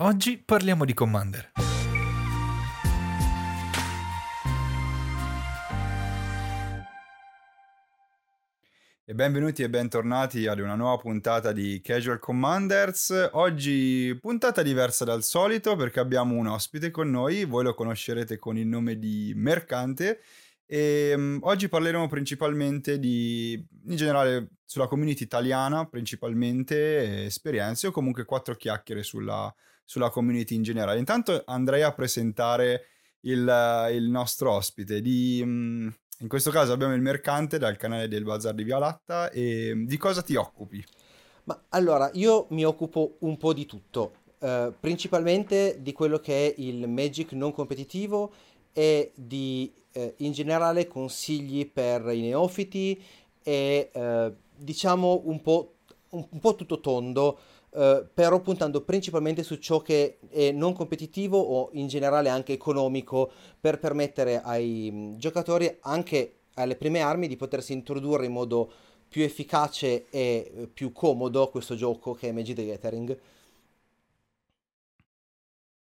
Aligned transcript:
Oggi 0.00 0.38
parliamo 0.38 0.84
di 0.84 0.94
Commander. 0.94 1.50
E 9.04 9.12
benvenuti 9.12 9.64
e 9.64 9.68
bentornati 9.68 10.46
ad 10.46 10.60
una 10.60 10.76
nuova 10.76 10.98
puntata 10.98 11.50
di 11.50 11.80
Casual 11.82 12.20
Commanders. 12.20 13.30
Oggi 13.32 14.16
puntata 14.20 14.62
diversa 14.62 15.04
dal 15.04 15.24
solito 15.24 15.74
perché 15.74 15.98
abbiamo 15.98 16.36
un 16.36 16.46
ospite 16.46 16.92
con 16.92 17.10
noi, 17.10 17.44
voi 17.44 17.64
lo 17.64 17.74
conoscerete 17.74 18.38
con 18.38 18.56
il 18.56 18.68
nome 18.68 19.00
di 19.00 19.32
Mercante 19.34 20.20
e 20.64 21.12
um, 21.16 21.40
oggi 21.42 21.68
parleremo 21.68 22.06
principalmente 22.06 23.00
di, 23.00 23.54
in 23.86 23.96
generale, 23.96 24.50
sulla 24.64 24.86
community 24.86 25.24
italiana, 25.24 25.88
principalmente 25.88 27.24
esperienze 27.24 27.88
o 27.88 27.90
comunque 27.90 28.24
quattro 28.24 28.54
chiacchiere 28.54 29.02
sulla, 29.02 29.52
sulla 29.88 30.10
community 30.10 30.54
in 30.54 30.62
generale. 30.62 30.98
Intanto 30.98 31.42
andrei 31.46 31.80
a 31.80 31.94
presentare 31.94 32.88
il, 33.20 33.88
il 33.90 34.10
nostro 34.10 34.52
ospite. 34.52 35.00
Di, 35.00 35.40
um, 35.42 35.90
in 36.18 36.28
questo 36.28 36.50
caso 36.50 36.74
abbiamo 36.74 36.94
il 36.94 37.00
mercante 37.00 37.56
dal 37.56 37.78
canale 37.78 38.06
del 38.06 38.22
Bazar 38.22 38.52
di 38.52 38.64
Via 38.64 38.76
Latta. 38.76 39.30
E 39.30 39.72
di 39.86 39.96
cosa 39.96 40.20
ti 40.20 40.34
occupi? 40.34 40.84
Ma 41.44 41.58
allora, 41.70 42.10
io 42.12 42.48
mi 42.50 42.64
occupo 42.64 43.16
un 43.20 43.38
po' 43.38 43.54
di 43.54 43.64
tutto, 43.64 44.12
uh, 44.40 44.74
principalmente 44.78 45.78
di 45.80 45.94
quello 45.94 46.18
che 46.18 46.48
è 46.48 46.54
il 46.58 46.86
Magic 46.86 47.32
non 47.32 47.54
competitivo 47.54 48.30
e 48.74 49.12
di 49.14 49.72
uh, 49.94 50.12
in 50.18 50.32
generale 50.32 50.86
consigli 50.86 51.66
per 51.66 52.10
i 52.12 52.20
neofiti 52.20 53.02
e 53.42 53.90
uh, 53.94 54.34
diciamo 54.54 55.22
un 55.24 55.40
po', 55.40 55.76
un, 56.10 56.26
un 56.28 56.40
po' 56.40 56.54
tutto 56.56 56.78
tondo 56.80 57.38
Uh, 57.78 58.08
però 58.12 58.40
puntando 58.40 58.82
principalmente 58.82 59.44
su 59.44 59.54
ciò 59.54 59.82
che 59.82 60.18
è 60.30 60.50
non 60.50 60.72
competitivo 60.72 61.38
o 61.38 61.70
in 61.74 61.86
generale 61.86 62.28
anche 62.28 62.52
economico 62.52 63.30
per 63.60 63.78
permettere 63.78 64.42
ai 64.42 64.90
mh, 64.90 65.16
giocatori 65.18 65.78
anche 65.82 66.40
alle 66.54 66.74
prime 66.74 67.02
armi 67.02 67.28
di 67.28 67.36
potersi 67.36 67.72
introdurre 67.72 68.26
in 68.26 68.32
modo 68.32 68.72
più 69.06 69.22
efficace 69.22 70.08
e 70.10 70.50
uh, 70.52 70.72
più 70.72 70.90
comodo 70.90 71.50
questo 71.50 71.76
gioco 71.76 72.14
che 72.14 72.30
è 72.30 72.32
Magic 72.32 72.56
the 72.56 72.66
Gathering. 72.66 73.20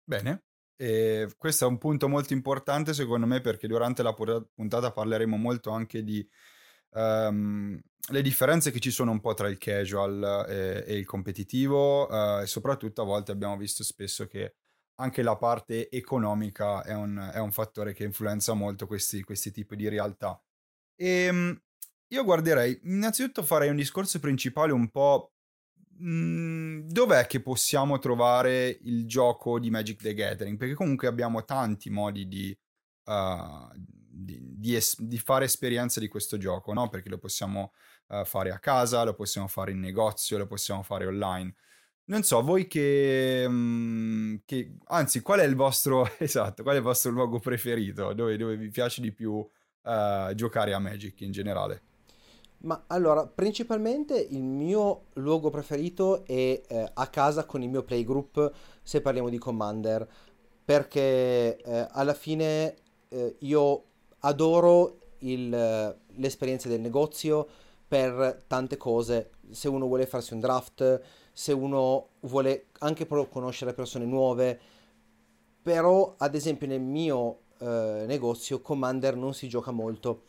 Bene, 0.03 0.45
e 0.77 1.31
questo 1.37 1.67
è 1.67 1.69
un 1.69 1.77
punto 1.77 2.09
molto 2.09 2.33
importante 2.33 2.95
secondo 2.95 3.27
me 3.27 3.43
perché 3.43 3.67
durante 3.67 4.03
la 4.03 4.15
puntata 4.15 4.93
parleremo 4.93 5.37
molto 5.37 5.69
anche 5.69 6.03
di 6.03 6.27
um, 6.93 7.79
le 8.11 8.22
differenze 8.22 8.70
che 8.70 8.81
ci 8.81 8.91
sono 8.91 9.12
un 9.12 9.20
po' 9.20 9.34
tra 9.34 9.48
il 9.48 9.58
casual 9.58 10.47
e, 10.48 10.84
e 10.86 10.97
il 10.97 11.06
competitivo 11.06 12.09
uh, 12.09 12.41
e 12.41 12.47
soprattutto 12.47 13.03
a 13.03 13.05
volte 13.05 13.31
abbiamo 13.31 13.56
visto 13.56 13.84
spesso 13.84 14.27
che 14.27 14.56
anche 14.97 15.22
la 15.22 15.36
parte 15.36 15.89
economica 15.89 16.83
è 16.83 16.94
un, 16.94 17.31
è 17.33 17.39
un 17.39 17.53
fattore 17.53 17.92
che 17.92 18.05
influenza 18.05 18.55
molto 18.55 18.86
questi, 18.86 19.22
questi 19.22 19.50
tipi 19.50 19.77
di 19.77 19.89
realtà. 19.89 20.41
E 20.97 21.28
um, 21.28 21.61
io 22.09 22.25
guarderei, 22.25 22.78
innanzitutto 22.84 23.42
farei 23.42 23.70
un 23.70 23.77
discorso 23.77 24.19
principale 24.19 24.72
un 24.72 24.91
po' 24.91 25.33
mh, 25.98 26.81
dov'è 26.87 27.27
che 27.27 27.41
possiamo 27.41 27.98
trovare 27.98 28.78
il 28.83 29.06
gioco 29.06 29.59
di 29.59 29.70
Magic 29.70 30.03
the 30.03 30.14
Gathering? 30.14 30.59
Perché 30.59 30.75
comunque 30.75 31.09
abbiamo 31.09 31.44
tanti 31.44 31.89
modi 31.89 32.28
di, 32.28 32.56
uh, 33.05 33.69
di, 34.13 34.39
di, 34.59 34.75
es- 34.77 35.01
di, 35.01 35.19
fare 35.19 35.47
esperienza 35.47 35.99
di 35.99 36.09
questo 36.09 36.37
gioco, 36.37 36.73
no? 36.73 36.89
Perché 36.89 37.09
lo 37.09 37.19
possiamo 37.19 37.73
uh, 38.09 38.25
fare 38.25 38.51
a 38.51 38.59
casa, 38.59 39.05
lo 39.05 39.15
possiamo 39.15 39.49
fare 39.49 39.73
in 39.73 39.81
negozio, 39.81 40.39
lo 40.39 40.47
possiamo 40.47 40.83
fare 40.83 41.07
online. 41.07 41.55
Non 42.05 42.23
so, 42.23 42.43
voi 42.43 42.67
che, 42.67 43.49
mh, 43.49 44.43
che, 44.45 44.77
Anzi, 44.87 45.23
qual 45.23 45.41
è 45.41 45.45
il 45.45 45.55
vostro... 45.55 46.09
Esatto, 46.19 46.63
qual 46.63 46.75
è 46.75 46.79
il 46.79 46.85
vostro 46.85 47.11
luogo 47.11 47.39
preferito? 47.39 48.13
Dove, 48.13 48.37
dove 48.37 48.57
vi 48.57 48.69
piace 48.69 49.01
di 49.01 49.12
più 49.12 49.33
uh, 49.33 50.34
giocare 50.34 50.75
a 50.75 50.78
Magic 50.78 51.21
in 51.22 51.33
generale? 51.33 51.83
Ma 52.65 52.84
allora, 52.89 53.27
principalmente 53.27 54.17
il 54.19 54.43
mio 54.43 55.06
luogo 55.15 55.51
preferito 55.51 56.25
è 56.25 56.61
eh, 56.65 56.91
a 56.95 57.06
casa 57.09 57.45
con 57.45 57.62
il 57.62 57.69
mio 57.69 57.83
playgroup, 57.83 58.53
se 58.83 59.01
parliamo 59.01 59.28
di 59.28 59.39
Commander, 59.39 60.09
perché 60.65 61.56
eh, 61.56 61.89
alla 61.91 62.15
fine 62.15 62.77
eh, 63.09 63.37
io 63.41 63.84
adoro 64.25 64.99
il, 65.19 65.49
l'esperienza 65.49 66.69
del 66.69 66.81
negozio 66.81 67.47
per 67.87 68.44
tante 68.47 68.77
cose. 68.77 69.33
Se 69.50 69.69
uno 69.69 69.87
vuole 69.87 70.06
farsi 70.06 70.33
un 70.33 70.41
draft, 70.41 71.00
se 71.33 71.53
uno 71.53 72.09
vuole 72.21 72.66
anche 72.81 73.06
conoscere 73.06 73.75
persone 73.75 74.05
nuove. 74.05 74.59
Però, 75.62 76.15
ad 76.19 76.34
esempio, 76.34 76.66
nel 76.66 76.81
mio 76.81 77.43
eh, 77.59 78.05
negozio 78.06 78.60
Commander 78.60 79.16
non 79.16 79.34
si 79.34 79.49
gioca 79.49 79.71
molto 79.71 80.25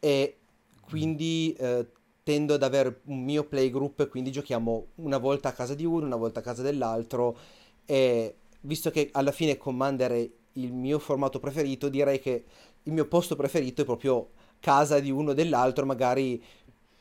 e 0.00 0.38
quindi 0.80 1.54
eh, 1.58 1.86
tendo 2.22 2.54
ad 2.54 2.62
avere 2.62 3.00
un 3.04 3.22
mio 3.22 3.44
playgroup, 3.44 4.08
quindi 4.08 4.30
giochiamo 4.30 4.86
una 4.96 5.18
volta 5.18 5.50
a 5.50 5.52
casa 5.52 5.74
di 5.74 5.84
uno, 5.84 6.06
una 6.06 6.16
volta 6.16 6.40
a 6.40 6.42
casa 6.42 6.62
dell'altro 6.62 7.36
e 7.84 8.36
visto 8.60 8.90
che 8.90 9.10
alla 9.12 9.32
fine 9.32 9.58
Commander 9.58 10.12
è 10.12 10.30
il 10.52 10.72
mio 10.72 10.98
formato 10.98 11.38
preferito, 11.38 11.88
direi 11.88 12.18
che 12.20 12.44
il 12.84 12.92
mio 12.92 13.06
posto 13.06 13.36
preferito 13.36 13.82
è 13.82 13.84
proprio 13.84 14.30
casa 14.60 15.00
di 15.00 15.10
uno 15.10 15.30
o 15.30 15.34
dell'altro, 15.34 15.84
magari 15.84 16.42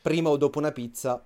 prima 0.02 0.30
o 0.30 0.38
dopo 0.38 0.60
una 0.60 0.72
pizza. 0.72 1.26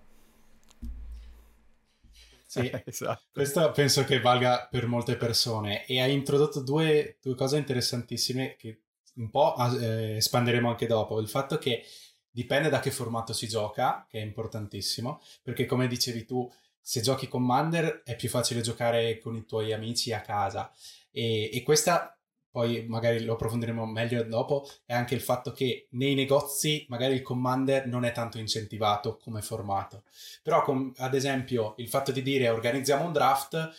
Sì, 2.46 2.72
esatto. 2.86 3.24
questo 3.32 3.72
penso 3.72 4.04
che 4.06 4.22
valga 4.22 4.68
per 4.70 4.88
molte 4.88 5.18
persone 5.18 5.86
e 5.86 6.00
hai 6.00 6.14
introdotto 6.14 6.62
due, 6.62 7.18
due 7.22 7.36
cose 7.36 7.58
interessantissime 7.58 8.56
che 8.56 8.82
un 9.16 9.30
po' 9.30 9.56
eh, 9.80 10.16
espanderemo 10.18 10.70
anche 10.70 10.88
dopo. 10.88 11.20
Il 11.20 11.28
fatto 11.28 11.58
che 11.58 11.84
dipende 12.30 12.70
da 12.70 12.80
che 12.80 12.92
formato 12.92 13.34
si 13.34 13.48
gioca, 13.48 14.06
che 14.08 14.20
è 14.20 14.24
importantissimo, 14.24 15.22
perché 15.42 15.66
come 15.66 15.88
dicevi 15.88 16.26
tu, 16.26 16.50
se 16.80 17.02
giochi 17.02 17.28
Commander 17.28 18.04
è 18.06 18.16
più 18.16 18.30
facile 18.30 18.62
giocare 18.62 19.18
con 19.18 19.36
i 19.36 19.46
tuoi 19.46 19.74
amici 19.74 20.14
a 20.14 20.22
casa 20.22 20.72
e, 21.12 21.50
e 21.52 21.64
questa 21.64 22.17
poi 22.58 22.88
magari 22.88 23.24
lo 23.24 23.34
approfondiremo 23.34 23.86
meglio 23.86 24.24
dopo, 24.24 24.68
è 24.84 24.96
anche 24.96 25.14
il 25.14 25.22
fatto 25.22 25.52
che 25.52 25.90
nei 25.92 26.16
negozi 26.16 26.88
magari 26.90 27.14
il 27.14 27.22
commander 27.22 27.86
non 27.86 28.04
è 28.04 28.12
tanto 28.12 28.40
incentivato 28.40 29.18
come 29.18 29.44
formato. 29.44 30.06
Però 30.42 30.64
com- 30.64 30.92
ad 30.98 31.14
esempio 31.14 31.76
il 31.78 31.88
fatto 31.88 32.12
di 32.12 32.24
dire 32.24 32.50
organizziamo 32.50 33.06
un 33.06 33.14
draft 33.14 33.70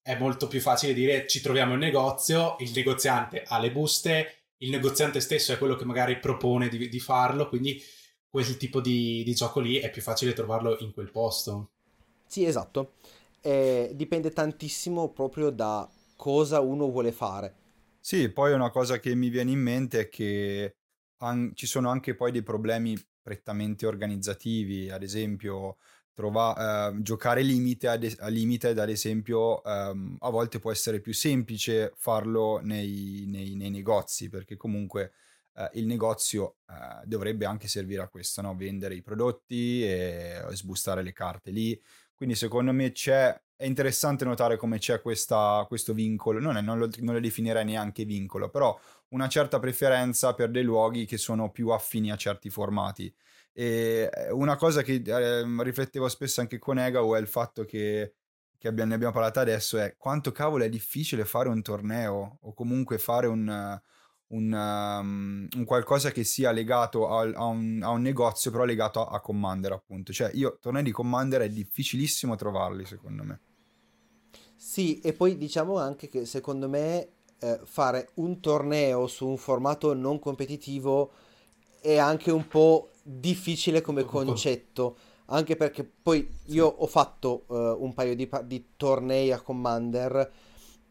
è 0.00 0.16
molto 0.16 0.48
più 0.48 0.62
facile 0.62 0.94
dire 0.94 1.26
ci 1.26 1.42
troviamo 1.42 1.74
in 1.74 1.80
negozio, 1.80 2.56
il 2.60 2.72
negoziante 2.74 3.42
ha 3.46 3.58
le 3.58 3.70
buste, 3.70 4.44
il 4.62 4.70
negoziante 4.70 5.20
stesso 5.20 5.52
è 5.52 5.58
quello 5.58 5.76
che 5.76 5.84
magari 5.84 6.18
propone 6.18 6.70
di, 6.70 6.88
di 6.88 7.00
farlo, 7.00 7.50
quindi 7.50 7.78
quel 8.30 8.56
tipo 8.56 8.80
di, 8.80 9.22
di, 9.24 9.34
gioco 9.34 9.60
lì 9.60 9.76
è 9.76 9.90
più 9.90 10.00
facile 10.00 10.32
trovarlo 10.32 10.78
in 10.78 10.94
quel 10.94 11.10
posto. 11.10 11.72
Sì, 12.24 12.46
esatto. 12.46 12.94
Eh, 13.42 13.90
dipende 13.92 14.30
tantissimo 14.30 15.10
proprio 15.10 15.50
da 15.50 15.86
cosa 16.16 16.60
uno 16.60 16.88
vuole 16.88 17.12
fare 17.12 17.60
sì, 18.04 18.30
poi 18.32 18.52
una 18.52 18.70
cosa 18.70 18.98
che 18.98 19.14
mi 19.14 19.28
viene 19.28 19.52
in 19.52 19.60
mente 19.60 20.00
è 20.00 20.08
che 20.08 20.76
an- 21.18 21.52
ci 21.54 21.66
sono 21.66 21.88
anche 21.88 22.14
poi 22.16 22.32
dei 22.32 22.42
problemi 22.42 22.96
prettamente 23.22 23.86
organizzativi, 23.86 24.90
ad 24.90 25.02
esempio 25.04 25.76
trova- 26.12 26.90
eh, 26.90 27.00
giocare 27.02 27.42
limite 27.42 27.86
ad, 27.88 28.16
a 28.18 28.26
limited, 28.28 28.76
ad 28.78 28.88
esempio, 28.90 29.62
ehm, 29.62 30.16
a 30.20 30.30
volte 30.30 30.58
può 30.58 30.72
essere 30.72 31.00
più 31.00 31.14
semplice 31.14 31.92
farlo 31.96 32.58
nei, 32.62 33.24
nei- 33.28 33.54
nei 33.54 33.70
negozi, 33.70 34.28
perché 34.28 34.56
comunque 34.56 35.12
eh, 35.54 35.70
il 35.74 35.86
negozio 35.86 36.56
eh, 36.68 37.06
dovrebbe 37.06 37.44
anche 37.46 37.68
servire 37.68 38.02
a 38.02 38.08
questo, 38.08 38.40
no? 38.42 38.54
vendere 38.56 38.94
i 38.94 39.02
prodotti 39.02 39.84
e 39.86 40.42
sbustare 40.52 41.02
le 41.02 41.12
carte 41.12 41.50
lì. 41.50 41.80
Quindi 42.14 42.34
secondo 42.34 42.72
me 42.72 42.92
c'è 42.92 43.38
è 43.62 43.66
interessante 43.66 44.24
notare 44.24 44.56
come 44.56 44.78
c'è 44.78 45.00
questa, 45.00 45.64
questo 45.68 45.94
vincolo, 45.94 46.40
non, 46.40 46.56
è, 46.56 46.60
non, 46.60 46.78
lo, 46.80 46.88
non 46.98 47.14
lo 47.14 47.20
definirei 47.20 47.64
neanche 47.64 48.04
vincolo, 48.04 48.50
però 48.50 48.76
una 49.10 49.28
certa 49.28 49.60
preferenza 49.60 50.34
per 50.34 50.50
dei 50.50 50.64
luoghi 50.64 51.06
che 51.06 51.16
sono 51.16 51.48
più 51.52 51.68
affini 51.68 52.10
a 52.10 52.16
certi 52.16 52.50
formati. 52.50 53.14
E 53.52 54.10
eh, 54.12 54.32
una 54.32 54.56
cosa 54.56 54.82
che 54.82 55.00
eh, 55.04 55.62
riflettevo 55.62 56.08
spesso 56.08 56.40
anche 56.40 56.58
con 56.58 56.80
Egao 56.80 57.14
è 57.14 57.20
il 57.20 57.28
fatto 57.28 57.64
che, 57.64 58.14
che 58.58 58.66
abbiamo, 58.66 58.88
ne 58.88 58.96
abbiamo 58.96 59.12
parlato 59.12 59.38
adesso 59.38 59.78
è 59.78 59.94
quanto 59.96 60.32
cavolo 60.32 60.64
è 60.64 60.68
difficile 60.68 61.24
fare 61.24 61.48
un 61.48 61.62
torneo 61.62 62.38
o 62.40 62.54
comunque 62.54 62.98
fare 62.98 63.28
un, 63.28 63.80
un, 64.28 64.52
um, 64.52 65.48
un 65.54 65.64
qualcosa 65.64 66.10
che 66.10 66.24
sia 66.24 66.50
legato 66.50 67.08
a, 67.08 67.20
a, 67.20 67.44
un, 67.44 67.80
a, 67.80 67.90
un, 67.90 68.02
negozio 68.02 68.50
però 68.50 68.64
legato 68.64 69.06
a, 69.06 69.14
a 69.16 69.20
Commander 69.20 69.70
appunto. 69.70 70.12
Cioè 70.12 70.32
io 70.34 70.58
tornei 70.60 70.82
di 70.82 70.90
Commander 70.90 71.42
è 71.42 71.48
difficilissimo 71.48 72.34
trovarli 72.34 72.84
secondo 72.86 73.22
me. 73.22 73.40
Sì, 74.64 75.00
e 75.00 75.12
poi 75.12 75.36
diciamo 75.36 75.76
anche 75.76 76.08
che 76.08 76.24
secondo 76.24 76.68
me 76.68 77.08
eh, 77.40 77.58
fare 77.64 78.10
un 78.14 78.38
torneo 78.38 79.08
su 79.08 79.26
un 79.26 79.36
formato 79.36 79.92
non 79.92 80.20
competitivo 80.20 81.10
è 81.80 81.98
anche 81.98 82.30
un 82.30 82.46
po' 82.46 82.90
difficile 83.02 83.80
come 83.80 84.04
concetto, 84.04 84.96
anche 85.26 85.56
perché 85.56 85.84
poi 85.84 86.26
io 86.46 86.68
ho 86.68 86.86
fatto 86.86 87.42
uh, 87.48 87.54
un 87.80 87.92
paio 87.92 88.14
di, 88.14 88.30
di, 88.44 88.68
tornei 88.76 89.32
a 89.32 89.40
Commander 89.40 90.32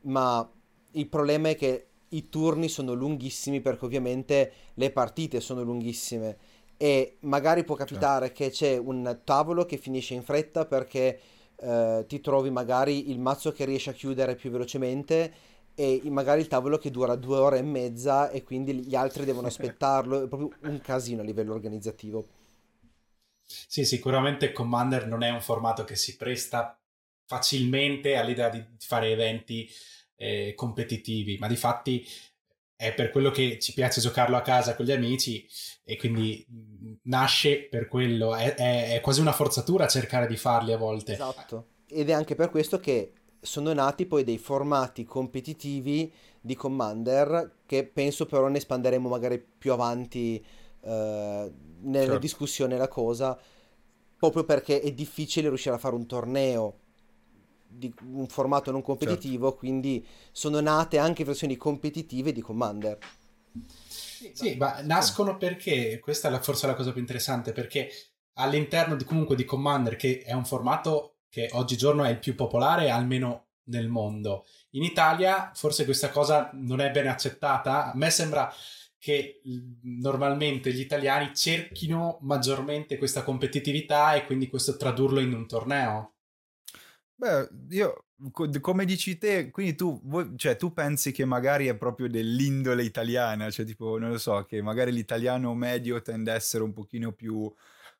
ma 0.02 0.48
il 0.92 1.08
problema 1.08 1.48
è 1.48 1.56
che 1.56 1.88
i 2.10 2.28
turni 2.28 2.68
sono 2.68 2.94
lunghissimi 2.94 3.62
perché 3.62 3.86
ovviamente 3.86 4.52
le 4.74 4.92
partite 4.92 5.40
sono 5.40 5.64
lunghissime 5.64 6.38
e 6.76 7.16
magari 7.22 7.64
può 7.64 7.76
capitare 7.76 8.28
certo. 8.28 8.44
che 8.44 8.50
c'è 8.50 8.78
un 8.78 9.22
tavolo 9.24 9.66
che 9.66 9.78
finisce 9.78 10.14
in 10.14 10.24
fretta 10.24 10.66
perché 10.66 11.20
eh, 11.62 12.06
ti 12.08 12.20
trovi 12.22 12.50
magari 12.50 13.12
il 13.12 13.20
mazzo 13.20 13.52
che 13.52 13.66
riesce 13.66 13.92
a 13.92 13.94
chiudere 13.94 14.36
più 14.36 14.50
velocemente 14.50 15.50
e 15.76 16.02
magari 16.06 16.42
il 16.42 16.48
tavolo 16.48 16.78
che 16.78 16.92
dura 16.92 17.16
due 17.16 17.38
ore 17.38 17.60
e 17.60 17.64
mezza 17.64 18.30
e 18.30 18.44
quindi 18.44 18.74
gli 18.74 18.96
altri 18.96 19.26
devono 19.26 19.48
aspettarlo, 19.48 20.24
è 20.24 20.28
proprio 20.28 20.52
un 20.62 20.80
casino 20.82 21.22
a 21.22 21.26
livello 21.26 21.54
organizzativo. 21.54 22.26
Sì, 23.44 23.86
sicuramente 23.86 24.52
Commander 24.52 25.08
non 25.08 25.24
è 25.24 25.30
un 25.30 25.42
formato 25.42 25.84
che 25.84 25.96
si 25.96 26.16
presta 26.16 26.78
facilmente 27.26 28.16
all'idea 28.16 28.50
di 28.50 28.64
fare 28.80 29.12
eventi 29.12 29.70
eh, 30.16 30.54
competitivi, 30.56 31.38
ma 31.38 31.48
di 31.48 31.56
fatti 31.56 32.06
è 32.82 32.96
per 32.96 33.12
quello 33.12 33.30
che 33.30 33.60
ci 33.60 33.74
piace 33.74 34.02
giocarlo 34.02 34.36
a 34.36 34.42
casa 34.42 34.76
con 34.76 34.86
gli 34.86 34.92
amici 34.92 35.48
e 35.84 35.98
quindi 35.98 36.44
nasce 37.04 37.68
per 37.70 37.88
quello, 37.88 38.34
è, 38.34 38.56
è, 38.56 38.94
è, 38.96 39.02
quasi 39.02 39.22
una 39.22 39.34
forzatura 39.34 39.86
cercare 39.86 40.26
di 40.26 40.36
farli 40.36 40.74
a 40.74 40.78
volte. 40.78 41.14
Esatto, 41.14 41.68
ed 41.88 42.10
è 42.10 42.14
anche 42.14 42.34
per 42.34 42.50
questo 42.50 42.80
che 42.80 43.14
sono 43.40 43.72
nati 43.72 44.08
poi 44.08 44.24
dei 44.24 44.40
formati 44.40 45.04
competitivi 45.04 46.12
di 46.42 46.56
Commander 46.56 47.58
che 47.68 47.86
penso 47.86 48.26
però 48.26 48.48
ne 48.48 48.58
espanderemo 48.58 49.08
magari 49.08 49.40
più 49.40 49.74
avanti 49.74 50.44
eh, 50.82 51.52
nella 51.82 52.06
certo. 52.06 52.18
discussione 52.18 52.78
la 52.78 52.88
cosa, 52.88 53.38
proprio 54.18 54.44
perché 54.44 54.82
è 54.82 54.92
difficile 54.92 55.50
riuscire 55.50 55.76
a 55.76 55.78
fare 55.78 55.94
un 55.94 56.08
torneo 56.08 56.80
di 57.72 57.94
un 58.04 58.28
formato 58.28 58.72
non 58.72 58.82
competitivo, 58.82 59.46
certo. 59.46 59.60
quindi 59.60 60.06
sono 60.32 60.60
nate 60.60 60.98
anche 60.98 61.24
versioni 61.24 61.56
competitive 61.56 62.32
di 62.32 62.42
Commander. 62.42 62.98
Sì, 64.34 64.56
ma 64.56 64.82
nascono 64.82 65.38
perché, 65.38 66.00
questa 66.00 66.34
è 66.34 66.40
forse 66.42 66.68
la 66.68 66.76
cosa 66.76 66.92
più 66.92 67.02
interessante, 67.02 67.52
perché 67.52 67.90
all'interno 68.34 68.96
di, 68.96 69.04
comunque 69.04 69.36
di 69.36 69.46
Commander, 69.46 69.96
che 69.96 70.22
è 70.22 70.34
un 70.34 70.46
formato 70.46 71.16
che 71.30 71.50
oggigiorno 71.54 72.04
è 72.04 72.10
il 72.10 72.20
più 72.20 72.36
popolare, 72.36 72.90
almeno 72.90 73.48
nel 73.66 73.88
mondo, 73.88 74.46
in 74.72 74.84
Italia 74.84 75.52
forse 75.54 75.86
questa 75.86 76.10
cosa 76.10 76.50
non 76.54 76.82
è 76.82 76.92
ben 76.92 77.08
accettata. 77.08 77.92
A 77.92 77.96
me 77.96 78.10
sembra 78.10 78.54
che 78.98 79.42
normalmente 79.82 80.72
gli 80.72 80.80
italiani 80.80 81.34
cerchino 81.34 82.20
maggiormente 82.22 82.98
questa 82.98 83.24
competitività 83.24 84.14
e 84.14 84.26
quindi 84.26 84.48
questo 84.48 84.78
tradurlo 84.78 85.20
in 85.20 85.34
un 85.34 85.48
torneo. 85.48 86.14
Beh, 87.22 87.50
io, 87.70 88.06
come 88.62 88.84
dici 88.84 89.20
te, 89.20 89.52
quindi 89.52 89.76
tu, 89.76 90.02
cioè, 90.38 90.56
tu 90.56 90.74
pensi 90.74 91.12
che 91.12 91.24
magari 91.24 91.68
è 91.68 91.78
proprio 91.78 92.08
dell'indole 92.10 92.82
italiana, 92.84 93.52
cioè 93.52 93.64
tipo, 93.64 94.00
non 94.00 94.10
lo 94.10 94.18
so, 94.18 94.44
che 94.46 94.60
magari 94.64 94.92
l'italiano 94.92 95.54
medio 95.54 96.02
tende 96.02 96.32
a 96.32 96.34
essere 96.34 96.64
un 96.64 96.74
pochino 96.74 97.12
più 97.12 97.54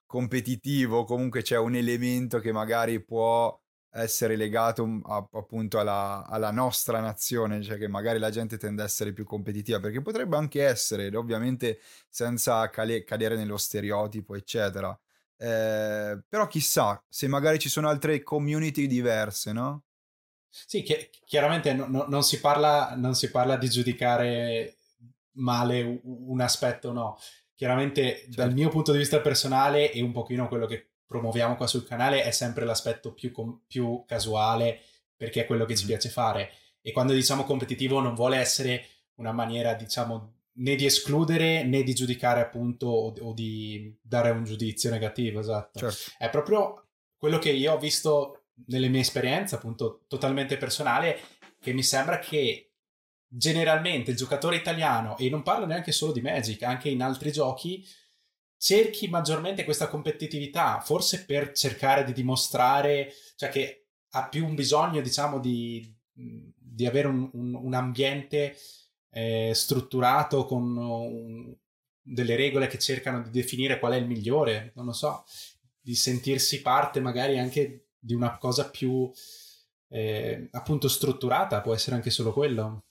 competitivo, 0.08 1.04
comunque 1.04 1.44
c'è 1.44 1.56
un 1.58 1.76
elemento 1.76 2.40
che 2.40 2.52
magari 2.52 3.00
può 3.04 3.56
essere 3.92 4.36
legato 4.36 4.88
mm, 4.88 5.02
a, 5.06 5.28
appunto 5.34 5.78
alla, 5.80 6.26
alla, 6.28 6.50
nostra 6.50 7.00
nazione, 7.00 7.62
cioè 7.62 7.78
che 7.78 7.88
magari 7.88 8.18
la 8.18 8.32
gente 8.32 8.58
tende 8.58 8.82
a 8.82 8.86
essere 8.86 9.14
più 9.14 9.24
competitiva, 9.24 9.80
perché 9.80 10.02
potrebbe 10.02 10.36
anche 10.36 10.64
essere, 10.66 11.16
ovviamente 11.16 11.80
senza 12.10 12.68
cale- 12.72 13.04
cadere 13.04 13.36
nello 13.36 13.58
stereotipo, 13.58 14.34
eccetera. 14.36 14.98
Eh, 15.42 16.22
però 16.30 16.46
chissà 16.46 17.04
se 17.10 17.28
magari 17.28 17.58
ci 17.58 17.68
sono 17.68 17.90
altre 17.90 18.22
community 18.22 18.86
diverse, 18.86 19.52
no? 19.52 19.86
Sì, 20.48 20.84
chi- 20.84 21.10
chiaramente 21.26 21.74
no, 21.74 21.88
no, 21.88 22.06
non, 22.08 22.22
si 22.22 22.40
parla, 22.40 22.94
non 22.96 23.16
si 23.16 23.32
parla 23.32 23.58
di 23.58 23.68
giudicare 23.68 24.78
male 25.38 26.00
un 26.04 26.40
aspetto 26.42 26.90
o 26.90 26.92
no. 26.92 27.18
Chiaramente 27.56 28.18
certo. 28.18 28.36
dal 28.36 28.54
mio 28.54 28.70
punto 28.70 28.92
di 28.92 29.00
vista 29.00 29.20
personale 29.20 29.92
e 29.92 30.02
un 30.04 30.12
pochino 30.12 30.48
quello 30.48 30.68
che 30.68 30.92
promuoviamo 31.08 31.56
qua 31.56 31.66
sul 31.66 31.86
canale 31.86 32.24
è 32.24 32.32
sempre 32.32 32.64
l'aspetto 32.64 33.12
più, 33.14 33.32
com- 33.32 33.62
più 33.66 34.04
casuale 34.06 34.82
perché 35.16 35.42
è 35.42 35.46
quello 35.48 35.66
che 35.66 35.76
ci 35.76 35.86
piace 35.88 36.10
fare. 36.10 36.52
E 36.82 36.92
quando 36.92 37.14
diciamo 37.14 37.46
competitivo 37.46 38.00
non 38.00 38.14
vuole 38.14 38.38
essere 38.38 38.86
una 39.16 39.32
maniera, 39.32 39.74
diciamo, 39.74 40.41
né 40.54 40.76
di 40.76 40.86
escludere 40.86 41.64
né 41.64 41.84
di 41.84 41.94
giudicare 41.94 42.42
appunto 42.42 42.88
o, 42.88 43.14
o 43.20 43.34
di 43.34 43.98
dare 44.02 44.32
un 44.32 44.44
giudizio 44.44 44.90
negativo, 44.90 45.40
esatto. 45.40 45.80
Certo. 45.80 46.12
È 46.18 46.30
proprio 46.30 46.88
quello 47.18 47.38
che 47.38 47.52
io 47.52 47.74
ho 47.74 47.78
visto 47.78 48.46
nelle 48.68 48.90
mie 48.90 49.02
esperienze, 49.02 49.56
appunto 49.56 50.04
totalmente 50.08 50.58
personale, 50.58 51.20
che 51.60 51.74
mi 51.74 51.84
sembra 51.84 52.20
che 52.20 52.74
generalmente 53.28 54.12
il 54.12 54.18
giocatore 54.18 54.58
italiano, 54.58 55.18
e 55.18 55.30
non 55.30 55.44
parlo 55.44 55.66
neanche 55.66 55.92
solo 55.92 56.12
di 56.12 56.22
Magic, 56.22 56.64
anche 56.64 56.90
in 56.90 57.02
altri 57.02 57.32
giochi, 57.32 57.86
cerchi 58.58 59.08
maggiormente 59.08 59.64
questa 59.64 59.88
competitività, 59.88 60.80
forse 60.82 61.26
per 61.26 61.54
cercare 61.54 62.04
di 62.04 62.14
dimostrare, 62.14 63.14
cioè 63.36 63.50
che 63.50 63.88
ha 64.10 64.28
più 64.28 64.46
un 64.46 64.54
bisogno, 64.54 65.02
diciamo, 65.02 65.40
di, 65.40 65.96
di 66.12 66.86
avere 66.86 67.08
un, 67.08 67.30
un, 67.34 67.56
un 67.56 67.74
ambiente 67.74 68.56
eh, 69.12 69.52
strutturato 69.54 70.46
con 70.46 70.76
un, 70.76 71.56
delle 72.02 72.36
regole 72.36 72.68
che 72.68 72.80
cercano 72.80 73.22
di 73.22 73.30
definire 73.30 73.80
qual 73.80 73.94
è 73.94 73.98
il 73.98 74.08
migliore, 74.08 74.72
non 74.76 74.86
lo 74.86 74.94
so, 74.94 75.24
di 75.80 75.96
sentirsi 75.96 76.62
parte 76.62 77.00
magari 77.00 77.38
anche 77.38 77.90
di 77.98 78.14
una 78.14 78.38
cosa 78.38 78.70
più 78.70 79.12
eh, 79.90 80.48
appunto 80.52 80.88
strutturata, 80.88 81.62
può 81.62 81.74
essere 81.74 81.96
anche 81.96 82.10
solo 82.10 82.34
quello. 82.34 82.86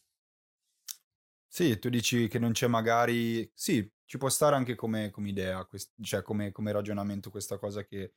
Sì, 1.46 1.78
tu 1.78 1.88
dici 1.88 2.28
che 2.28 2.38
non 2.38 2.52
c'è 2.52 2.68
magari... 2.68 3.50
Sì, 3.54 3.90
ci 4.04 4.18
può 4.18 4.28
stare 4.28 4.54
anche 4.54 4.76
come, 4.76 5.10
come 5.10 5.28
idea, 5.30 5.64
quest... 5.64 5.92
cioè 6.02 6.22
come, 6.22 6.52
come 6.52 6.70
ragionamento 6.70 7.30
questa 7.30 7.58
cosa 7.58 7.84
che 7.84 8.12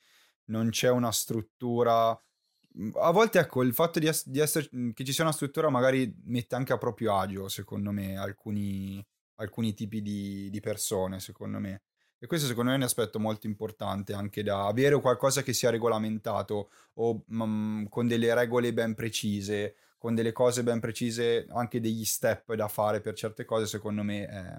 non 0.45 0.69
c'è 0.69 0.89
una 0.89 1.11
struttura 1.11 2.19
a 2.95 3.11
volte 3.11 3.39
ecco 3.39 3.63
il 3.63 3.73
fatto 3.73 3.99
di, 3.99 4.07
ess- 4.07 4.27
di 4.27 4.39
essere, 4.39 4.67
mhmm, 4.71 4.91
che 4.93 5.03
ci 5.03 5.13
sia 5.13 5.23
una 5.23 5.33
struttura 5.33 5.69
magari 5.69 6.13
mette 6.25 6.55
anche 6.55 6.73
a 6.73 6.77
proprio 6.77 7.15
agio, 7.17 7.47
secondo 7.47 7.91
me, 7.91 8.17
alcuni, 8.17 9.05
alcuni 9.35 9.73
tipi 9.73 10.01
di, 10.01 10.49
di 10.49 10.59
persone, 10.59 11.19
secondo 11.19 11.59
me. 11.59 11.83
E 12.19 12.27
questo 12.27 12.47
secondo 12.47 12.69
me 12.69 12.77
è 12.77 12.79
un 12.79 12.85
aspetto 12.85 13.19
molto 13.19 13.47
importante 13.47 14.13
anche 14.13 14.43
da 14.43 14.65
avere 14.65 14.99
qualcosa 15.01 15.43
che 15.43 15.51
sia 15.51 15.69
regolamentato 15.69 16.69
o 16.93 17.25
mm, 17.33 17.85
con 17.87 18.07
delle 18.07 18.33
regole 18.33 18.71
ben 18.73 18.93
precise, 18.95 19.75
con 19.97 20.15
delle 20.15 20.31
cose 20.31 20.63
ben 20.63 20.79
precise, 20.79 21.45
anche 21.49 21.81
degli 21.81 22.05
step 22.05 22.53
da 22.53 22.69
fare 22.69 23.01
per 23.01 23.13
certe 23.13 23.43
cose, 23.45 23.65
secondo 23.67 24.03
me 24.03 24.25
è, 24.25 24.57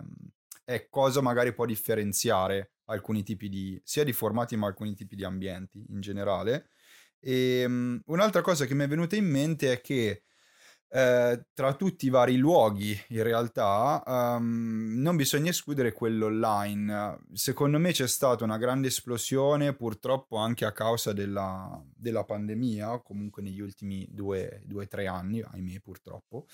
è 0.65 0.89
cosa 0.91 1.21
magari 1.23 1.55
può 1.55 1.65
differenziare 1.65 2.73
alcuni 2.87 3.23
tipi 3.23 3.49
di, 3.49 3.81
sia 3.83 4.05
di 4.05 4.13
formati 4.13 4.57
ma 4.57 4.67
alcuni 4.67 4.95
tipi 4.95 5.17
di 5.17 5.25
ambienti 5.25 5.85
in 5.89 6.01
generale. 6.01 6.69
E 7.27 7.65
um, 7.65 8.01
un'altra 8.07 8.43
cosa 8.43 8.67
che 8.67 8.75
mi 8.75 8.85
è 8.85 8.89
venuta 8.89 9.17
in 9.17 9.25
mente 9.25 9.73
è 9.73 9.81
che 9.81 10.25
eh, 10.95 11.47
tra 11.53 11.75
tutti 11.75 12.07
i 12.07 12.09
vari 12.11 12.37
luoghi, 12.37 12.97
in 13.09 13.25
realtà, 13.25 14.01
um, 14.07 14.95
non 14.99 15.17
bisogna 15.17 15.51
escludere 15.51 15.93
quello 15.93 16.27
online. 16.27 17.19
Secondo 17.33 17.79
me 17.79 17.91
c'è 17.91 18.07
stata 18.07 18.45
una 18.45 18.59
grande 18.59 18.89
esplosione, 18.89 19.75
purtroppo 19.75 20.37
anche 20.37 20.65
a 20.65 20.71
causa 20.73 21.13
della, 21.13 21.83
della 21.97 22.23
pandemia, 22.23 23.01
comunque 23.01 23.43
negli 23.43 23.61
ultimi 23.61 24.07
due 24.09 24.63
o 24.73 24.87
tre 24.87 25.09
anni, 25.09 25.43
ahimè 25.43 25.81
purtroppo, 25.81 26.47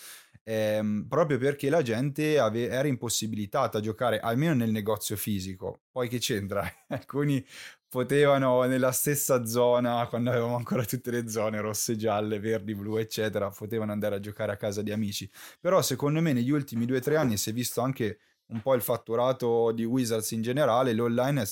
ehm, 0.44 1.04
proprio 1.06 1.36
perché 1.36 1.68
la 1.68 1.82
gente 1.82 2.38
ave- 2.38 2.68
era 2.68 2.88
impossibilitata 2.88 3.76
a 3.78 3.80
giocare 3.82 4.20
almeno 4.20 4.54
nel 4.54 4.70
negozio 4.70 5.16
fisico. 5.16 5.82
Poi 5.90 6.08
che 6.08 6.18
c'entra? 6.18 6.66
Alcuni 6.88 7.44
potevano 7.90 8.62
nella 8.62 8.92
stessa 8.92 9.44
zona, 9.44 10.06
quando 10.06 10.30
avevamo 10.30 10.54
ancora 10.54 10.84
tutte 10.84 11.10
le 11.10 11.28
zone 11.28 11.60
rosse, 11.60 11.96
gialle, 11.96 12.38
verdi, 12.38 12.72
blu, 12.74 12.96
eccetera, 12.96 13.50
potevano 13.50 13.90
andare 13.90 14.14
a 14.14 14.20
giocare 14.20 14.52
a 14.52 14.56
casa 14.56 14.80
di 14.80 14.92
amici. 14.92 15.28
Però 15.58 15.82
secondo 15.82 16.20
me 16.20 16.32
negli 16.32 16.50
ultimi 16.50 16.86
due 16.86 16.98
o 16.98 17.00
tre 17.00 17.16
anni 17.16 17.36
si 17.36 17.50
è 17.50 17.52
visto 17.52 17.80
anche 17.80 18.20
un 18.46 18.62
po' 18.62 18.74
il 18.74 18.80
fatturato 18.80 19.72
di 19.72 19.84
Wizards 19.84 20.30
in 20.30 20.42
generale, 20.42 20.92
l'online 20.92 21.42
è, 21.42 21.48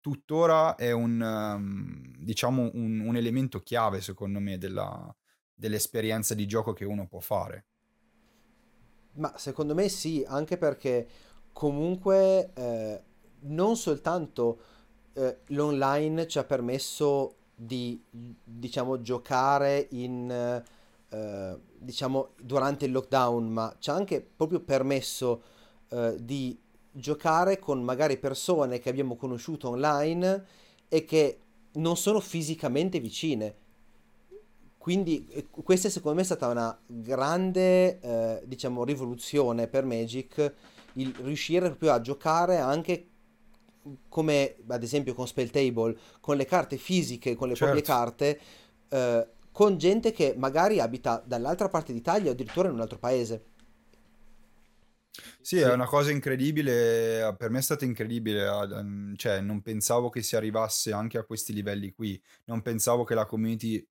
tuttora 0.00 0.74
è 0.74 0.90
un, 0.90 1.20
um, 1.20 2.14
diciamo 2.18 2.70
un, 2.74 3.00
un, 3.00 3.16
elemento 3.16 3.60
chiave 3.60 4.00
secondo 4.00 4.40
me 4.40 4.58
della, 4.58 5.14
dell'esperienza 5.54 6.34
di 6.34 6.46
gioco 6.46 6.72
che 6.72 6.84
uno 6.84 7.06
può 7.06 7.20
fare. 7.20 7.66
Ma 9.14 9.32
secondo 9.36 9.74
me 9.74 9.88
sì, 9.88 10.24
anche 10.26 10.58
perché 10.58 11.08
comunque 11.52 12.52
eh, 12.54 13.02
non 13.42 13.76
soltanto 13.76 14.74
eh, 15.16 15.38
l'online 15.46 16.26
ci 16.26 16.38
ha 16.38 16.44
permesso 16.44 17.34
di 17.54 18.00
diciamo 18.10 19.00
giocare 19.00 19.88
in 19.92 20.30
eh, 21.08 21.58
diciamo 21.78 22.34
durante 22.42 22.84
il 22.84 22.92
lockdown 22.92 23.48
ma 23.48 23.74
ci 23.78 23.90
ha 23.90 23.94
anche 23.94 24.20
proprio 24.20 24.60
permesso 24.60 25.42
eh, 25.88 26.16
di 26.20 26.58
giocare 26.90 27.58
con 27.58 27.82
magari 27.82 28.18
persone 28.18 28.78
che 28.78 28.88
abbiamo 28.88 29.16
conosciuto 29.16 29.70
online 29.70 30.44
e 30.88 31.04
che 31.04 31.40
non 31.74 31.96
sono 31.96 32.20
fisicamente 32.20 33.00
vicine. 33.00 33.54
Quindi 34.78 35.26
eh, 35.30 35.46
questa 35.50 35.88
secondo 35.88 36.16
me 36.16 36.22
è 36.22 36.26
stata 36.26 36.48
una 36.48 36.78
grande, 36.86 38.00
eh, 38.00 38.42
diciamo, 38.44 38.84
rivoluzione 38.84 39.66
per 39.66 39.84
Magic, 39.84 40.54
il 40.94 41.14
riuscire 41.22 41.68
proprio 41.68 41.92
a 41.92 42.00
giocare 42.00 42.58
anche 42.58 43.08
come 44.08 44.56
ad 44.66 44.82
esempio 44.82 45.14
con 45.14 45.26
Spell 45.26 45.50
Table, 45.50 45.96
con 46.20 46.36
le 46.36 46.44
carte 46.44 46.76
fisiche, 46.76 47.34
con 47.34 47.48
le 47.48 47.54
certo. 47.54 47.72
proprie 47.72 47.94
carte, 47.94 48.40
eh, 48.88 49.28
con 49.52 49.78
gente 49.78 50.12
che 50.12 50.34
magari 50.36 50.80
abita 50.80 51.22
dall'altra 51.24 51.68
parte 51.68 51.92
d'Italia 51.92 52.30
o 52.30 52.32
addirittura 52.32 52.68
in 52.68 52.74
un 52.74 52.80
altro 52.80 52.98
paese. 52.98 53.44
Sì, 55.40 55.58
è 55.58 55.72
una 55.72 55.86
cosa 55.86 56.10
incredibile, 56.10 57.34
per 57.38 57.50
me 57.50 57.60
è 57.60 57.62
stata 57.62 57.84
incredibile, 57.84 58.46
ehm, 58.46 59.16
cioè 59.16 59.40
non 59.40 59.62
pensavo 59.62 60.08
che 60.08 60.22
si 60.22 60.36
arrivasse 60.36 60.92
anche 60.92 61.18
a 61.18 61.24
questi 61.24 61.52
livelli 61.52 61.92
qui, 61.92 62.20
non 62.44 62.62
pensavo 62.62 63.04
che 63.04 63.14
la 63.14 63.24
community 63.26 63.82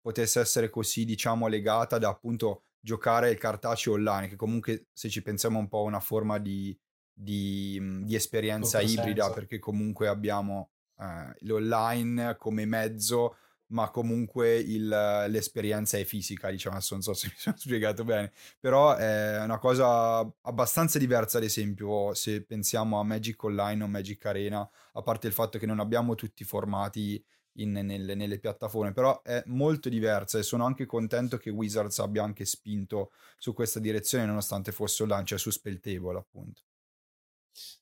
potesse 0.00 0.40
essere 0.40 0.70
così, 0.70 1.04
diciamo, 1.04 1.48
legata 1.48 1.98
da 1.98 2.08
appunto 2.08 2.62
giocare 2.78 3.30
il 3.30 3.38
cartaceo 3.38 3.94
online, 3.94 4.28
che 4.28 4.36
comunque 4.36 4.86
se 4.92 5.08
ci 5.08 5.22
pensiamo 5.22 5.58
è 5.58 5.62
un 5.62 5.68
po' 5.68 5.82
una 5.82 6.00
forma 6.00 6.38
di, 6.38 6.78
di, 7.18 7.78
mhmm, 7.80 8.04
di 8.04 8.14
esperienza 8.14 8.78
Tutto 8.78 8.92
ibrida, 8.92 9.24
senso. 9.24 9.38
perché 9.38 9.58
comunque 9.58 10.08
abbiamo 10.08 10.70
eh, 10.98 11.34
l'online 11.40 12.36
come 12.36 12.64
mezzo 12.64 13.36
ma 13.70 13.90
comunque 13.90 14.56
il, 14.56 14.88
l'esperienza 14.88 15.98
è 15.98 16.04
fisica, 16.04 16.50
diciamo, 16.50 16.76
adesso 16.76 16.94
non 16.94 17.02
so 17.02 17.12
se 17.12 17.26
mi 17.28 17.34
sono 17.36 17.56
spiegato 17.58 18.04
bene, 18.04 18.32
però 18.58 18.94
è 18.94 19.42
una 19.42 19.58
cosa 19.58 20.20
abbastanza 20.42 20.98
diversa, 20.98 21.38
ad 21.38 21.44
esempio, 21.44 22.14
se 22.14 22.44
pensiamo 22.44 22.98
a 22.98 23.04
Magic 23.04 23.42
Online 23.42 23.84
o 23.84 23.86
Magic 23.88 24.24
Arena, 24.24 24.68
a 24.92 25.02
parte 25.02 25.26
il 25.26 25.32
fatto 25.34 25.58
che 25.58 25.66
non 25.66 25.80
abbiamo 25.80 26.14
tutti 26.14 26.42
i 26.42 26.46
formati 26.46 27.22
in, 27.58 27.72
nelle, 27.72 28.14
nelle, 28.14 28.38
piattaforme, 28.38 28.92
però 28.92 29.20
è 29.22 29.42
molto 29.46 29.88
diversa 29.88 30.38
e 30.38 30.42
sono 30.42 30.64
anche 30.64 30.86
contento 30.86 31.36
che 31.36 31.50
Wizards 31.50 31.98
abbia 31.98 32.22
anche 32.22 32.44
spinto 32.44 33.10
su 33.36 33.52
questa 33.52 33.80
direzione, 33.80 34.24
nonostante 34.24 34.72
fosse 34.72 35.02
online, 35.02 35.26
cioè 35.26 35.38
su 35.38 35.50
Spelltable, 35.50 36.16
appunto. 36.16 36.62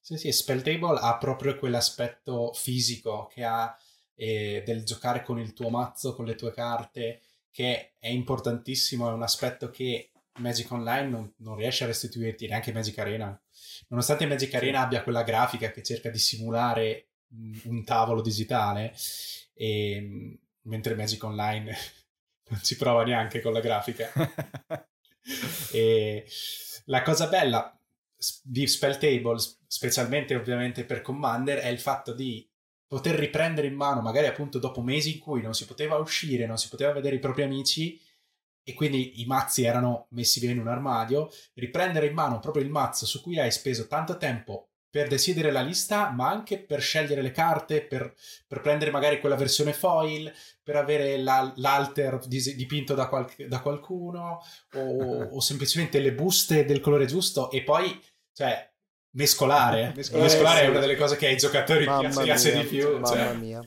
Sì, 0.00 0.16
sì, 0.16 0.32
Spelltable 0.32 0.98
ha 1.00 1.16
proprio 1.18 1.56
quell'aspetto 1.56 2.52
fisico 2.52 3.26
che 3.26 3.44
ha 3.44 3.76
e 4.16 4.62
del 4.64 4.82
giocare 4.82 5.22
con 5.22 5.38
il 5.38 5.52
tuo 5.52 5.68
mazzo, 5.68 6.14
con 6.14 6.24
le 6.24 6.34
tue 6.34 6.52
carte, 6.52 7.20
che 7.50 7.92
è 7.98 8.08
importantissimo, 8.08 9.08
è 9.08 9.12
un 9.12 9.22
aspetto 9.22 9.70
che 9.70 10.10
Magic 10.38 10.70
Online 10.72 11.08
non, 11.08 11.32
non 11.38 11.56
riesce 11.56 11.84
a 11.84 11.86
restituirti, 11.86 12.48
neanche 12.48 12.72
Magic 12.72 12.98
Arena. 12.98 13.38
Nonostante 13.88 14.26
Magic 14.26 14.54
Arena 14.54 14.80
abbia 14.80 15.02
quella 15.02 15.22
grafica 15.22 15.70
che 15.70 15.82
cerca 15.82 16.08
di 16.08 16.18
simulare 16.18 17.08
un 17.64 17.84
tavolo 17.84 18.22
digitale, 18.22 18.94
e, 19.52 20.38
mentre 20.62 20.94
Magic 20.94 21.22
Online 21.22 21.76
non 22.48 22.60
ci 22.62 22.76
prova 22.76 23.04
neanche 23.04 23.42
con 23.42 23.52
la 23.52 23.60
grafica. 23.60 24.10
e 25.72 26.26
la 26.86 27.02
cosa 27.02 27.26
bella 27.26 27.78
di 28.42 28.66
Spell 28.66 28.98
Table, 28.98 29.38
specialmente 29.66 30.34
ovviamente 30.34 30.84
per 30.84 31.02
Commander, 31.02 31.58
è 31.58 31.68
il 31.68 31.78
fatto 31.78 32.12
di 32.12 32.48
poter 32.86 33.16
riprendere 33.16 33.66
in 33.66 33.74
mano, 33.74 34.00
magari 34.00 34.26
appunto 34.26 34.58
dopo 34.58 34.80
mesi 34.80 35.14
in 35.14 35.18
cui 35.18 35.42
non 35.42 35.54
si 35.54 35.66
poteva 35.66 35.96
uscire, 35.96 36.46
non 36.46 36.56
si 36.56 36.68
poteva 36.68 36.92
vedere 36.92 37.16
i 37.16 37.20
propri 37.20 37.42
amici 37.42 38.00
e 38.62 38.74
quindi 38.74 39.20
i 39.20 39.26
mazzi 39.26 39.64
erano 39.64 40.06
messi 40.10 40.40
via 40.40 40.50
in 40.50 40.58
un 40.58 40.68
armadio, 40.68 41.30
riprendere 41.54 42.06
in 42.06 42.14
mano 42.14 42.40
proprio 42.40 42.64
il 42.64 42.70
mazzo 42.70 43.06
su 43.06 43.22
cui 43.22 43.38
hai 43.38 43.50
speso 43.50 43.86
tanto 43.86 44.16
tempo 44.16 44.70
per 44.96 45.08
decidere 45.08 45.52
la 45.52 45.60
lista, 45.60 46.10
ma 46.10 46.30
anche 46.30 46.58
per 46.58 46.80
scegliere 46.80 47.20
le 47.20 47.30
carte, 47.30 47.82
per, 47.82 48.14
per 48.46 48.62
prendere 48.62 48.90
magari 48.90 49.20
quella 49.20 49.36
versione 49.36 49.74
foil, 49.74 50.32
per 50.62 50.76
avere 50.76 51.18
la, 51.18 51.52
l'alter 51.56 52.18
dipinto 52.26 52.94
da, 52.94 53.06
qual, 53.06 53.30
da 53.46 53.60
qualcuno, 53.60 54.40
o, 54.72 55.28
o 55.36 55.40
semplicemente 55.40 56.00
le 56.00 56.14
buste 56.14 56.64
del 56.64 56.80
colore 56.80 57.04
giusto, 57.04 57.50
e 57.50 57.62
poi, 57.62 58.02
cioè, 58.36 58.70
mescolare. 59.12 59.92
mescolare, 59.96 60.28
mescolare 60.28 60.60
è 60.62 60.68
una 60.68 60.78
delle 60.78 60.96
cose 60.96 61.16
che 61.16 61.26
ai 61.26 61.36
giocatori 61.38 61.86
mamma 61.86 62.22
piace 62.22 62.52
mia, 62.52 62.62
di 62.62 62.68
più. 62.68 62.90
Mamma 62.92 63.06
cioè. 63.06 63.34
mia. 63.34 63.66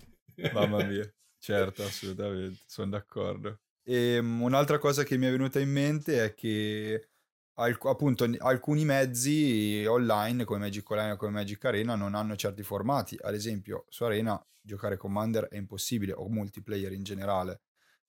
mamma 0.54 0.84
mia, 0.84 1.12
certo, 1.40 1.84
assolutamente, 1.84 2.62
sono 2.68 2.92
d'accordo. 2.92 3.62
E 3.84 4.20
um, 4.20 4.44
un'altra 4.44 4.78
cosa 4.78 5.04
che 5.04 5.18
mi 5.18 5.26
è 5.26 5.32
venuta 5.32 5.60
in 5.60 5.72
mente 5.72 6.24
è 6.24 6.34
che 6.36 7.10
alc- 7.56 7.86
appunto 7.86 8.30
alcuni 8.38 8.86
mezzi 8.86 9.84
online 9.88 10.44
come 10.44 10.60
Magic 10.60 10.88
Online 10.92 11.14
o 11.14 11.18
come 11.18 11.32
Magic 11.32 11.66
Arena 11.66 11.96
non 11.96 12.14
hanno 12.14 12.36
certi 12.36 12.62
formati. 12.62 13.18
Ad 13.20 13.34
esempio, 13.34 13.86
su 13.90 14.04
Arena 14.04 14.40
giocare 14.62 14.98
Commander 14.98 15.46
è 15.46 15.58
impossibile 15.58 16.14
o 16.14 16.30
multiplayer 16.30 16.92
in 16.92 17.02
generale. 17.02 17.62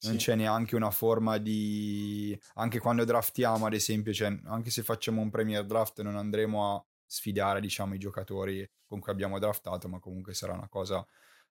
Non 0.03 0.13
sì. 0.13 0.19
c'è 0.19 0.35
neanche 0.35 0.77
una 0.77 0.91
forma 0.91 1.39
di... 1.39 2.39
Anche 2.55 2.79
quando 2.79 3.05
draftiamo, 3.05 3.67
ad 3.67 3.75
esempio, 3.75 4.13
cioè, 4.13 4.35
anche 4.45 4.71
se 4.71 4.83
facciamo 4.83 5.21
un 5.21 5.31
Premier 5.31 5.65
Draft 5.65 6.01
non 6.01 6.17
andremo 6.17 6.75
a 6.75 6.85
sfidare 7.11 7.61
diciamo 7.61 7.95
i 7.95 7.99
giocatori 7.99 8.69
con 8.87 9.01
cui 9.01 9.11
abbiamo 9.11 9.41
draftato 9.41 9.89
ma 9.89 9.99
comunque 9.99 10.33
sarà 10.33 10.53
una 10.53 10.69
cosa 10.69 11.05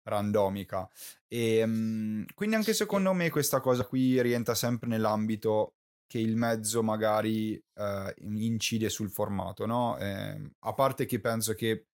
randomica. 0.04 0.90
E 1.28 1.64
um, 1.64 2.26
quindi 2.34 2.56
anche 2.56 2.74
secondo 2.74 3.14
me 3.14 3.30
questa 3.30 3.60
cosa 3.60 3.86
qui 3.86 4.22
rientra 4.22 4.56
sempre 4.56 4.88
nell'ambito 4.88 5.76
che 6.08 6.20
il 6.20 6.36
mezzo 6.36 6.82
magari 6.82 7.62
uh, 7.76 8.12
incide 8.18 8.90
sul 8.90 9.12
formato 9.12 9.66
no? 9.66 9.98
Eh, 10.00 10.52
a 10.60 10.74
parte 10.74 11.06
che 11.06 11.20
penso 11.20 11.54
che 11.54 11.86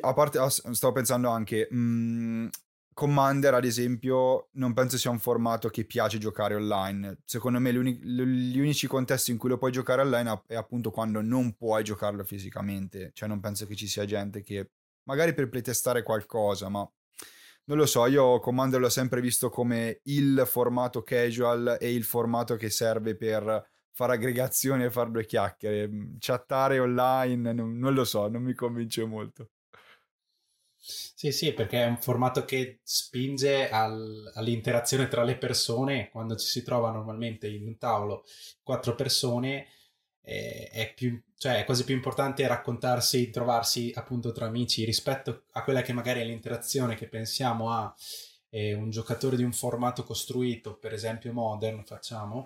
a 0.00 0.12
parte 0.12 0.38
stavo 0.48 0.92
pensando 0.92 1.28
anche 1.28 1.66
mh, 1.68 1.76
mm, 1.76 2.46
Commander, 2.94 3.54
ad 3.54 3.64
esempio, 3.64 4.48
non 4.52 4.72
penso 4.72 4.96
sia 4.96 5.10
un 5.10 5.18
formato 5.18 5.68
che 5.68 5.84
piace 5.84 6.18
giocare 6.18 6.54
online. 6.54 7.18
Secondo 7.24 7.58
me 7.58 7.72
gli 7.72 8.58
unici 8.58 8.86
contesti 8.86 9.32
in 9.32 9.36
cui 9.36 9.48
lo 9.48 9.58
puoi 9.58 9.72
giocare 9.72 10.00
online 10.00 10.42
è 10.46 10.54
appunto 10.54 10.90
quando 10.90 11.20
non 11.20 11.54
puoi 11.54 11.82
giocarlo 11.82 12.22
fisicamente. 12.24 13.10
Cioè 13.12 13.28
non 13.28 13.40
penso 13.40 13.66
che 13.66 13.74
ci 13.74 13.88
sia 13.88 14.04
gente 14.04 14.42
che, 14.42 14.70
magari 15.04 15.34
per 15.34 15.48
playtestare 15.48 16.02
qualcosa, 16.02 16.68
ma 16.68 16.88
non 17.66 17.78
lo 17.78 17.86
so, 17.86 18.06
io 18.06 18.38
Commander 18.38 18.78
l'ho 18.78 18.88
sempre 18.88 19.20
visto 19.20 19.50
come 19.50 20.00
il 20.04 20.44
formato 20.46 21.02
casual 21.02 21.78
e 21.80 21.92
il 21.92 22.04
formato 22.04 22.56
che 22.56 22.70
serve 22.70 23.16
per 23.16 23.68
fare 23.90 24.12
aggregazioni 24.12 24.84
e 24.84 24.90
fare 24.90 25.10
due 25.10 25.24
chiacchiere. 25.24 25.90
Chattare 26.18 26.78
online, 26.78 27.52
non 27.52 27.92
lo 27.92 28.04
so, 28.04 28.28
non 28.28 28.42
mi 28.42 28.54
convince 28.54 29.04
molto. 29.04 29.48
Sì, 30.86 31.32
sì, 31.32 31.52
perché 31.54 31.82
è 31.82 31.86
un 31.86 31.96
formato 31.98 32.44
che 32.44 32.80
spinge 32.82 33.70
al, 33.70 34.30
all'interazione 34.34 35.08
tra 35.08 35.22
le 35.24 35.36
persone. 35.36 36.10
Quando 36.10 36.36
ci 36.36 36.46
si 36.46 36.62
trova 36.62 36.90
normalmente 36.90 37.48
in 37.48 37.66
un 37.66 37.78
tavolo 37.78 38.24
quattro 38.62 38.94
persone, 38.94 39.66
eh, 40.20 40.68
è, 40.70 40.92
più, 40.94 41.18
cioè, 41.38 41.60
è 41.60 41.64
quasi 41.64 41.84
più 41.84 41.94
importante 41.94 42.46
raccontarsi, 42.46 43.30
trovarsi 43.30 43.92
appunto 43.94 44.32
tra 44.32 44.46
amici 44.46 44.84
rispetto 44.84 45.44
a 45.52 45.62
quella 45.64 45.80
che 45.80 45.94
magari 45.94 46.20
è 46.20 46.24
l'interazione 46.24 46.96
che 46.96 47.08
pensiamo 47.08 47.70
a 47.70 47.94
eh, 48.50 48.74
un 48.74 48.90
giocatore 48.90 49.36
di 49.36 49.42
un 49.42 49.52
formato 49.52 50.04
costruito, 50.04 50.76
per 50.76 50.92
esempio 50.92 51.32
Modern, 51.32 51.82
facciamo, 51.84 52.44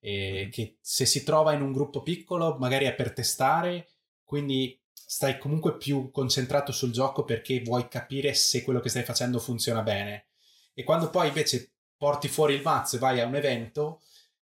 eh, 0.00 0.48
che 0.52 0.76
se 0.80 1.06
si 1.06 1.24
trova 1.24 1.54
in 1.54 1.62
un 1.62 1.72
gruppo 1.72 2.02
piccolo 2.02 2.56
magari 2.58 2.84
è 2.84 2.94
per 2.94 3.12
testare, 3.12 3.88
quindi 4.24 4.78
stai 5.10 5.38
comunque 5.38 5.78
più 5.78 6.10
concentrato 6.10 6.70
sul 6.70 6.92
gioco 6.92 7.24
perché 7.24 7.62
vuoi 7.62 7.88
capire 7.88 8.34
se 8.34 8.62
quello 8.62 8.78
che 8.78 8.90
stai 8.90 9.04
facendo 9.04 9.38
funziona 9.38 9.80
bene. 9.80 10.26
E 10.74 10.84
quando 10.84 11.08
poi 11.08 11.28
invece 11.28 11.72
porti 11.96 12.28
fuori 12.28 12.52
il 12.52 12.60
mazzo 12.60 12.96
e 12.96 12.98
vai 12.98 13.18
a 13.18 13.24
un 13.24 13.34
evento, 13.34 14.02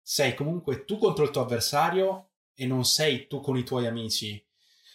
sei 0.03 0.35
comunque 0.35 0.85
tu 0.85 0.99
contro 0.99 1.25
il 1.25 1.31
tuo 1.31 1.41
avversario 1.41 2.33
e 2.55 2.67
non 2.67 2.85
sei 2.85 3.29
tu 3.29 3.41
con 3.41 3.57
i 3.57 3.65
tuoi 3.65 3.87
amici. 3.87 4.45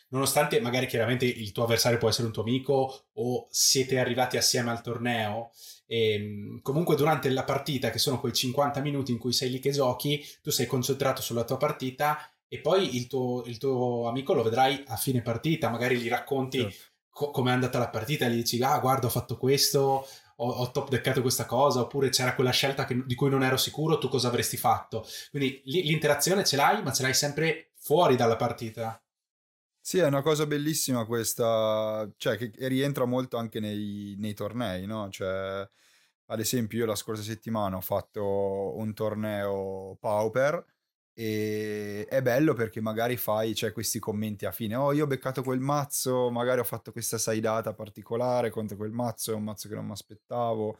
Nonostante 0.10 0.62
magari 0.62 0.86
chiaramente 0.86 1.26
il 1.26 1.52
tuo 1.52 1.64
avversario 1.64 1.98
può 1.98 2.10
essere 2.10 2.28
un 2.28 2.34
tuo 2.34 2.44
amico 2.44 3.08
o 3.14 3.48
siete 3.50 3.98
arrivati 3.98 4.38
assieme 4.38 4.70
al 4.70 4.84
torneo, 4.84 5.50
e 5.88 6.14
ehm, 6.14 6.62
comunque 6.62 6.96
durante 6.96 7.32
la 7.32 7.44
partita, 7.44 7.90
che 7.90 7.98
sono 7.98 8.20
quei 8.20 8.32
50 8.32 8.80
minuti 8.82 9.12
in 9.12 9.18
cui 9.18 9.34
sei 9.34 9.50
lì 9.50 9.58
che 9.58 9.72
giochi, 9.72 10.24
tu 10.44 10.52
sei 10.52 10.68
concentrato 10.68 11.24
sulla 11.24 11.44
tua 11.44 11.58
partita 11.58 12.32
e 12.48 12.60
poi 12.60 12.96
il 12.96 13.08
tuo, 13.08 13.44
il 13.46 13.58
tuo, 13.58 14.08
amico 14.08 14.34
lo 14.34 14.44
vedrai 14.44 14.84
a 14.88 14.96
fine 14.96 15.22
partita, 15.22 15.70
magari 15.70 15.98
gli 15.98 16.08
racconti 16.08 16.60
certo. 16.62 16.86
co- 17.10 17.32
com'è 17.32 17.52
andata 17.52 17.80
la 17.80 17.90
partita, 17.90 18.28
gli 18.28 18.36
dici 18.36 18.62
ah 18.62 18.80
guarda 18.80 19.08
ho 19.08 19.10
fatto 19.10 19.38
questo, 19.38 20.08
ho, 20.38 20.50
ho 20.50 20.72
top 20.72 20.90
deckato 20.90 21.22
questa 21.22 21.46
cosa, 21.46 21.82
oppure 21.82 22.10
c'era 22.10 22.36
quella 22.36 22.52
scelta 22.52 22.86
che, 22.86 23.04
di 23.06 23.16
cui 23.16 23.30
non 23.30 23.44
ero 23.44 23.58
sicuro, 23.58 23.98
tu 23.98 24.08
cosa 24.08 24.28
avresti 24.30 24.58
fatto? 24.58 25.06
Quindi 25.30 25.62
l- 25.66 25.86
l'interazione 25.88 26.44
ce 26.44 26.56
l'hai, 26.56 26.82
ma 26.84 26.94
ce 26.94 27.02
l'hai 27.04 27.14
sempre 27.14 27.72
fuori 27.76 28.16
dalla 28.16 28.36
partita. 28.36 29.02
Sì, 29.80 30.00
è 30.00 30.06
una 30.06 30.22
cosa 30.22 30.46
bellissima 30.46 31.06
questa, 31.06 32.10
cioè 32.18 32.36
che 32.36 32.52
rientra 32.68 33.06
molto 33.06 33.38
anche 33.38 33.62
nei, 33.62 34.16
nei 34.18 34.34
tornei, 34.34 34.86
no? 34.86 35.10
Cioè, 35.10 35.66
ad 36.26 36.40
esempio 36.40 36.80
io 36.80 36.86
la 36.86 36.96
scorsa 36.96 37.24
settimana 37.24 37.78
ho 37.78 37.82
fatto 37.82 38.76
un 38.76 38.94
torneo 38.94 39.96
Pauper, 40.00 40.62
e 41.20 42.06
è 42.08 42.22
bello 42.22 42.54
perché 42.54 42.80
magari 42.80 43.18
fai 43.18 43.56
cioè, 43.56 43.72
questi 43.72 43.98
commenti 43.98 44.46
a 44.46 44.52
fine. 44.52 44.76
Oh, 44.76 44.94
io 44.94 45.06
ho 45.06 45.08
beccato 45.08 45.42
quel 45.42 45.60
mazzo, 45.60 46.30
magari 46.30 46.60
ho 46.60 46.64
fatto 46.64 46.92
questa 46.92 47.18
sidata 47.18 47.74
particolare 47.74 48.52
contro 48.52 48.78
quel 48.78 48.92
mazzo, 48.92 49.32
è 49.32 49.34
un 49.34 49.44
mazzo 49.44 49.68
che 49.68 49.74
non 49.74 49.88
mi 49.88 49.94
aspettavo. 49.94 50.78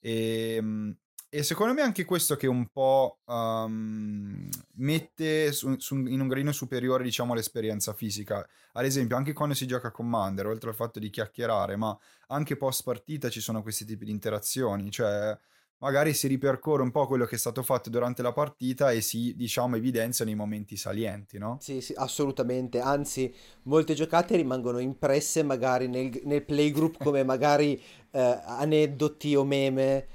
E, 0.00 0.54
ehm, 0.56 0.96
e 1.28 1.42
secondo 1.44 1.72
me 1.72 1.82
anche 1.82 2.04
questo 2.04 2.34
che 2.34 2.48
un 2.48 2.66
po' 2.72 3.20
um, 3.26 4.48
mette 4.74 5.52
su, 5.52 5.76
su, 5.78 5.94
in 5.94 6.20
un 6.20 6.26
gradino 6.26 6.50
superiore, 6.50 7.04
diciamo, 7.04 7.34
l'esperienza 7.34 7.92
fisica. 7.92 8.44
Ad 8.72 8.84
esempio, 8.84 9.16
anche 9.16 9.32
quando 9.34 9.54
si 9.54 9.68
gioca 9.68 9.88
a 9.88 9.92
Commander, 9.92 10.46
oltre 10.48 10.70
al 10.70 10.74
fatto 10.74 10.98
di 10.98 11.10
chiacchierare, 11.10 11.76
ma 11.76 11.96
anche 12.28 12.56
post 12.56 12.82
partita 12.82 13.28
ci 13.28 13.40
sono 13.40 13.62
questi 13.62 13.84
tipi 13.84 14.06
di 14.06 14.10
interazioni, 14.10 14.90
cioè 14.90 15.38
magari 15.78 16.14
si 16.14 16.26
ripercorre 16.26 16.82
un 16.82 16.90
po' 16.90 17.06
quello 17.06 17.24
che 17.24 17.34
è 17.34 17.38
stato 17.38 17.62
fatto 17.62 17.90
durante 17.90 18.22
la 18.22 18.32
partita 18.32 18.90
e 18.90 19.00
si, 19.00 19.34
diciamo, 19.36 19.76
evidenziano 19.76 20.30
i 20.30 20.34
momenti 20.34 20.76
salienti, 20.76 21.38
no? 21.38 21.58
Sì, 21.60 21.80
sì, 21.80 21.92
assolutamente. 21.96 22.80
Anzi, 22.80 23.32
molte 23.64 23.94
giocate 23.94 24.36
rimangono 24.36 24.78
impresse 24.78 25.42
magari 25.42 25.88
nel, 25.88 26.20
nel 26.24 26.44
playgroup 26.44 26.96
come 27.02 27.24
magari 27.24 27.80
eh, 28.10 28.40
aneddoti 28.44 29.34
o 29.34 29.44
meme 29.44 30.06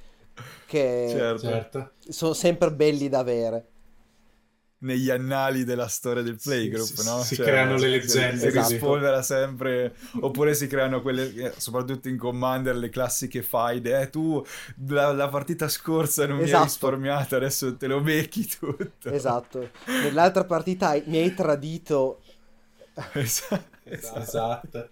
che 0.65 1.07
certo. 1.09 1.47
Certo. 1.47 1.91
sono 2.09 2.33
sempre 2.33 2.71
belli 2.71 3.09
da 3.09 3.19
avere. 3.19 3.70
Negli 4.83 5.09
annali 5.11 5.63
della 5.63 5.87
storia 5.87 6.23
del 6.23 6.39
playgroup, 6.39 6.87
Sì, 6.87 7.03
no? 7.03 7.21
si 7.23 7.35
creano 7.37 7.77
le 7.77 7.87
leggende 7.87 8.49
Si 8.49 8.51
così. 8.51 8.73
rispolvera 8.73 9.21
sempre, 9.21 9.95
oppure 10.21 10.55
si 10.55 10.65
creano 10.67 11.01
quelle, 11.01 11.31
eh, 11.33 11.53
soprattutto 11.57 12.09
in 12.09 12.17
Commander, 12.17 12.75
le 12.75 12.89
classiche 12.89 13.43
faide. 13.43 14.01
Eh, 14.01 14.09
tu 14.09 14.43
la, 14.87 15.11
la 15.13 15.29
partita 15.29 15.67
scorsa 15.69 16.25
non 16.25 16.41
mi 16.41 16.49
hai 16.49 16.49
Esatto. 16.49 16.63
risparmiato, 16.63 17.35
adesso 17.35 17.77
te 17.77 17.85
lo 17.87 18.01
becchi 18.01 18.47
tutto. 18.47 19.09
Esatto. 19.09 19.71
Nell'altra 20.01 20.45
partita 20.45 20.89
hai- 20.89 21.03
mi 21.05 21.17
hai 21.17 21.33
tradito. 21.35 22.21
Esatto. 23.13 23.69
Esatto. 23.83 24.89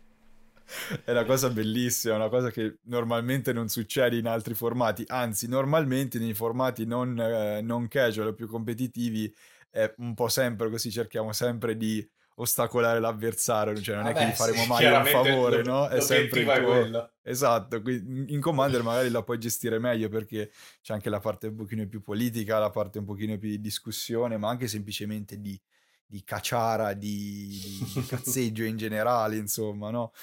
È 1.03 1.09
una 1.11 1.25
cosa 1.25 1.49
bellissima, 1.49 2.15
una 2.15 2.29
cosa 2.29 2.51
che 2.51 2.77
normalmente 2.83 3.51
non 3.53 3.69
succede 3.69 4.17
in 4.17 4.27
altri 4.27 4.53
formati, 4.53 5.03
anzi 5.07 5.47
normalmente 5.47 6.19
nei 6.19 6.33
formati 6.35 6.85
non, 6.85 7.19
eh, 7.19 7.61
non 7.61 7.87
casual 7.87 8.27
o 8.27 8.33
più 8.33 8.47
competitivi 8.47 9.33
è 9.69 9.93
un 9.97 10.13
po' 10.13 10.27
sempre 10.27 10.69
così, 10.69 10.91
cerchiamo 10.91 11.33
sempre 11.33 11.77
di 11.77 12.07
ostacolare 12.35 12.99
l'avversario, 12.99 13.79
cioè 13.81 13.97
non 13.97 14.07
è 14.07 14.13
che 14.13 14.19
Vabbè, 14.19 14.31
gli 14.31 14.35
faremo 14.35 14.61
sì, 14.61 14.67
mai 14.67 14.85
un 14.85 15.05
favore, 15.05 15.61
no? 15.61 15.87
È 15.87 15.99
sempre 15.99 16.39
il 16.39 16.45
tuo... 16.45 16.63
quello. 16.63 17.11
Esatto, 17.21 17.81
quindi 17.81 18.33
in 18.33 18.39
Commander 18.39 18.81
magari 18.81 19.09
la 19.09 19.23
puoi 19.23 19.37
gestire 19.37 19.77
meglio 19.77 20.07
perché 20.07 20.51
c'è 20.81 20.93
anche 20.93 21.09
la 21.09 21.19
parte 21.19 21.47
un 21.47 21.55
pochino 21.55 21.85
più 21.87 22.01
politica, 22.01 22.57
la 22.57 22.69
parte 22.69 22.99
un 22.99 23.05
pochino 23.05 23.37
più 23.37 23.49
di 23.49 23.59
discussione, 23.59 24.37
ma 24.37 24.49
anche 24.49 24.67
semplicemente 24.67 25.39
di, 25.39 25.59
di 26.05 26.23
cacciara, 26.23 26.93
di, 26.93 27.59
di 27.93 28.05
cazzeggio 28.07 28.63
in 28.63 28.77
generale, 28.77 29.35
insomma, 29.35 29.89
no? 29.89 30.13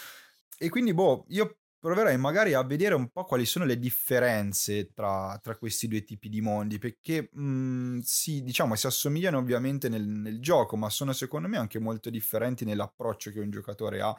E 0.58 0.70
quindi, 0.70 0.94
boh, 0.94 1.26
io 1.28 1.58
proverei 1.78 2.16
magari 2.18 2.54
a 2.54 2.62
vedere 2.64 2.94
un 2.94 3.10
po' 3.10 3.24
quali 3.24 3.44
sono 3.46 3.64
le 3.64 3.78
differenze 3.78 4.92
tra, 4.92 5.38
tra 5.42 5.56
questi 5.56 5.88
due 5.88 6.02
tipi 6.04 6.28
di 6.28 6.40
mondi, 6.40 6.78
perché 6.78 7.28
mh, 7.32 8.00
sì, 8.00 8.42
diciamo, 8.42 8.74
si 8.74 8.86
assomigliano 8.86 9.38
ovviamente 9.38 9.88
nel, 9.88 10.04
nel 10.06 10.40
gioco, 10.40 10.76
ma 10.76 10.90
sono 10.90 11.12
secondo 11.12 11.48
me 11.48 11.56
anche 11.58 11.78
molto 11.78 12.10
differenti 12.10 12.64
nell'approccio 12.64 13.30
che 13.30 13.40
un 13.40 13.50
giocatore 13.50 14.00
ha 14.00 14.16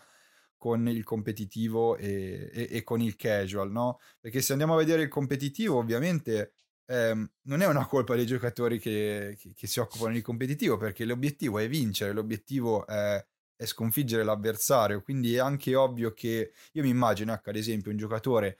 con 0.58 0.88
il 0.88 1.04
competitivo 1.04 1.98
e, 1.98 2.50
e- 2.52 2.68
e 2.72 2.84
con 2.84 3.02
il 3.02 3.16
casual, 3.16 3.72
no? 3.72 4.00
Perché 4.20 4.42
se 4.42 4.54
andiamo 4.54 4.74
a 4.74 4.78
vedere 4.78 5.04
il 5.04 5.08
competitivo, 5.10 5.78
ovviamente 5.78 6.54
ehm, 6.86 7.30
non 7.44 7.62
è 7.62 7.68
una 7.68 7.86
colpa 7.86 8.16
dei 8.16 8.26
giocatori 8.26 8.80
che, 8.80 9.36
che- 9.40 9.54
che 9.54 9.68
si 9.68 9.80
occupano 9.80 10.14
di 10.14 10.22
competitivo, 10.22 10.78
perché 10.78 11.06
l'obiettivo 11.06 11.60
è 11.60 11.68
vincere, 11.70 12.12
l'obiettivo 12.14 12.86
è, 12.88 13.24
è 13.58 13.66
sconfiggere 13.66 14.24
l'avversario, 14.24 15.02
quindi 15.02 15.36
è 15.36 15.40
anche 15.40 15.76
ovvio 15.76 16.14
che 16.14 16.54
io 16.72 16.84
mi 16.84 16.90
immagino, 16.90 17.34
ecco, 17.34 17.50
ad 17.50 17.58
esempio, 17.58 17.92
un 17.92 17.98
giocatore 17.98 18.60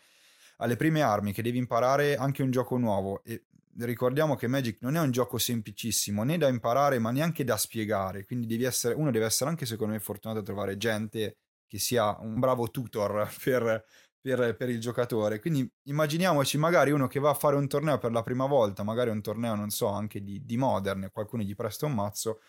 alle 0.58 0.76
prime 0.76 1.02
armi 1.02 1.32
che 1.32 1.42
deve 1.42 1.58
imparare 1.58 2.16
anche 2.16 2.42
un 2.42 2.52
gioco 2.52 2.78
nuovo 2.78 3.24
e 3.24 3.46
ricordiamo 3.80 4.36
che 4.36 4.48
Magic 4.48 4.78
non 4.82 4.96
è 4.96 5.00
un 5.00 5.12
gioco 5.12 5.38
semplicissimo 5.38 6.24
né 6.24 6.38
da 6.38 6.48
imparare 6.48 6.98
ma 7.00 7.12
neanche 7.12 7.44
da 7.44 7.58
spiegare, 7.58 8.26
quindi 8.26 8.48
devi 8.48 8.64
essere, 8.64 8.96
uno 8.96 9.12
deve 9.12 9.26
essere 9.26 9.50
anche 9.50 9.66
secondo 9.66 9.94
me 9.94 10.00
fortunato 10.00 10.40
a 10.40 10.44
trovare 10.44 10.78
gente 10.78 11.38
che 11.68 11.80
sia 11.80 12.18
un 12.20 12.40
bravo 12.40 12.72
tutor 12.72 13.30
per, 13.44 13.86
per- 14.20 14.56
per 14.56 14.70
il 14.70 14.80
giocatore. 14.80 15.40
Quindi 15.40 15.70
immaginiamoci 15.84 16.58
magari 16.58 16.92
uno 16.92 17.08
che 17.08 17.20
va 17.20 17.30
a 17.30 17.34
fare 17.34 17.56
un 17.56 17.68
torneo 17.68 17.98
per 17.98 18.12
la 18.12 18.24
prima 18.24 18.46
volta, 18.46 18.84
magari 18.84 19.10
un 19.10 19.22
torneo, 19.22 19.54
non 19.56 19.70
so, 19.70 19.88
anche 19.88 20.24
di, 20.24 20.44
di 20.44 20.58
Modern, 20.58 21.10
qualcuno 21.12 21.44
gli 21.44 21.56
presta 21.56 21.86
un 21.86 21.94
mazzo. 21.94 22.40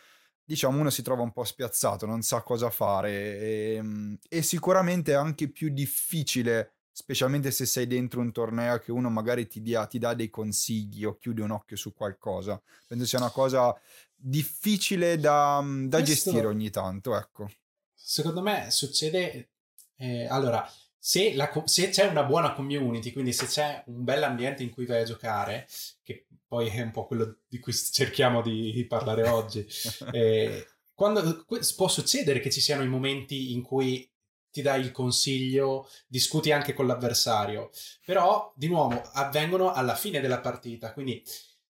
Diciamo, 0.48 0.80
uno 0.80 0.88
si 0.88 1.02
trova 1.02 1.20
un 1.20 1.32
po' 1.32 1.44
spiazzato, 1.44 2.06
non 2.06 2.22
sa 2.22 2.40
cosa 2.40 2.70
fare 2.70 3.10
e, 3.38 3.82
e 4.30 4.40
sicuramente 4.40 5.12
è 5.12 5.14
anche 5.14 5.50
più 5.50 5.68
difficile, 5.68 6.76
specialmente 6.90 7.50
se 7.50 7.66
sei 7.66 7.86
dentro 7.86 8.20
un 8.20 8.32
torneo, 8.32 8.78
che 8.78 8.90
uno 8.90 9.10
magari 9.10 9.46
ti, 9.46 9.60
dia- 9.60 9.84
ti 9.86 9.98
dà 9.98 10.14
dei 10.14 10.30
consigli 10.30 11.04
o 11.04 11.18
chiude 11.18 11.42
un 11.42 11.50
occhio 11.50 11.76
su 11.76 11.92
qualcosa. 11.92 12.58
Penso 12.86 13.04
sia 13.04 13.18
una 13.18 13.30
cosa 13.30 13.78
difficile 14.14 15.18
da, 15.18 15.62
da 15.84 15.98
Questo- 15.98 16.30
gestire 16.30 16.46
ogni 16.46 16.70
tanto, 16.70 17.14
ecco. 17.14 17.50
Secondo 17.92 18.40
me 18.40 18.70
succede... 18.70 19.50
eh, 19.96 20.26
allora, 20.28 20.66
se, 20.98 21.34
la 21.34 21.50
se 21.64 21.88
c'è 21.88 22.06
una 22.06 22.24
buona 22.24 22.52
community, 22.52 23.12
quindi 23.12 23.32
se 23.32 23.46
c'è 23.46 23.82
un 23.86 24.04
bel 24.04 24.22
ambiente 24.22 24.62
in 24.62 24.70
cui 24.70 24.86
vai 24.86 25.02
a 25.02 25.04
giocare, 25.04 25.66
che 26.02 26.26
poi 26.46 26.68
è 26.68 26.82
un 26.82 26.90
po' 26.90 27.06
quello 27.06 27.38
di 27.46 27.58
cui 27.58 27.72
cerchiamo 27.72 28.42
di, 28.42 28.72
di 28.72 28.86
parlare 28.86 29.28
oggi, 29.28 29.66
eh, 30.12 30.66
quando, 30.94 31.44
può 31.76 31.88
succedere 31.88 32.40
che 32.40 32.50
ci 32.50 32.60
siano 32.60 32.82
i 32.82 32.88
momenti 32.88 33.52
in 33.52 33.62
cui 33.62 34.10
ti 34.50 34.62
dai 34.62 34.80
il 34.80 34.90
consiglio, 34.90 35.88
discuti 36.06 36.50
anche 36.50 36.72
con 36.72 36.86
l'avversario, 36.86 37.70
però 38.04 38.52
di 38.56 38.66
nuovo 38.66 39.00
avvengono 39.12 39.72
alla 39.72 39.94
fine 39.94 40.20
della 40.20 40.40
partita, 40.40 40.92
quindi 40.92 41.22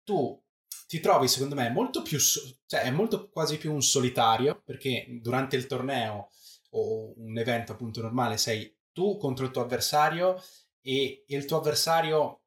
tu 0.04 0.42
ti 0.88 1.00
trovi 1.00 1.28
secondo 1.28 1.56
me 1.56 1.70
molto 1.70 2.02
più, 2.02 2.18
cioè 2.18 2.82
è 2.82 2.92
molto 2.92 3.30
quasi 3.30 3.58
più 3.58 3.74
un 3.74 3.82
solitario, 3.82 4.62
perché 4.64 5.06
durante 5.22 5.56
il 5.56 5.68
torneo 5.68 6.30
o 6.72 7.14
un 7.18 7.38
evento 7.38 7.74
appunto 7.74 8.02
normale 8.02 8.38
sei 8.38 8.74
tu 9.00 9.16
contro 9.16 9.46
il 9.46 9.52
tuo 9.52 9.62
avversario 9.62 10.44
e 10.82 11.24
il 11.26 11.46
tuo 11.46 11.58
avversario 11.60 12.42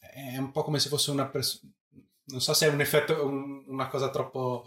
è 0.00 0.36
un 0.36 0.50
po' 0.50 0.62
come 0.64 0.78
se 0.78 0.90
fosse 0.90 1.10
una 1.10 1.26
persona, 1.28 1.72
non 2.24 2.40
so 2.42 2.52
se 2.52 2.66
è 2.66 2.68
un 2.70 2.82
effetto, 2.82 3.24
un- 3.26 3.64
una 3.68 3.88
cosa 3.88 4.10
troppo, 4.10 4.66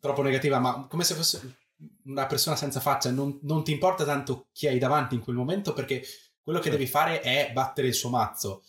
troppo 0.00 0.22
negativa, 0.22 0.58
ma 0.58 0.86
come 0.88 1.04
se 1.04 1.14
fosse 1.14 1.56
una 2.04 2.24
persona 2.26 2.56
senza 2.56 2.80
faccia, 2.80 3.10
non, 3.10 3.38
non 3.42 3.62
ti 3.64 3.72
importa 3.72 4.04
tanto 4.04 4.46
chi 4.52 4.66
hai 4.66 4.78
davanti 4.78 5.14
in 5.14 5.20
quel 5.20 5.36
momento 5.36 5.74
perché 5.74 6.02
quello 6.42 6.58
che 6.58 6.70
Certo. 6.70 6.78
devi 6.78 6.90
fare 6.90 7.20
è 7.20 7.50
battere 7.52 7.88
il 7.88 7.94
suo 7.94 8.08
mazzo, 8.08 8.62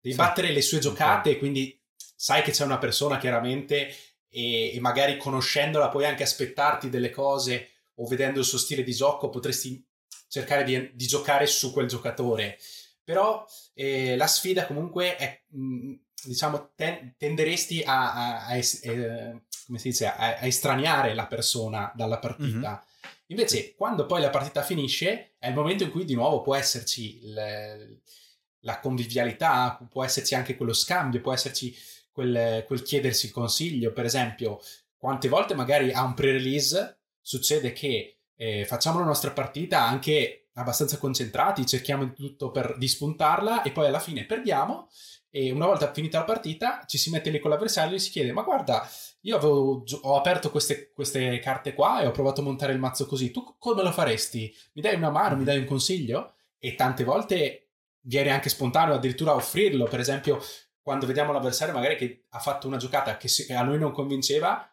devi 0.00 0.14
Sì. 0.14 0.20
battere 0.20 0.52
le 0.52 0.62
sue 0.62 0.78
giocate, 0.78 1.38
quindi 1.38 1.76
sai 2.14 2.42
che 2.42 2.52
c'è 2.52 2.64
una 2.64 2.78
persona 2.78 3.18
chiaramente 3.18 3.88
e, 4.28 4.72
e 4.76 4.80
magari 4.80 5.16
conoscendola 5.16 5.88
puoi 5.88 6.04
anche 6.06 6.22
aspettarti 6.22 6.88
delle 6.88 7.10
cose 7.10 7.70
o 7.96 8.06
vedendo 8.06 8.38
il 8.38 8.44
suo 8.44 8.58
stile 8.58 8.84
di 8.84 8.92
gioco 8.94 9.28
potresti 9.28 9.84
cercare 10.30 10.62
di, 10.64 10.90
di 10.94 11.06
giocare 11.06 11.46
su 11.46 11.72
quel 11.72 11.88
giocatore. 11.88 12.58
Però 13.02 13.44
eh, 13.74 14.16
la 14.16 14.26
sfida 14.28 14.66
comunque 14.66 15.16
è, 15.16 15.42
mh, 15.48 15.94
diciamo, 16.24 16.70
ten- 16.76 17.14
tenderesti 17.18 17.82
a, 17.82 18.12
a- 18.14 18.46
a 18.46 18.56
es- 18.56 18.80
eh, 18.84 19.42
come 19.66 19.78
si 19.78 19.88
dice, 19.88 20.06
a, 20.06 20.38
a 20.38 20.46
estraniare 20.46 21.14
la 21.14 21.26
persona 21.26 21.92
dalla 21.94 22.18
partita. 22.18 22.84
Invece, 23.26 23.74
quando 23.74 24.06
poi 24.06 24.20
la 24.20 24.30
partita 24.30 24.62
finisce, 24.62 25.34
è 25.38 25.48
il 25.48 25.54
momento 25.54 25.82
in 25.84 25.90
cui 25.90 26.04
di 26.04 26.14
nuovo 26.14 26.40
può 26.40 26.54
esserci 26.54 27.24
il- 27.24 28.00
la 28.60 28.78
convivialità, 28.78 29.78
può 29.90 30.04
esserci 30.04 30.34
anche 30.34 30.56
quello 30.56 30.72
scambio, 30.74 31.20
può 31.20 31.32
esserci 31.32 31.74
quel, 32.12 32.64
quel 32.66 32.82
chiedersi 32.82 33.26
il 33.26 33.32
consiglio. 33.32 33.92
Per 33.92 34.04
esempio, 34.04 34.60
quante 34.96 35.28
volte 35.28 35.54
magari 35.54 35.92
a 35.92 36.02
un 36.02 36.14
pre-release 36.14 36.98
succede 37.20 37.72
che 37.72 38.18
eh, 38.40 38.64
facciamo 38.64 38.98
la 38.98 39.04
nostra 39.04 39.32
partita 39.32 39.82
anche 39.82 40.48
abbastanza 40.54 40.96
concentrati, 40.96 41.66
cerchiamo 41.66 42.06
di 42.06 42.14
tutto 42.14 42.50
per 42.50 42.78
dispuntarla 42.78 43.60
e 43.60 43.70
poi 43.70 43.88
alla 43.88 44.00
fine 44.00 44.24
perdiamo 44.24 44.88
e 45.28 45.50
una 45.50 45.66
volta 45.66 45.92
finita 45.92 46.20
la 46.20 46.24
partita 46.24 46.84
ci 46.86 46.96
si 46.96 47.10
mette 47.10 47.28
lì 47.28 47.38
con 47.38 47.50
l'avversario 47.50 47.96
e 47.96 47.98
si 47.98 48.08
chiede 48.08 48.32
ma 48.32 48.40
guarda 48.40 48.88
io 49.20 49.36
avevo, 49.36 49.84
ho 50.00 50.16
aperto 50.16 50.50
queste, 50.50 50.90
queste 50.90 51.38
carte 51.40 51.74
qua 51.74 52.00
e 52.00 52.06
ho 52.06 52.12
provato 52.12 52.40
a 52.40 52.44
montare 52.44 52.72
il 52.72 52.78
mazzo 52.78 53.04
così, 53.04 53.30
tu 53.30 53.56
come 53.58 53.82
lo 53.82 53.92
faresti? 53.92 54.50
Mi 54.72 54.80
dai 54.80 54.94
una 54.94 55.10
mano, 55.10 55.36
mi 55.36 55.44
dai 55.44 55.58
un 55.58 55.66
consiglio? 55.66 56.36
E 56.58 56.74
tante 56.74 57.04
volte 57.04 57.72
viene 58.00 58.30
anche 58.30 58.48
spontaneo 58.48 58.94
addirittura 58.94 59.34
offrirlo, 59.34 59.84
per 59.84 60.00
esempio 60.00 60.42
quando 60.80 61.04
vediamo 61.04 61.32
l'avversario 61.32 61.74
magari 61.74 61.96
che 61.96 62.24
ha 62.30 62.38
fatto 62.38 62.66
una 62.66 62.78
giocata 62.78 63.18
che 63.18 63.28
a 63.52 63.62
noi 63.62 63.78
non 63.78 63.92
convinceva, 63.92 64.66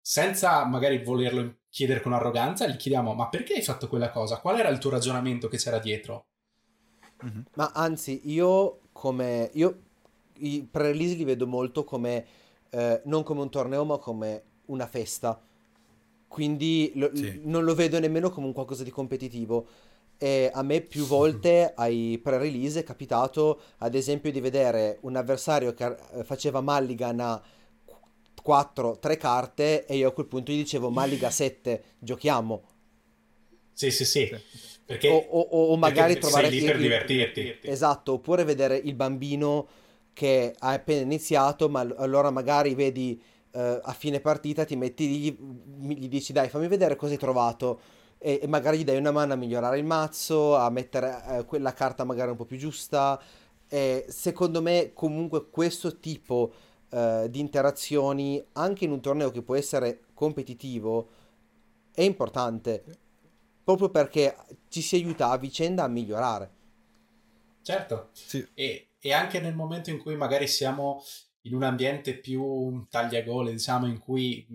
senza 0.00 0.64
magari 0.64 1.02
volerlo 1.04 1.63
chiedere 1.74 2.00
con 2.00 2.12
arroganza, 2.12 2.66
gli 2.68 2.76
chiediamo 2.76 3.14
ma 3.14 3.28
perché 3.28 3.54
hai 3.54 3.62
fatto 3.62 3.88
quella 3.88 4.10
cosa? 4.10 4.38
Qual 4.40 4.58
era 4.58 4.68
il 4.68 4.78
tuo 4.78 4.90
ragionamento 4.90 5.48
che 5.48 5.56
c'era 5.58 5.78
dietro? 5.78 6.26
Mhm. 7.20 7.44
Ma 7.54 7.70
anzi, 7.74 8.20
io 8.24 8.80
come... 8.92 9.50
Io 9.54 9.82
i 10.38 10.66
pre-release 10.68 11.14
li 11.14 11.24
vedo 11.24 11.46
molto 11.46 11.84
come... 11.84 12.26
eh, 12.70 13.00
non 13.04 13.22
come 13.22 13.40
un 13.42 13.50
torneo, 13.50 13.84
ma 13.84 13.98
come 13.98 14.42
una 14.66 14.86
festa. 14.86 15.40
Quindi 16.28 16.92
lo- 16.96 17.10
Sì. 17.12 17.40
non 17.44 17.64
lo 17.64 17.74
vedo 17.74 17.98
nemmeno 18.00 18.30
come 18.30 18.46
un 18.46 18.52
qualcosa 18.52 18.82
di 18.84 18.90
competitivo. 18.90 19.66
e 20.18 20.50
a 20.54 20.62
me 20.62 20.80
più 20.82 21.06
volte 21.06 21.72
ai 21.76 22.18
pre-release 22.22 22.80
è 22.80 22.84
capitato 22.84 23.60
ad 23.78 23.94
esempio 23.96 24.32
di 24.32 24.40
vedere 24.40 24.98
un 25.02 25.16
avversario 25.16 25.74
che 25.74 25.96
eh, 26.12 26.24
faceva 26.24 26.60
Mulligan 26.62 27.20
a 27.20 27.42
4, 28.44 28.98
3 28.98 29.16
carte 29.16 29.86
e 29.86 29.96
io 29.96 30.08
a 30.08 30.12
quel 30.12 30.26
punto 30.26 30.52
gli 30.52 30.56
dicevo 30.56 30.90
Mulligan 30.90 31.32
7, 31.32 31.82
giochiamo. 31.98 32.62
Sì, 33.72 33.90
sì, 33.90 34.04
sì. 34.04 34.36
Perché, 34.84 35.08
o, 35.08 35.16
o, 35.16 35.72
o 35.72 35.76
magari 35.78 36.12
perché 36.12 36.26
trovare 36.26 36.50
sei 36.50 36.60
lì 36.60 36.66
per 36.66 36.76
divertirti. 36.76 37.56
Esatto, 37.62 38.12
oppure 38.12 38.44
vedere 38.44 38.76
il 38.76 38.92
bambino 38.92 39.66
che 40.12 40.54
ha 40.58 40.72
appena 40.72 41.00
iniziato, 41.00 41.70
ma 41.70 41.80
allora 41.96 42.28
magari 42.28 42.74
vedi 42.74 43.18
eh, 43.50 43.80
a 43.82 43.92
fine 43.94 44.20
partita 44.20 44.66
ti 44.66 44.76
metti 44.76 45.08
lì, 45.08 45.38
gli, 45.78 46.00
gli 46.00 46.08
dici 46.08 46.34
dai 46.34 46.50
fammi 46.50 46.68
vedere 46.68 46.96
cosa 46.96 47.12
hai 47.12 47.18
trovato 47.18 47.80
e, 48.18 48.40
e, 48.42 48.46
magari 48.46 48.76
gli 48.76 48.84
dai 48.84 48.98
una 48.98 49.10
mano 49.10 49.32
a 49.32 49.36
migliorare 49.36 49.78
il 49.78 49.86
mazzo, 49.86 50.54
a 50.54 50.68
mettere 50.68 51.22
eh, 51.30 51.44
quella 51.46 51.72
carta 51.72 52.04
magari 52.04 52.28
un 52.28 52.36
po' 52.36 52.44
più 52.44 52.58
giusta. 52.58 53.18
E 53.66 54.04
secondo 54.08 54.60
me 54.60 54.90
comunque 54.92 55.48
questo 55.48 55.96
tipo 55.98 56.52
eh, 56.90 57.26
di 57.30 57.40
interazioni 57.40 58.44
anche 58.52 58.84
in 58.84 58.92
un 58.92 59.00
torneo 59.00 59.30
che 59.30 59.42
può 59.42 59.54
essere 59.54 60.04
competitivo 60.14 61.08
è 61.92 62.02
importante 62.02 62.82
proprio 63.64 63.88
perché 63.88 64.36
ci 64.68 64.82
si 64.82 64.96
aiuta 64.96 65.30
a 65.30 65.38
vicenda 65.38 65.84
a 65.84 65.88
migliorare. 65.88 66.50
Certo, 67.62 68.10
sì. 68.12 68.46
e, 68.52 68.90
e, 69.00 69.12
anche 69.12 69.40
nel 69.40 69.54
momento 69.54 69.88
in 69.88 69.98
cui 69.98 70.16
magari 70.16 70.46
siamo 70.46 71.02
in 71.42 71.54
un 71.54 71.62
ambiente 71.62 72.14
più 72.18 72.86
tagliagole, 72.90 73.52
diciamo, 73.52 73.86
in 73.86 73.98
cui 73.98 74.46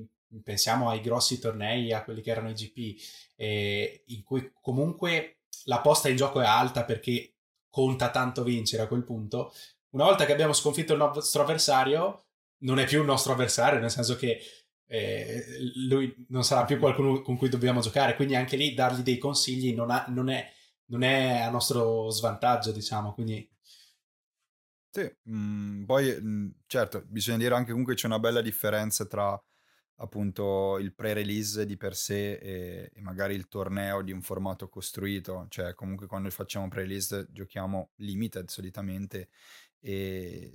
pensiamo 0.43 0.89
ai 0.89 1.01
grossi 1.01 1.39
tornei, 1.39 1.91
a 1.91 2.03
quelli 2.03 2.21
che 2.21 2.29
erano 2.29 2.49
i 2.49 2.53
GP, 2.53 3.01
eh, 3.35 4.03
in 4.07 4.23
cui 4.23 4.51
comunque 4.61 5.39
la 5.65 5.81
posta 5.81 6.09
in 6.09 6.15
gioco 6.15 6.39
è 6.39 6.45
alta 6.45 6.83
perché 6.83 7.33
conta 7.69 8.11
tanto 8.11 8.43
vincere 8.43 8.83
a 8.83 8.87
quel 8.87 9.03
punto. 9.03 9.53
Una 9.91 10.03
volta 10.03 10.25
che 10.25 10.31
abbiamo 10.31 10.53
sconfitto 10.53 10.93
il 10.93 10.99
nostro 10.99 11.41
avversario, 11.41 12.25
non 12.59 12.79
è 12.79 12.85
più 12.85 12.99
il 12.99 13.05
nostro 13.05 13.33
avversario, 13.33 13.79
nel 13.79 13.89
senso 13.89 14.15
che 14.15 14.39
eh, 14.85 15.43
lui 15.87 16.25
non 16.29 16.43
sarà 16.43 16.65
più 16.65 16.79
qualcuno 16.79 17.21
con 17.21 17.37
cui 17.37 17.49
dobbiamo 17.49 17.79
giocare, 17.79 18.15
quindi 18.15 18.35
anche 18.35 18.55
lì 18.55 18.73
dargli 18.73 19.01
dei 19.01 19.17
consigli 19.17 19.73
non, 19.73 19.91
ha, 19.91 20.05
non, 20.09 20.29
è, 20.29 20.51
non 20.85 21.03
è, 21.03 21.41
a 21.41 21.49
nostro 21.49 22.09
svantaggio, 22.09 22.71
diciamo, 22.71 23.13
quindi... 23.13 23.47
Sì, 24.91 25.11
mm, 25.29 25.85
poi 25.85 26.17
mm, 26.19 26.49
certo, 26.65 27.03
bisogna 27.05 27.37
dire 27.37 27.53
anche 27.53 27.69
comunque 27.69 27.93
c'è 27.93 28.07
una 28.07 28.17
bella 28.17 28.41
differenza 28.41 29.05
tra 29.05 29.39
appunto 30.01 30.77
il 30.79 30.93
pre-release 30.93 31.65
di 31.65 31.77
per 31.77 31.95
sé 31.95 32.33
e, 32.33 32.91
e, 32.93 33.01
magari 33.01 33.35
il 33.35 33.47
torneo 33.47 34.01
di 34.01 34.11
un 34.11 34.21
formato 34.21 34.67
costruito, 34.69 35.45
cioè 35.49 35.73
comunque 35.73 36.07
quando 36.07 36.29
facciamo 36.29 36.67
pre-release 36.67 37.27
giochiamo 37.31 37.91
limited 37.97 38.47
solitamente 38.47 39.29
e, 39.81 40.51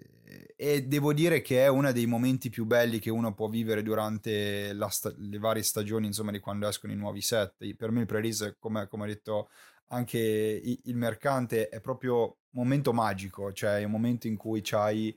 e, 0.57 0.83
devo 0.87 1.13
dire 1.13 1.41
che 1.41 1.65
è 1.65 1.69
uno 1.69 1.91
dei 1.93 2.07
momenti 2.07 2.51
più 2.51 2.65
belli 2.65 2.99
che 2.99 3.11
uno 3.11 3.35
può 3.35 3.49
vivere 3.49 3.83
durante 3.83 4.77
sta- 4.91 5.15
le 5.17 5.39
varie 5.39 5.63
stagioni, 5.63 6.07
insomma, 6.07 6.31
di 6.31 6.41
quando 6.41 6.69
escono 6.69 6.93
i 6.93 6.97
nuovi 6.97 7.21
set. 7.21 7.75
Per 7.75 7.91
me 7.91 8.01
il 8.01 8.07
pre-release, 8.07 8.57
come, 8.59 8.87
come 8.89 9.05
ha 9.05 9.09
detto 9.09 9.49
anche 9.89 10.19
il 10.19 10.97
mercante, 10.97 11.69
è 11.69 11.81
proprio 11.81 12.23
un 12.25 12.63
momento 12.63 12.93
magico, 12.93 13.53
cioè 13.53 13.79
è 13.79 13.85
un 13.85 13.91
momento 13.91 14.27
in 14.27 14.37
cui 14.37 14.63
hai 14.71 15.17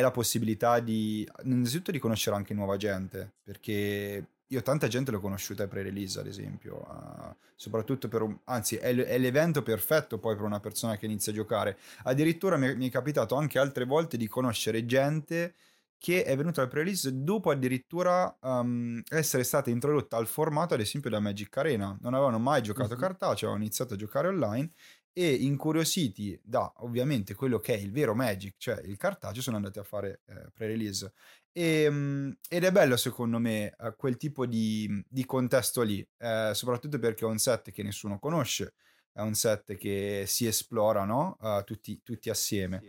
la 0.00 0.10
possibilità 0.10 0.80
di, 0.80 1.28
innanzitutto, 1.44 1.90
di 1.90 1.98
conoscere 1.98 2.36
anche 2.36 2.54
nuova 2.54 2.76
gente, 2.76 3.34
perché 3.42 4.26
io 4.52 4.62
tanta 4.62 4.86
gente 4.86 5.10
l'ho 5.10 5.20
conosciuta 5.20 5.66
pre-release, 5.66 6.20
ad 6.20 6.26
esempio, 6.26 6.86
uh, 6.86 7.34
soprattutto 7.56 8.08
per 8.08 8.20
un... 8.20 8.38
anzi, 8.44 8.76
è, 8.76 8.94
è, 8.94 9.18
l'evento 9.18 9.62
perfetto 9.62 10.18
poi 10.18 10.36
per 10.36 10.44
una 10.44 10.60
persona 10.60 10.96
che 10.96 11.06
inizia 11.06 11.32
a 11.32 11.34
giocare. 11.34 11.78
Addirittura 12.04 12.58
mi, 12.58 12.76
mi 12.76 12.88
è 12.88 12.90
capitato 12.90 13.34
anche 13.34 13.58
altre 13.58 13.86
volte 13.86 14.18
di 14.18 14.28
conoscere 14.28 14.84
gente 14.84 15.54
che 15.96 16.24
è 16.24 16.36
venuta 16.36 16.60
al 16.60 16.68
pre-release 16.68 17.22
dopo 17.22 17.50
addirittura 17.50 18.36
um, 18.42 19.00
essere 19.08 19.44
stata 19.44 19.70
introdotta 19.70 20.16
al 20.16 20.26
formato, 20.26 20.74
ad 20.74 20.80
esempio, 20.80 21.08
da 21.08 21.20
Magic 21.20 21.56
Arena. 21.56 21.96
Non 22.02 22.12
avevano 22.12 22.38
mai 22.38 22.60
giocato 22.60 22.92
uh-huh. 22.92 23.00
cartaceo, 23.00 23.48
avevano 23.48 23.62
iniziato 23.64 23.94
a 23.94 23.96
giocare 23.96 24.28
online 24.28 24.72
e 25.14 25.32
incuriositi 25.32 26.38
da 26.42 26.72
ovviamente 26.78 27.34
quello 27.34 27.58
che 27.58 27.74
è 27.74 27.78
il 27.78 27.92
vero 27.92 28.14
Magic, 28.14 28.54
cioè 28.56 28.80
il 28.84 28.96
cartaceo, 28.96 29.42
sono 29.42 29.56
andati 29.56 29.78
a 29.78 29.84
fare 29.84 30.22
eh, 30.26 30.50
pre-release. 30.52 31.12
E, 31.52 31.82
ehm, 31.82 32.36
ed 32.48 32.64
è 32.64 32.72
bello 32.72 32.96
secondo 32.96 33.38
me 33.38 33.74
eh, 33.78 33.94
quel 33.96 34.16
tipo 34.16 34.46
di, 34.46 35.04
di 35.08 35.24
contesto 35.26 35.82
lì, 35.82 36.06
eh, 36.18 36.52
soprattutto 36.54 36.98
perché 36.98 37.24
è 37.24 37.28
un 37.28 37.38
set 37.38 37.70
che 37.70 37.82
nessuno 37.82 38.18
conosce, 38.18 38.74
è 39.12 39.20
un 39.20 39.34
set 39.34 39.76
che 39.76 40.24
si 40.26 40.46
esplora 40.46 41.04
no? 41.04 41.36
uh, 41.40 41.62
tutti, 41.64 42.00
tutti, 42.02 42.30
assieme. 42.30 42.82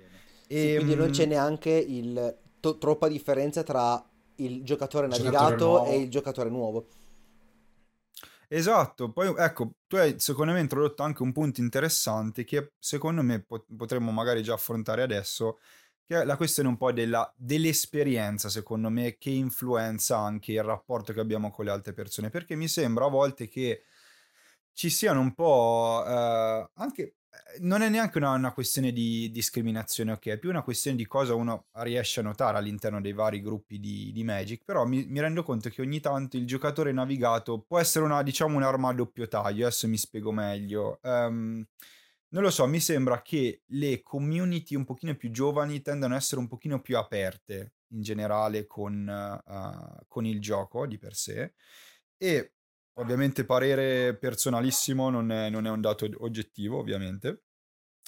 Sì, 0.47 0.71
e, 0.71 0.76
quindi 0.76 0.95
non 0.95 1.10
c'è 1.10 1.23
ehm 1.23 1.30
neanche 1.30 1.71
il, 1.71 2.38
to- 2.60 2.78
troppa 2.78 3.08
differenza 3.10 3.63
tra 3.63 4.02
il 4.38 4.63
giocatore 4.63 5.08
navigato 5.08 5.49
giocatore 5.49 5.89
e 5.89 5.97
il 5.97 6.10
giocatore 6.10 6.49
nuovo. 6.49 6.86
Esatto, 8.47 9.12
poi 9.12 9.34
ecco, 9.36 9.71
tu 9.88 9.95
hai 9.95 10.19
secondo 10.19 10.54
me 10.54 10.60
introdotto 10.60 11.02
anche 11.02 11.23
un 11.23 11.32
punto 11.32 11.60
interessante 11.60 12.43
che 12.43 12.73
secondo 12.78 13.23
me 13.23 13.41
pot- 13.41 13.65
potremmo 13.76 14.12
magari 14.12 14.43
già 14.43 14.54
affrontare 14.54 15.02
adesso, 15.02 15.60
che 16.05 16.21
è 16.21 16.25
la 16.25 16.37
questione 16.37 16.69
un 16.69 16.77
po' 16.77 16.91
della, 16.91 17.31
dell'esperienza, 17.35 18.49
secondo 18.49 18.89
me, 18.89 19.17
che 19.17 19.29
influenza 19.29 20.17
anche 20.17 20.53
il 20.53 20.63
rapporto 20.63 21.13
che 21.13 21.19
abbiamo 21.19 21.51
con 21.51 21.65
le 21.65 21.71
altre 21.71 21.93
persone, 21.93 22.29
perché 22.29 22.55
mi 22.55 22.67
sembra 22.67 23.05
a 23.05 23.09
volte 23.09 23.47
che 23.47 23.83
ci 24.73 24.89
siano 24.89 25.19
un 25.21 25.33
po' 25.33 26.03
eh, 26.05 26.69
anche 26.73 27.15
eh, 27.33 27.59
non 27.61 27.81
è 27.81 27.89
neanche 27.89 28.17
una, 28.17 28.31
una, 28.31 28.53
questione 28.53 28.91
di 28.91 29.31
discriminazione, 29.31 30.11
ok? 30.13 30.27
È 30.27 30.37
più 30.37 30.49
una 30.49 30.61
questione 30.61 30.97
di 30.97 31.05
cosa 31.07 31.33
uno 31.33 31.65
riesce 31.77 32.19
a 32.19 32.23
notare 32.23 32.57
all'interno 32.57 33.01
dei 33.01 33.13
vari 33.13 33.41
gruppi 33.41 33.79
di, 33.79 34.11
di 34.11 34.23
Magic. 34.23 34.63
Però 34.63 34.85
mi, 34.85 35.05
mi, 35.07 35.19
rendo 35.19 35.43
conto 35.43 35.69
che 35.69 35.81
ogni 35.81 35.99
tanto 35.99 36.37
il 36.37 36.45
giocatore 36.45 36.91
navigato 36.91 37.59
può 37.59 37.79
essere 37.79 38.05
una, 38.05 38.21
diciamo, 38.23 38.55
un'arma 38.55 38.89
a 38.89 38.93
doppio 38.93 39.27
taglio. 39.27 39.65
Adesso 39.65 39.87
mi 39.87 39.97
spiego 39.97 40.31
meglio. 40.31 40.99
Um, 41.03 41.65
non 42.33 42.43
lo 42.43 42.49
so, 42.51 42.67
mi 42.67 42.79
sembra 42.79 43.21
che 43.21 43.63
le 43.67 44.01
community 44.01 44.75
un 44.75 44.85
pochino 44.85 45.15
più 45.15 45.31
giovani 45.31 45.81
tendano 45.81 46.13
a 46.13 46.17
essere 46.17 46.41
un 46.41 46.47
pochino 46.47 46.81
più 46.81 46.97
aperte 46.97 47.75
in 47.93 48.01
generale 48.01 48.67
con, 48.67 49.41
uh, 49.45 50.05
con 50.07 50.25
il 50.25 50.41
gioco 50.41 50.85
di 50.85 50.97
per 50.97 51.15
sé. 51.15 51.53
E 52.17 52.53
Ovviamente 52.97 53.43
parere 53.43 54.15
personalissimo 54.15 55.09
non 55.09 55.31
è, 55.31 55.49
non 55.49 55.65
è 55.65 55.69
un 55.69 55.81
dato 55.81 56.07
oggettivo, 56.19 56.77
ovviamente. 56.77 57.45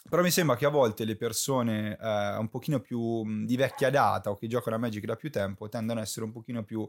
Però 0.08 0.22
mi 0.22 0.30
sembra 0.30 0.56
che 0.56 0.68
a 0.68 0.70
volte 0.70 1.06
le 1.06 1.16
persone 1.16 1.98
eh, 2.00 2.36
un 2.38 2.48
pochino 2.50 2.80
più 2.80 3.24
di 3.46 3.56
vecchia 3.56 3.90
data 3.90 4.30
o 4.30 4.36
che 4.36 4.46
giocano 4.46 4.76
a 4.76 4.80
Magic 4.80 5.04
da 5.06 5.16
più 5.16 5.32
tempo 5.32 5.68
tendono 5.68 6.00
ad 6.00 6.06
essere 6.06 6.26
un 6.26 6.32
pochino 6.32 6.64
più 6.64 6.88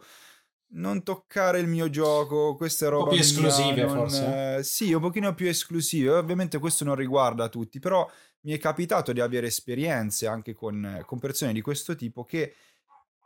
non 0.68 1.02
toccare 1.02 1.60
il 1.60 1.66
mio 1.66 1.88
gioco, 1.90 2.54
queste 2.54 2.88
robe. 2.88 3.02
Un 3.02 3.08
po' 3.08 3.14
più 3.14 3.20
esclusive, 3.20 3.84
non, 3.84 3.94
forse. 3.94 4.56
Eh, 4.56 4.62
sì, 4.62 4.92
un 4.92 5.00
pochino 5.00 5.34
più 5.34 5.48
esclusive. 5.48 6.10
Ovviamente 6.10 6.58
questo 6.58 6.84
non 6.84 6.94
riguarda 6.94 7.48
tutti, 7.48 7.78
però 7.78 8.08
mi 8.40 8.52
è 8.52 8.58
capitato 8.58 9.12
di 9.12 9.20
avere 9.20 9.48
esperienze 9.48 10.26
anche 10.26 10.54
con, 10.54 11.02
con 11.06 11.18
persone 11.18 11.52
di 11.52 11.60
questo 11.60 11.94
tipo 11.94 12.24
che 12.24 12.54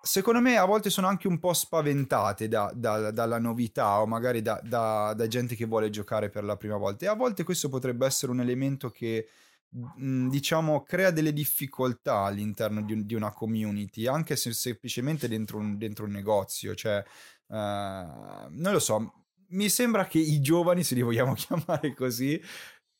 secondo 0.02 0.40
me 0.40 0.56
a 0.56 0.64
volte 0.64 0.88
sono 0.88 1.06
anche 1.06 1.28
un 1.28 1.38
po' 1.38 1.52
spaventate 1.52 2.48
da, 2.48 2.72
da, 2.74 3.10
dalla 3.10 3.38
novità 3.38 4.00
o 4.00 4.06
magari 4.06 4.40
da, 4.40 4.60
da, 4.64 5.26
gente 5.28 5.54
che 5.54 5.66
vuole 5.66 5.90
giocare 5.90 6.30
per 6.30 6.44
la 6.44 6.56
prima 6.56 6.76
volta 6.76 7.04
e 7.04 7.08
a 7.08 7.14
volte 7.14 7.44
questo 7.44 7.68
potrebbe 7.68 8.06
essere 8.06 8.32
un 8.32 8.40
elemento 8.40 8.90
che 8.90 9.28
diciamo 9.72 10.82
crea 10.82 11.12
delle 11.12 11.32
difficoltà 11.32 12.22
all'interno 12.24 12.82
di, 12.82 12.92
un, 12.92 13.06
di, 13.06 13.14
una 13.14 13.32
community 13.32 14.08
anche 14.08 14.34
se 14.34 14.52
semplicemente 14.52 15.28
dentro 15.28 15.58
un, 15.58 15.78
dentro 15.78 16.06
un 16.06 16.10
negozio 16.10 16.74
cioè 16.74 17.00
uh, 17.46 17.54
non 17.54 18.72
lo 18.72 18.80
so 18.80 19.12
mi 19.50 19.68
sembra 19.68 20.06
che 20.06 20.18
i 20.18 20.40
giovani 20.40 20.82
se 20.82 20.96
li 20.96 21.02
vogliamo 21.02 21.34
chiamare 21.38 21.94
così 21.94 22.40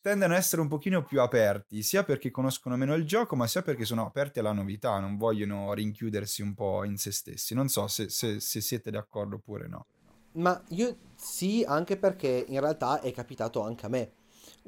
tendono 0.00 0.32
ad 0.32 0.38
essere 0.38 0.62
un 0.62 0.68
pochino 0.68 1.04
più 1.04 1.20
aperti, 1.20 1.82
sia 1.82 2.04
perché 2.04 2.30
conoscono 2.30 2.76
meno 2.76 2.94
il 2.94 3.04
gioco, 3.04 3.36
ma 3.36 3.46
sia 3.46 3.62
perché 3.62 3.84
sono 3.84 4.06
aperti 4.06 4.38
alla 4.38 4.52
novità, 4.52 4.98
non 4.98 5.16
vogliono 5.16 5.72
rinchiudersi 5.74 6.42
un 6.42 6.54
po' 6.54 6.84
in 6.84 6.96
se 6.96 7.12
stessi. 7.12 7.54
Non 7.54 7.68
so 7.68 7.86
se, 7.86 8.08
se, 8.08 8.40
se 8.40 8.60
siete 8.60 8.90
d'accordo 8.90 9.36
oppure 9.36 9.68
no. 9.68 9.86
Ma 10.32 10.60
io 10.68 10.96
sì, 11.16 11.64
anche 11.66 11.96
perché 11.96 12.44
in 12.48 12.60
realtà 12.60 13.00
è 13.00 13.12
capitato 13.12 13.62
anche 13.62 13.86
a 13.86 13.88
me 13.88 14.12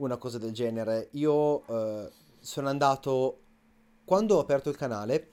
una 0.04 0.16
cosa 0.16 0.38
del 0.38 0.52
genere. 0.52 1.08
Io 1.12 1.66
eh, 1.66 2.10
sono 2.40 2.68
andato, 2.68 3.40
quando 4.04 4.36
ho 4.36 4.40
aperto 4.40 4.68
il 4.68 4.76
canale, 4.76 5.30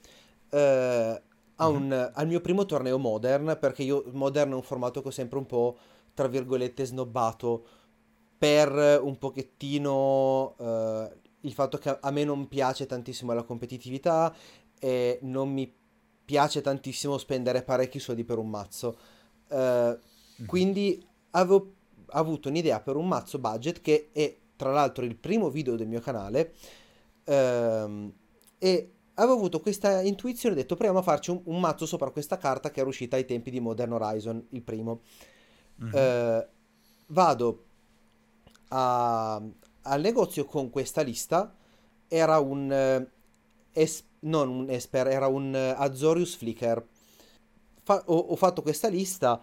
eh, 0.50 1.22
un, 1.56 1.86
mm-hmm. 1.88 2.08
al 2.12 2.26
mio 2.26 2.40
primo 2.40 2.64
torneo 2.64 2.98
Modern, 2.98 3.56
perché 3.60 3.82
io 3.82 4.04
Modern 4.12 4.52
è 4.52 4.54
un 4.54 4.62
formato 4.62 5.02
che 5.02 5.08
ho 5.08 5.12
sempre 5.12 5.38
un 5.38 5.46
po', 5.46 5.76
tra 6.14 6.28
virgolette, 6.28 6.84
snobbato 6.84 7.66
per 8.38 9.00
un 9.02 9.18
pochettino 9.18 10.54
uh, 10.56 11.10
il 11.42 11.52
fatto 11.52 11.76
che 11.76 11.98
a 12.00 12.10
me 12.10 12.24
non 12.24 12.48
piace 12.48 12.86
tantissimo 12.86 13.34
la 13.34 13.42
competitività 13.42 14.34
e 14.78 15.18
non 15.22 15.52
mi 15.52 15.70
piace 16.24 16.62
tantissimo 16.62 17.18
spendere 17.18 17.62
parecchi 17.62 17.98
soldi 17.98 18.24
per 18.24 18.38
un 18.38 18.48
mazzo. 18.48 18.96
Uh, 19.48 19.56
mm-hmm. 19.56 20.46
Quindi 20.46 21.06
avevo 21.32 21.72
avuto 22.12 22.48
un'idea 22.48 22.80
per 22.80 22.96
un 22.96 23.06
mazzo 23.06 23.38
budget 23.38 23.82
che 23.82 24.08
è 24.12 24.36
tra 24.60 24.72
l'altro 24.72 25.06
il 25.06 25.16
primo 25.16 25.48
video 25.48 25.74
del 25.74 25.88
mio 25.88 26.00
canale 26.00 26.52
ehm, 27.24 28.12
e 28.58 28.92
avevo 29.14 29.34
avuto 29.34 29.58
questa 29.60 30.02
intuizione, 30.02 30.54
ho 30.54 30.58
detto 30.58 30.74
proviamo 30.74 30.98
a 30.98 31.02
farci 31.02 31.30
un, 31.30 31.40
un, 31.44 31.60
mazzo 31.60 31.86
sopra 31.86 32.10
questa 32.10 32.36
carta 32.36 32.70
che 32.70 32.80
era 32.80 32.88
uscita 32.90 33.16
ai 33.16 33.24
tempi 33.24 33.50
di 33.50 33.58
Modern 33.58 33.92
Horizon, 33.92 34.48
il 34.50 34.60
primo. 34.60 35.00
Mm-hmm. 35.82 35.94
Eh, 35.94 36.48
vado 37.06 37.64
a, 38.68 39.42
al 39.82 40.00
negozio 40.02 40.44
con 40.44 40.68
questa 40.68 41.00
lista, 41.00 41.54
era 42.06 42.38
un... 42.38 42.70
Eh, 42.70 43.10
es, 43.72 44.04
non 44.20 44.50
un 44.50 44.68
Esper, 44.68 45.06
era 45.06 45.26
un 45.26 45.54
eh, 45.54 45.74
Azorius 45.74 46.36
Flicker. 46.36 46.86
Fa, 47.82 48.02
ho, 48.04 48.14
ho 48.14 48.36
fatto 48.36 48.60
questa 48.60 48.88
lista 48.88 49.40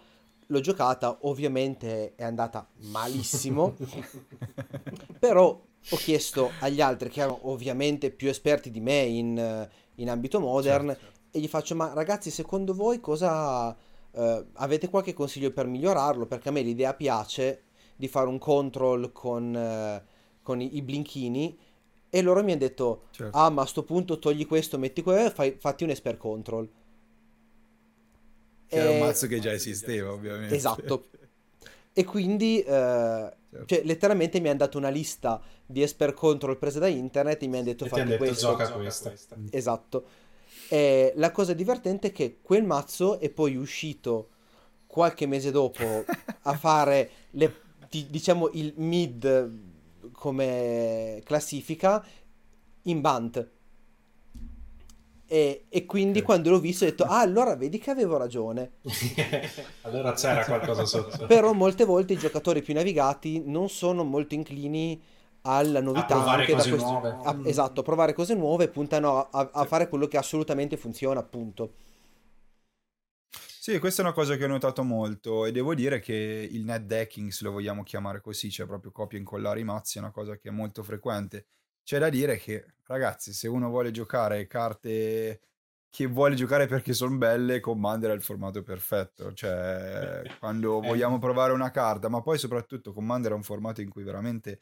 l'ho 0.47 0.59
giocata, 0.59 1.17
ovviamente 1.21 2.15
è 2.15 2.23
andata 2.23 2.67
malissimo, 2.91 3.75
però 5.27 5.61
ho 5.89 5.95
chiesto 5.97 6.51
agli 6.59 6.79
altri 6.79 7.09
che 7.09 7.19
erano 7.19 7.39
ovviamente 7.49 8.11
più 8.11 8.29
esperti 8.29 8.71
di 8.71 8.79
me 8.79 8.99
in, 9.01 9.69
in 9.95 10.09
ambito 10.09 10.39
modern 10.39 10.87
certo, 10.87 11.01
certo. 11.01 11.19
e 11.31 11.39
gli 11.39 11.47
faccio 11.47 11.75
ma 11.75 11.93
ragazzi 11.93 12.31
secondo 12.31 12.73
voi 12.73 13.01
cosa 13.01 13.69
uh, 13.69 14.45
avete 14.53 14.89
qualche 14.89 15.13
consiglio 15.13 15.51
per 15.51 15.67
migliorarlo 15.67 16.25
perché 16.25 16.49
a 16.49 16.51
me 16.53 16.61
l'idea 16.61 16.93
piace 16.93 17.63
di 17.95 18.07
fare 18.07 18.27
un 18.27 18.37
control 18.37 19.11
con, 19.11 19.53
uh, 19.53 20.07
con 20.41 20.61
i, 20.61 20.77
i, 20.77 20.81
blinchini 20.81 21.57
e 22.09 22.21
loro 22.21 22.41
mi 22.41 22.51
hanno 22.51 22.61
detto 22.61 23.03
certo. 23.11 23.37
ah 23.37 23.49
ma 23.49 23.63
a 23.63 23.65
sto 23.65 23.83
punto 23.83 24.17
togli 24.17 24.47
questo 24.47 24.77
metti 24.77 25.01
quello 25.01 25.27
e 25.27 25.31
fai, 25.31 25.57
fatti 25.59 25.83
un 25.83 25.89
expert 25.89 26.17
control 26.17 26.69
che 28.67 28.75
era 28.75 28.91
un 28.91 28.99
mazzo 28.99 29.27
che 29.27 29.39
già 29.39 29.51
esisteva 29.51 30.11
ovviamente 30.13 30.55
esatto 30.55 31.09
e 31.99 32.03
quindi 32.05 32.63
uh, 32.65 33.31
Certo. 33.49 33.65
Cioè, 33.65 33.81
letteralmente 33.85 34.39
mi 34.39 34.49
hanno 34.49 34.57
dato 34.57 34.77
una 34.77 34.89
lista 34.89 35.41
di 35.65 35.81
expert 35.81 36.13
control 36.13 36.57
prese 36.57 36.79
da 36.79 36.87
internet 36.87 37.41
e 37.41 37.47
mi 37.47 37.55
hanno 37.55 37.65
detto 37.65 37.85
e 37.85 37.87
fate 37.87 38.03
detto, 38.03 38.17
questo. 38.17 38.47
Gioca 38.49 38.71
questa. 38.71 39.13
Esatto. 39.49 40.05
E 40.69 41.13
la 41.15 41.31
cosa 41.31 41.53
divertente 41.53 42.09
è 42.09 42.11
che 42.11 42.39
quel 42.41 42.63
mazzo 42.63 43.19
è 43.19 43.29
poi 43.29 43.55
uscito 43.55 44.29
qualche 44.85 45.25
mese 45.25 45.51
dopo 45.51 45.83
a 46.41 46.53
fare 46.57 47.09
le, 47.31 47.53
diciamo 47.89 48.49
il 48.53 48.73
mid 48.77 49.51
come 50.11 51.21
classifica 51.23 52.05
in 52.83 53.01
Bant 53.01 53.49
e, 55.27 55.65
e 55.67 55.85
quindi 55.85 56.21
quando 56.21 56.49
l'ho 56.49 56.59
visto 56.59 56.85
ho 56.85 56.87
detto, 56.87 57.03
ah, 57.03 57.19
allora 57.19 57.55
vedi 57.55 57.79
che 57.79 57.91
avevo 57.91 58.15
ragione. 58.15 58.77
allora 59.83 60.13
c'era 60.13 60.45
qualcosa 60.45 60.85
sotto. 60.85 61.25
Però 61.25 61.51
molte 61.51 61.83
volte 61.83 62.13
i 62.13 62.17
giocatori 62.17 62.61
più 62.61 62.73
navigati 62.73 63.43
non 63.45 63.67
sono 63.67 64.05
molto 64.05 64.35
inclini 64.35 65.01
alla 65.41 65.81
novità. 65.81 66.15
A 66.15 66.17
provare 66.17 66.41
anche 66.41 66.53
cose 66.53 66.69
questo... 66.69 66.89
nuove. 66.89 67.17
A, 67.23 67.39
esatto, 67.43 67.81
provare 67.81 68.13
cose 68.13 68.35
nuove 68.35 68.63
e 68.65 68.69
puntano 68.69 69.29
a, 69.29 69.49
a 69.51 69.65
fare 69.65 69.89
quello 69.89 70.07
che 70.07 70.17
assolutamente 70.17 70.77
funziona, 70.77 71.19
appunto. 71.19 71.73
Sì, 73.59 73.79
questa 73.79 74.01
è 74.01 74.05
una 74.05 74.13
cosa 74.13 74.37
che 74.37 74.45
ho 74.45 74.47
notato 74.47 74.81
molto 74.81 75.45
e 75.45 75.51
devo 75.51 75.75
dire 75.75 75.99
che 75.99 76.47
il 76.49 76.63
net 76.63 76.83
decking, 76.83 77.31
se 77.31 77.43
lo 77.43 77.51
vogliamo 77.51 77.83
chiamare 77.83 78.21
così, 78.21 78.49
cioè 78.49 78.65
proprio 78.65 78.91
copia 78.91 79.17
e 79.17 79.21
incollare 79.21 79.59
i 79.59 79.65
mazzi, 79.65 79.97
è 79.97 80.01
una 80.01 80.11
cosa 80.11 80.37
che 80.37 80.47
è 80.47 80.51
molto 80.51 80.83
frequente 80.83 81.47
c'è 81.87 81.99
da 81.99 82.09
dire 82.09 82.35
che, 82.35 82.65
ragazzi, 82.87 83.31
se 83.31 83.47
uno 83.47 83.69
vuole 83.69 83.91
giocare 83.91 84.45
carte 84.45 85.39
che 85.89 86.05
vuole 86.05 86.35
giocare 86.35 86.67
perché 86.67 86.91
sono 86.91 87.15
belle, 87.15 87.61
Commander 87.61 88.11
è 88.11 88.13
il 88.13 88.21
formato 88.21 88.61
perfetto. 88.61 89.31
Cioè, 89.31 90.21
quando 90.37 90.83
eh. 90.83 90.85
vogliamo 90.85 91.17
provare 91.17 91.53
una 91.53 91.71
carta, 91.71 92.09
ma 92.09 92.21
poi 92.21 92.37
soprattutto 92.37 92.91
Commander 92.91 93.31
è 93.31 93.35
un 93.35 93.41
formato 93.41 93.79
in 93.79 93.89
cui 93.89 94.03
veramente 94.03 94.59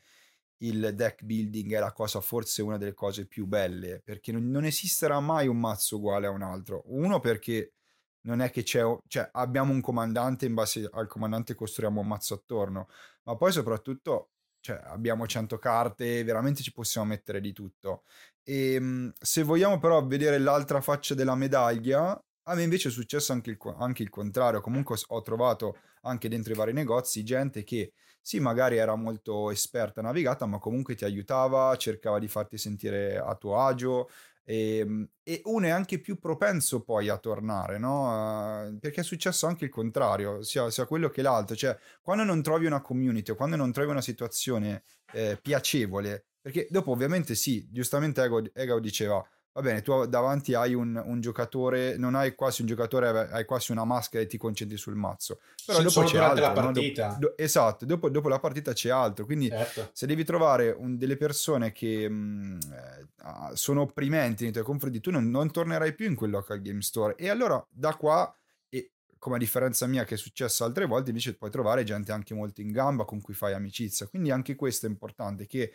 il 0.57 0.93
deck 0.93 1.23
building 1.23 1.73
è 1.73 1.79
la 1.79 1.93
cosa, 1.93 2.21
forse 2.21 2.61
una 2.61 2.77
delle 2.77 2.93
cose 2.93 3.25
più 3.25 3.47
belle, 3.47 4.01
perché 4.03 4.31
non, 4.31 4.47
non 4.51 4.63
esisterà 4.63 5.19
mai 5.19 5.47
un 5.47 5.59
mazzo 5.59 5.95
uguale 5.95 6.27
a 6.27 6.29
un 6.29 6.43
altro. 6.43 6.83
Uno 6.89 7.19
perché 7.19 7.73
non 8.21 8.39
è 8.39 8.51
che 8.51 8.61
c'è, 8.61 8.83
cioè 9.07 9.27
abbiamo 9.31 9.73
un 9.73 9.81
comandante, 9.81 10.45
in 10.45 10.53
base 10.53 10.88
al 10.93 11.07
comandante 11.07 11.55
costruiamo 11.55 12.01
un 12.01 12.07
mazzo 12.07 12.35
attorno, 12.35 12.88
ma 13.23 13.35
poi 13.35 13.51
soprattutto 13.51 14.29
cioè 14.65 14.82
abbiamo 14.86 15.28
100 15.28 15.60
carte, 15.60 16.23
veramente 16.23 16.63
ci 16.63 16.71
possiamo 16.71 17.06
mettere 17.06 17.39
di 17.39 17.54
tutto. 17.54 18.01
E 18.43 18.73
ehm, 18.73 19.13
se 19.15 19.43
vogliamo 19.43 19.78
però 19.80 20.04
vedere 20.04 20.39
l'altra 20.39 20.82
faccia 20.82 21.13
della 21.13 21.36
medaglia, 21.36 22.19
a 22.47 22.56
me 22.56 22.63
invece 22.63 22.89
è 22.89 22.91
successo 22.91 23.32
anche 23.32 23.51
il, 23.51 23.58
anche 23.78 24.01
il, 24.01 24.10
contrario. 24.10 24.62
Comunque 24.62 24.97
ho 25.10 25.21
trovato 25.21 25.78
anche 26.01 26.28
dentro 26.30 26.54
i 26.54 26.56
vari 26.56 26.73
negozi 26.73 27.23
gente 27.23 27.63
che 27.63 27.93
sì, 28.19 28.39
magari 28.39 28.78
era 28.78 28.95
molto 28.95 29.51
esperta 29.51 30.01
navigata, 30.01 30.47
ma 30.47 30.58
comunque 30.58 30.95
ti 30.95 31.06
aiutava, 31.06 31.75
cercava 31.78 32.17
di 32.17 32.28
farti 32.28 32.58
sentire 32.58 33.17
a 33.19 33.36
tuo 33.36 33.60
agio, 33.60 34.10
e, 34.45 34.77
ehm, 34.77 35.10
e, 35.23 35.41
uno 35.45 35.65
è 35.65 35.71
anche 35.71 35.99
più 35.99 36.19
propenso 36.19 36.84
poi 36.84 37.10
a 37.10 37.17
tornare, 37.17 37.79
no? 37.79 38.67
Uh, 38.67 38.77
perché 38.77 39.01
è 39.01 39.03
successo 39.03 39.47
anche 39.47 39.65
il 39.65 39.71
contrario, 39.71 40.43
sia, 40.43 40.69
sia, 40.69 40.86
quello 40.86 41.10
che 41.10 41.21
l'altro. 41.23 41.55
Cioè, 41.55 41.77
quando 42.01 42.23
non 42.23 42.41
trovi 42.43 42.67
una 42.67 42.81
community 42.81 43.31
o 43.31 43.36
quando 43.36 43.55
non 43.55 43.71
trovi 43.71 43.89
una 43.89 44.01
situazione 44.01 44.84
eh, 45.13 45.38
piacevole, 45.41 46.27
perché 46.39 46.67
dopo 46.69 46.91
ovviamente 46.91 47.34
sì, 47.34 47.67
giustamente 47.71 48.21
Ego, 48.21 48.43
Ego 48.53 48.79
diceva 48.79 49.27
va 49.55 49.61
bene, 49.61 49.81
tu 49.81 50.05
davanti 50.05 50.53
hai 50.53 50.73
un, 50.73 51.01
un, 51.03 51.21
giocatore, 51.21 51.95
non 51.95 52.13
hai 52.13 52.35
quasi 52.35 52.59
un 52.59 52.67
giocatore, 52.67 53.29
hai 53.31 53.45
quasi 53.45 53.71
una 53.71 53.85
maschera 53.85 54.21
e 54.21 54.27
ti 54.27 54.37
concentri 54.37 54.75
sul 54.75 54.95
mazzo. 54.95 55.39
Però 55.65 55.77
sì, 55.77 55.85
dopo 55.85 56.03
c'è 56.03 56.17
altro. 56.17 56.41
la 56.41 56.51
partita. 56.51 57.11
No? 57.11 57.17
Do, 57.19 57.37
esatto, 57.37 57.85
dopo, 57.85 58.09
dopo, 58.09 58.27
la 58.27 58.39
partita 58.39 58.73
c'è 58.73 58.89
altro. 58.89 59.25
Quindi 59.25 59.47
certo. 59.47 59.91
se 59.93 60.05
devi 60.07 60.25
trovare 60.25 60.71
un, 60.71 60.97
delle 60.97 61.15
persone 61.15 61.71
che 61.71 62.09
mh, 62.09 62.59
eh, 62.73 63.55
sono 63.55 63.81
opprimenti 63.81 64.43
nei 64.43 64.51
tuoi 64.51 64.65
confronti, 64.65 64.99
tu 64.99 65.09
non, 65.09 65.29
non, 65.29 65.49
tornerai 65.49 65.95
più 65.95 66.07
in 66.07 66.15
quel 66.15 66.31
local 66.31 66.61
game 66.61 66.81
store. 66.81 67.15
E 67.15 67.29
allora 67.29 67.65
da 67.69 67.95
qua, 67.95 68.35
e 68.67 68.91
come 69.17 69.37
a 69.37 69.39
differenza 69.39 69.87
mia 69.87 70.03
che 70.03 70.15
è 70.15 70.17
successo 70.17 70.65
altre 70.65 70.85
volte, 70.85 71.11
invece 71.11 71.33
puoi 71.33 71.49
trovare 71.49 71.85
gente 71.85 72.11
anche 72.11 72.33
molto 72.33 72.59
in 72.59 72.73
gamba 72.73 73.05
con 73.05 73.21
cui 73.21 73.33
fai 73.33 73.53
amicizia. 73.53 74.05
Quindi 74.07 74.31
anche 74.31 74.55
questo 74.55 74.85
è 74.85 74.89
importante, 74.89 75.45
che 75.45 75.71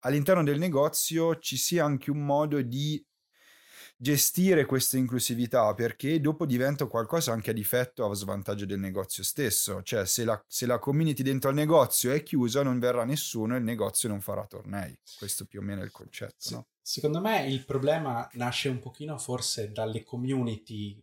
all'interno 0.00 0.42
del 0.42 0.58
negozio 0.58 1.38
ci 1.38 1.58
sia 1.58 1.84
anche 1.84 2.10
un 2.10 2.24
modo 2.24 2.62
di 2.62 3.04
gestire 4.00 4.64
questa 4.64 4.96
inclusività 4.96 5.74
perché 5.74 6.20
dopo 6.20 6.46
diventa 6.46 6.86
qualcosa 6.86 7.32
anche 7.32 7.50
a 7.50 7.52
difetto 7.52 8.08
a 8.08 8.14
svantaggio 8.14 8.64
del 8.64 8.78
negozio 8.78 9.24
stesso. 9.24 9.82
Cioè, 9.82 10.06
se 10.06 10.24
la, 10.24 10.42
se 10.46 10.66
la 10.66 10.78
community 10.78 11.22
dentro 11.22 11.50
al 11.50 11.56
negozio 11.56 12.12
è 12.12 12.22
chiusa, 12.22 12.62
non 12.62 12.78
verrà 12.78 13.04
nessuno 13.04 13.54
e 13.54 13.58
il 13.58 13.64
negozio 13.64 14.08
non 14.08 14.20
farà 14.20 14.46
tornei. 14.46 14.96
Questo 15.18 15.44
più 15.44 15.58
o 15.58 15.62
meno 15.62 15.82
è 15.82 15.84
il 15.84 15.90
concetto. 15.90 16.34
Sì. 16.38 16.54
No? 16.54 16.66
Secondo 16.80 17.20
me 17.20 17.46
il 17.46 17.64
problema 17.64 18.26
nasce 18.34 18.68
un 18.68 18.78
pochino 18.78 19.18
forse 19.18 19.72
dalle 19.72 20.04
community, 20.04 20.98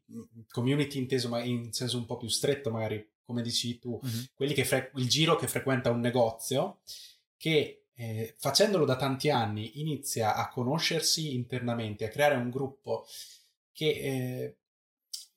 community 0.49 0.97
inteso 0.97 1.29
ma 1.29 1.43
in 1.43 1.73
senso 1.73 1.97
un 1.97 2.05
po' 2.05 2.17
più 2.17 2.29
stretto, 2.29 2.71
magari 2.71 3.07
come 3.23 3.41
dici 3.41 3.77
tu, 3.77 3.99
mm-hmm. 4.03 4.23
quelli 4.33 4.53
che 4.53 4.65
fre- 4.65 4.91
il 4.95 5.07
giro 5.07 5.35
che 5.35 5.47
frequenta 5.47 5.91
un 5.91 5.99
negozio 5.99 6.79
che 7.37 7.84
eh, 7.95 8.35
facendolo 8.37 8.85
da 8.85 8.95
tanti 8.95 9.29
anni, 9.29 9.79
inizia 9.79 10.35
a 10.35 10.49
conoscersi 10.49 11.33
internamente, 11.33 12.05
a 12.05 12.09
creare 12.09 12.35
un 12.35 12.49
gruppo 12.49 13.05
che 13.71 13.89
eh, 13.89 14.57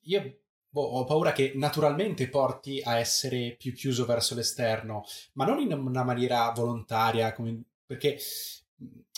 io 0.00 0.40
boh, 0.68 0.82
ho 0.82 1.04
paura 1.04 1.32
che 1.32 1.52
naturalmente 1.54 2.28
porti 2.28 2.80
a 2.82 2.98
essere 2.98 3.56
più 3.58 3.72
chiuso 3.72 4.04
verso 4.04 4.34
l'esterno, 4.34 5.04
ma 5.34 5.44
non 5.44 5.60
in 5.60 5.72
una 5.72 6.04
maniera 6.04 6.50
volontaria, 6.50 7.32
come, 7.32 7.62
perché 7.86 8.18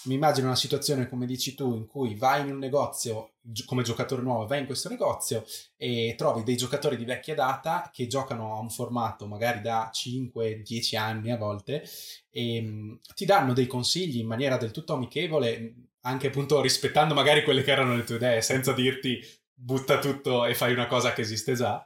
mi 0.05 0.15
immagino 0.15 0.47
una 0.47 0.57
situazione 0.57 1.09
come 1.09 1.27
dici 1.27 1.55
tu 1.55 1.75
in 1.75 1.87
cui 1.87 2.15
vai 2.15 2.43
in 2.43 2.53
un 2.53 2.59
negozio 2.59 3.33
come 3.67 3.83
giocatore 3.83 4.23
nuovo, 4.23 4.47
vai 4.47 4.61
in 4.61 4.67
questo 4.67 4.89
negozio 4.89 5.45
e 5.77 6.15
trovi 6.17 6.43
dei 6.43 6.57
giocatori 6.57 6.97
di 6.97 7.05
vecchia 7.05 7.35
data 7.35 7.91
che 7.93 8.07
giocano 8.07 8.55
a 8.55 8.61
un 8.61 8.71
formato 8.71 9.27
magari 9.27 9.61
da 9.61 9.91
5-10 9.93 10.97
anni 10.97 11.31
a 11.31 11.37
volte 11.37 11.83
e 12.31 12.61
mm, 12.63 12.95
ti 13.15 13.25
danno 13.25 13.53
dei 13.53 13.67
consigli 13.67 14.19
in 14.19 14.27
maniera 14.27 14.57
del 14.57 14.71
tutto 14.71 14.95
amichevole, 14.95 15.75
anche 16.03 16.29
appunto 16.29 16.61
rispettando 16.61 17.15
magari 17.15 17.43
quelle 17.43 17.63
che 17.63 17.71
erano 17.71 17.97
le 17.97 18.05
tue 18.05 18.17
idee, 18.17 18.43
senza 18.43 18.73
dirti 18.73 19.21
butta 19.53 19.99
tutto 19.99 20.45
e 20.45 20.55
fai 20.55 20.73
una 20.73 20.87
cosa 20.87 21.13
che 21.13 21.23
esiste 21.23 21.55
già. 21.55 21.83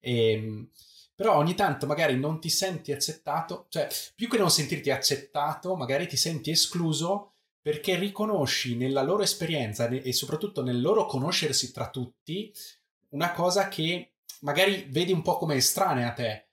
E, 0.00 0.36
mm, 0.36 0.62
però 1.14 1.36
ogni 1.36 1.54
tanto 1.54 1.86
magari 1.86 2.18
non 2.18 2.40
ti 2.40 2.48
senti 2.48 2.90
accettato, 2.90 3.66
cioè 3.68 3.86
più 4.14 4.28
che 4.28 4.38
non 4.38 4.50
sentirti 4.50 4.90
accettato, 4.90 5.76
magari 5.76 6.08
ti 6.08 6.16
senti 6.16 6.50
escluso 6.50 7.31
perché 7.62 7.96
riconosci 7.96 8.76
nella 8.76 9.02
loro 9.02 9.22
esperienza 9.22 9.88
e 9.88 10.12
soprattutto 10.12 10.62
nel 10.62 10.80
loro 10.80 11.06
conoscersi 11.06 11.72
tra 11.72 11.88
tutti 11.88 12.52
una 13.10 13.30
cosa 13.32 13.68
che 13.68 14.14
magari 14.40 14.86
vedi 14.90 15.12
un 15.12 15.22
po' 15.22 15.36
come 15.36 15.54
estranea 15.54 16.08
a 16.08 16.12
te. 16.12 16.30
A 16.30 16.46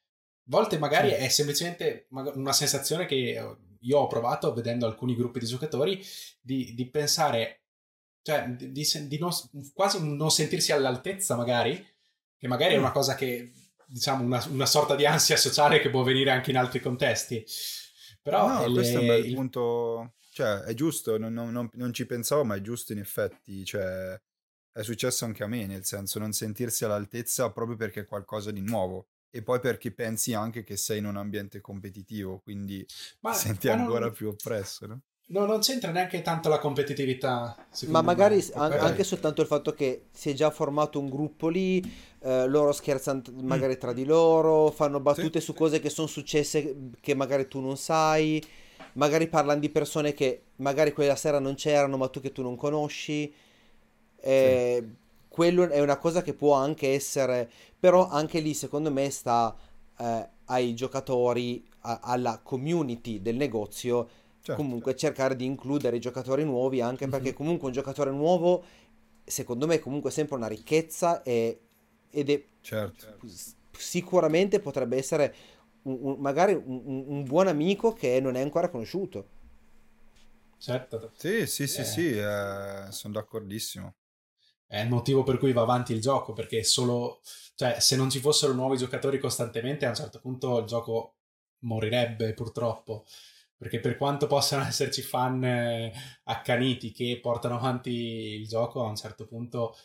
volte 0.44 0.78
magari 0.78 1.10
sì. 1.10 1.16
è 1.16 1.28
semplicemente 1.30 2.08
una 2.10 2.54
sensazione 2.54 3.08
che 3.08 3.56
io 3.82 3.98
ho 3.98 4.08
provato 4.08 4.54
vedendo 4.54 4.86
alcuni 4.86 5.16
gruppi 5.16 5.40
di 5.40 5.46
giocatori 5.48 6.04
di, 6.40 6.74
di 6.76 6.90
pensare, 6.90 7.62
cioè 8.22 8.48
di, 8.50 8.72
di, 8.72 9.08
di 9.08 9.18
non, 9.18 9.32
quasi 9.74 10.00
non 10.16 10.30
sentirsi 10.30 10.72
all'altezza 10.72 11.36
magari, 11.36 11.84
che 12.38 12.48
magari 12.48 12.74
mm. 12.74 12.78
è 12.78 12.80
una 12.80 12.92
cosa 12.92 13.16
che, 13.16 13.52
diciamo, 13.88 14.24
una, 14.24 14.44
una 14.50 14.66
sorta 14.68 14.96
di 14.96 15.08
ansia 15.08 15.38
sociale 15.38 15.80
che 15.80 15.90
può 15.90 16.04
venire 16.04 16.30
anche 16.30 16.52
in 16.52 16.58
altri 16.58 16.80
contesti 16.80 17.44
Però 18.22 18.48
no, 18.48 18.68
le... 18.68 18.74
questo 18.74 18.98
è 18.98 19.02
un 19.02 19.08
bel 19.08 19.26
il... 19.26 19.34
punto, 19.34 20.14
cioè 20.40 20.60
è 20.60 20.74
giusto, 20.74 21.18
non, 21.18 21.34
non, 21.34 21.70
non, 21.74 21.94
ci 21.94 22.06
pensavo, 22.06 22.46
ma 22.46 22.56
è 22.56 22.62
giusto 22.62 22.94
in 22.94 23.00
effetti, 23.00 23.66
cioè 23.66 24.18
è 24.72 24.82
successo 24.84 25.26
anche 25.26 25.44
a 25.44 25.48
me, 25.48 25.66
nel 25.66 25.84
senso 25.84 26.18
non 26.18 26.32
sentirsi 26.32 26.86
all'altezza 26.86 27.52
proprio 27.52 27.76
perché 27.76 28.02
è 28.02 28.06
qualcosa 28.06 28.50
di 28.50 28.62
nuovo 28.62 29.08
e 29.30 29.44
poi 29.44 29.60
perché 29.60 29.92
pensi 29.92 30.34
anche 30.34 30.64
che 30.64 30.78
sei 30.78 31.00
in 31.00 31.08
un 31.08 31.18
ambiente 31.18 31.60
competitivo, 31.60 32.40
quindi 32.40 32.86
ma, 33.20 33.34
ti 33.34 33.40
senti 33.40 33.68
ancora 33.68 34.06
non... 34.06 34.14
più 34.14 34.30
oppresso, 34.30 34.88
no? 34.88 35.02
No, 35.32 35.46
non 35.46 35.60
c'entra 35.60 35.92
neanche 35.92 36.22
tanto 36.24 36.50
la 36.50 36.58
competitività. 36.58 37.68
Ma 37.88 38.02
magari 38.02 38.38
me. 38.38 38.78
anche 38.78 39.04
soltanto 39.04 39.42
il 39.42 39.48
fatto 39.48 39.74
che 39.74 40.06
si 40.12 40.32
è 40.32 40.34
già 40.34 40.50
formato 40.50 41.00
un 41.00 41.08
gruppo 41.08 41.50
lì, 41.50 41.80
eh, 42.22 42.48
loro 42.48 42.72
scherzano 42.72 43.22
mm. 43.30 43.46
magari 43.46 43.78
tra 43.78 43.94
di 43.94 44.06
loro, 44.06 44.72
fanno 44.72 45.00
battute 45.00 45.40
sì. 45.40 45.46
su 45.46 45.54
cose 45.54 45.80
che 45.80 45.90
sono 45.90 46.08
successe 46.08 46.92
che 47.00 47.14
magari 47.14 47.48
tu 47.48 47.60
non 47.60 47.78
sai, 47.78 48.44
magari 49.00 49.28
parlano 49.28 49.62
di 49.62 49.70
persone 49.70 50.14
che 50.14 50.42
magari 50.58 50.92
quella 50.92 51.16
sera 51.16 51.40
non 51.40 51.56
c'erano 51.56 51.96
ma 51.96 52.10
tu 52.10 52.20
che 52.20 52.32
tu 52.32 52.42
non 52.42 52.58
conosci. 52.58 53.34
Eh, 54.22 54.78
sì. 54.82 55.08
Quello 55.30 55.70
è 55.70 55.80
una 55.80 55.98
cosa 55.98 56.22
che 56.22 56.34
può 56.34 56.54
anche 56.54 56.94
essere, 56.94 57.50
però 57.80 58.10
anche 58.10 58.40
lì 58.40 58.54
secondo 58.54 58.92
me 58.92 59.10
sta 59.10 59.56
eh, 59.98 60.30
ai 60.46 60.74
giocatori, 60.74 61.66
a, 61.82 62.00
alla 62.04 62.40
community 62.44 63.22
del 63.22 63.38
negozio 63.38 64.10
certo. 64.42 64.62
comunque 64.62 64.96
cercare 64.96 65.36
di 65.36 65.46
includere 65.46 65.96
i 65.96 66.02
giocatori 66.02 66.44
nuovi, 66.44 66.82
anche 66.82 67.06
mm-hmm. 67.06 67.12
perché 67.12 67.34
comunque 67.34 67.68
un 67.68 67.74
giocatore 67.74 68.12
nuovo, 68.12 68.64
secondo 69.24 69.66
me, 69.66 69.76
è 69.76 69.80
comunque 69.80 70.12
sempre 70.12 70.36
una 70.36 70.48
ricchezza 70.48 71.24
e, 71.24 71.60
ed 72.10 72.30
è 72.30 72.44
certo. 72.60 73.18
sicuramente 73.72 74.60
potrebbe 74.60 74.98
essere 74.98 75.34
un, 75.84 75.98
un, 76.02 76.16
magari 76.20 76.54
un, 76.54 77.04
un, 77.08 77.24
buon 77.24 77.48
amico 77.48 77.94
che 77.94 78.20
non 78.20 78.36
è 78.36 78.42
ancora 78.42 78.70
conosciuto. 78.70 79.38
Certo. 80.58 81.12
Sì, 81.16 81.46
sì, 81.48 81.68
sì, 81.68 81.82
eh. 81.82 81.86
sì, 81.86 82.12
eh, 82.12 82.88
sono 82.90 83.14
d'accordissimo. 83.14 83.96
È 84.66 84.80
il 84.80 84.90
motivo 84.90 85.24
per 85.24 85.38
cui 85.38 85.54
va 85.54 85.62
avanti 85.62 85.94
il 85.94 86.02
gioco, 86.02 86.34
perché 86.34 86.64
solo, 86.64 87.22
cioè, 87.56 87.80
se 87.80 87.96
non 87.96 88.10
ci 88.10 88.20
fossero 88.20 88.54
nuovi 88.54 88.78
giocatori 88.78 89.20
costantemente, 89.20 89.86
a 89.86 89.90
un 89.90 89.96
certo 89.96 90.20
punto 90.20 90.60
il 90.60 90.66
gioco 90.66 91.16
morirebbe 91.62 92.34
purtroppo 92.34 93.06
perché 93.60 93.82
per 93.82 93.98
quanto 93.98 94.26
possano 94.26 94.64
esserci 94.68 95.02
fan 95.02 95.44
eh, 95.44 95.92
accaniti 96.24 96.92
che 96.94 97.20
portano 97.22 97.56
avanti 97.58 97.92
il 97.92 98.48
gioco, 98.48 98.84
a 98.84 98.88
un 98.88 98.96
certo 98.96 99.28
punto 99.28 99.76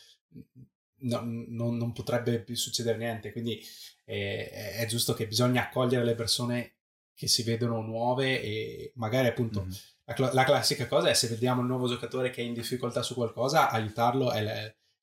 no, 0.99 1.21
non, 1.25 1.77
non, 1.77 1.93
potrebbe 1.93 2.41
più 2.41 2.55
succedere 2.55 2.97
niente. 2.97 3.33
Quindi 3.33 3.61
eh, 4.05 4.51
è 4.51 4.87
giusto 4.87 5.15
che 5.15 5.27
bisogna 5.27 5.63
accogliere 5.63 6.05
le 6.05 6.15
persone 6.15 6.75
che 7.15 7.29
si 7.29 7.43
vedono 7.43 7.81
nuove 7.81 8.43
e 8.43 8.93
magari 8.97 9.29
appunto 9.29 9.65
mm. 9.65 9.71
la, 10.17 10.33
la, 10.33 10.45
classica 10.45 10.87
cosa 10.89 11.09
è 11.09 11.15
se 11.15 11.29
vediamo 11.29 11.61
un 11.61 11.69
nuovo 11.69 11.89
giocatore 11.89 12.31
che 12.31 12.43
è 12.43 12.45
in 12.45 12.55
difficoltà 12.55 13.03
su 13.03 13.15
qualcosa, 13.15 13.71
aiutarlo 13.71 14.33
è, 14.33 14.43
la, 14.43 14.53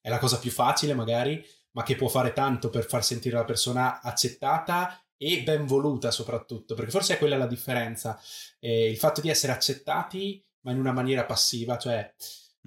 è 0.02 0.10
la 0.10 0.20
cosa 0.20 0.40
più 0.40 0.52
facile 0.52 0.94
magari, 0.94 1.44
ma 1.72 1.84
che 1.84 1.96
può 1.96 2.10
fare 2.10 2.34
tanto 2.34 2.70
per 2.70 2.86
far 2.86 3.04
sentire 3.04 3.38
la 3.38 3.46
persona 3.46 4.02
accettata 4.02 5.02
e 5.16 5.44
ben 5.44 5.66
voluta 5.66 6.12
soprattutto, 6.12 6.76
perché 6.76 6.92
forse 6.92 7.14
è 7.14 7.18
quella 7.18 7.38
la 7.38 7.48
differenza, 7.48 8.20
eh, 8.60 8.90
il 8.90 8.98
fatto 8.98 9.22
di 9.22 9.30
essere 9.30 9.54
accettati 9.54 10.44
ma 10.62 10.72
in 10.72 10.80
una 10.80 10.92
maniera 10.92 11.26
passiva, 11.26 11.78
cioè 11.78 12.14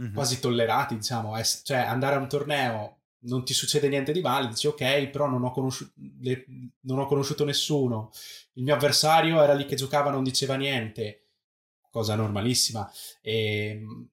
mm-hmm. 0.00 0.14
quasi 0.14 0.40
tollerati, 0.40 0.96
diciamo, 0.96 1.36
es- 1.36 1.62
cioè 1.64 1.78
andare 1.78 2.16
a 2.16 2.18
un 2.18 2.28
torneo 2.28 3.02
non 3.24 3.44
ti 3.44 3.54
succede 3.54 3.88
niente 3.88 4.12
di 4.12 4.20
male, 4.20 4.48
dici 4.48 4.66
ok, 4.66 5.08
però 5.08 5.28
non 5.28 5.44
ho, 5.44 5.50
conosci- 5.50 5.90
le- 6.20 6.44
non 6.80 6.98
ho 6.98 7.06
conosciuto 7.06 7.44
nessuno, 7.44 8.10
il 8.54 8.64
mio 8.64 8.74
avversario 8.74 9.42
era 9.42 9.54
lì 9.54 9.66
che 9.66 9.76
giocava, 9.76 10.10
non 10.10 10.24
diceva 10.24 10.56
niente, 10.56 11.28
cosa 11.90 12.14
normalissima, 12.14 12.90
e, 13.20 13.66
ehm, 13.68 14.08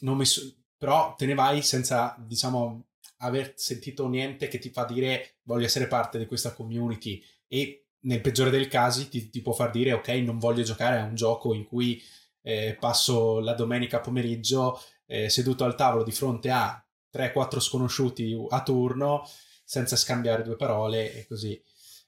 non 0.00 0.16
mi 0.16 0.24
su- 0.24 0.54
però 0.76 1.14
te 1.14 1.26
ne 1.26 1.34
vai 1.34 1.62
senza, 1.62 2.16
diciamo, 2.18 2.86
aver 3.18 3.52
sentito 3.56 4.08
niente 4.08 4.48
che 4.48 4.58
ti 4.58 4.70
fa 4.70 4.84
dire 4.84 5.36
voglio 5.44 5.66
essere 5.66 5.86
parte 5.86 6.18
di 6.18 6.26
questa 6.26 6.52
community. 6.54 7.22
E 7.46 7.86
nel 8.00 8.20
peggiore 8.20 8.50
dei 8.50 8.66
casi 8.68 9.08
ti, 9.08 9.30
ti, 9.30 9.40
può 9.42 9.52
far 9.52 9.70
dire 9.70 9.92
ok 9.92 10.08
non 10.08 10.38
voglio 10.38 10.62
giocare 10.62 10.98
a 10.98 11.04
un 11.04 11.14
gioco 11.14 11.54
in 11.54 11.64
cui 11.64 12.02
eh, 12.42 12.76
passo 12.80 13.38
la 13.38 13.54
domenica 13.54 14.00
pomeriggio 14.00 14.80
eh, 15.06 15.28
seduto 15.28 15.64
al 15.64 15.76
tavolo 15.76 16.02
di 16.02 16.10
fronte 16.10 16.50
a 16.50 16.84
3-4 17.12 17.60
sconosciuti 17.60 18.36
a 18.48 18.62
turno 18.62 19.28
senza 19.64 19.96
scambiare 19.96 20.42
due 20.42 20.56
parole 20.56 21.14
e 21.14 21.26
così. 21.26 21.60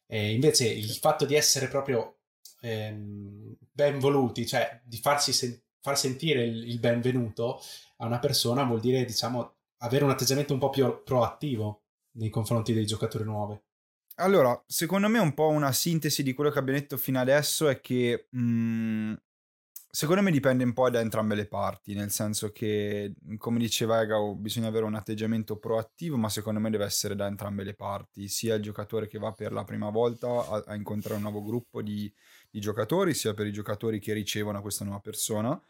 E 0.07 0.33
invece 0.33 0.69
il 0.69 0.91
fatto 0.91 1.25
di 1.25 1.35
essere 1.35 1.69
proprio 1.69 2.19
ehm, 2.61 3.57
ben 3.73 3.99
voluti 3.99 4.47
cioè 4.47 4.81
di 4.85 4.99
farsi 4.99 5.33
sen- 5.33 5.61
far 5.81 5.99
sentire 5.99 6.45
il, 6.45 6.69
il 6.69 6.79
benvenuto 6.79 7.61
a 7.99 8.07
una 8.07 8.19
persona 8.19 8.65
vuol 8.65 8.81
dire 8.81 9.05
diciamo 9.05 9.57
avere 9.79 10.05
un 10.05 10.11
atteggiamento 10.11 10.53
un 10.53 10.59
po' 10.59 10.71
più 10.71 11.03
proattivo 11.05 11.83
nei 12.13 12.31
confronti 12.31 12.73
dei 12.73 12.87
giocatori 12.87 13.25
nuovi. 13.25 13.61
Allora, 14.17 14.63
secondo 14.67 15.09
me 15.09 15.19
un 15.19 15.35
po' 15.35 15.49
una 15.49 15.73
sintesi 15.73 16.23
di 16.23 16.35
quello 16.35 16.51
che 16.51 16.59
abbiamo 16.59 16.79
detto 16.79 16.97
fino 16.97 17.19
adesso 17.19 17.69
è 17.69 17.81
che 17.81 18.29
mh, 18.31 19.15
secondo 19.95 20.23
me 20.23 20.33
dipende 20.33 20.65
un 20.65 20.73
po' 20.73 20.91
da 20.91 20.99
entrambe 20.99 21.37
le 21.37 21.47
parti, 21.47 21.95
nel 21.95 22.11
senso 22.11 22.51
che, 22.51 23.15
come 23.39 23.61
diceva 23.61 24.03
Egao, 24.03 24.35
bisogna 24.35 24.67
avere 24.67 24.87
un 24.87 24.97
atteggiamento 24.97 25.57
proattivo, 25.57 26.17
ma 26.17 26.29
secondo 26.29 26.59
me 26.59 26.69
deve 26.69 26.85
essere 26.85 27.15
da 27.15 27.29
entrambe 27.29 27.63
le 27.63 27.75
parti, 27.75 28.27
sia 28.27 28.57
il 28.57 28.63
giocatore 28.63 29.07
che 29.07 29.21
va 29.21 29.31
per 29.31 29.53
la 29.53 29.63
prima 29.63 29.91
volta 29.91 30.49
a, 30.49 30.65
a 30.67 30.75
incontrare 30.75 31.15
un 31.15 31.23
nuovo 31.23 31.45
gruppo 31.45 31.81
di, 31.81 32.13
di, 32.51 32.59
giocatori, 32.59 33.15
sia 33.15 33.35
per 33.35 33.47
i 33.47 33.53
giocatori 33.53 34.01
che 34.01 34.13
ricevono 34.15 34.61
questa 34.61 34.83
nuova 34.83 34.99
persona. 34.99 35.63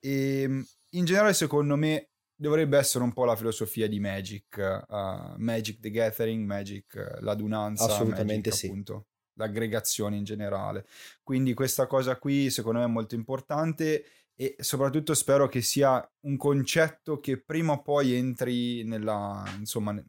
E 0.00 0.42
in 0.42 1.04
generale, 1.04 1.32
secondo 1.32 1.76
me, 1.76 2.08
dovrebbe 2.34 2.78
essere 2.78 3.04
un 3.04 3.12
po' 3.12 3.26
la 3.26 3.36
filosofia 3.36 3.86
di 3.86 4.00
Magic, 4.00 4.86
uh, 4.88 5.34
Magic 5.36 5.78
the 5.78 5.90
Gathering, 5.90 6.44
Magic 6.44 6.94
uh, 6.96 7.22
l'adunanza, 7.22 7.84
assolutamente 7.84 8.48
Magic, 8.48 8.54
sì. 8.54 8.66
appunto, 8.66 9.06
l'aggregazione 9.38 10.16
in 10.16 10.24
generale. 10.24 10.86
Quindi 11.22 11.54
questa 11.54 11.86
cosa 11.86 12.16
qui 12.16 12.50
secondo 12.50 12.80
me 12.80 12.84
è 12.84 12.88
molto 12.88 13.14
importante 13.14 14.04
e 14.34 14.54
soprattutto 14.60 15.14
spero 15.14 15.48
che 15.48 15.62
sia 15.62 16.06
un 16.20 16.36
concetto 16.36 17.18
che 17.18 17.40
prima 17.40 17.72
o 17.72 17.82
poi 17.82 18.14
entri 18.14 18.84
nella, 18.84 19.42
insomma, 19.58 20.00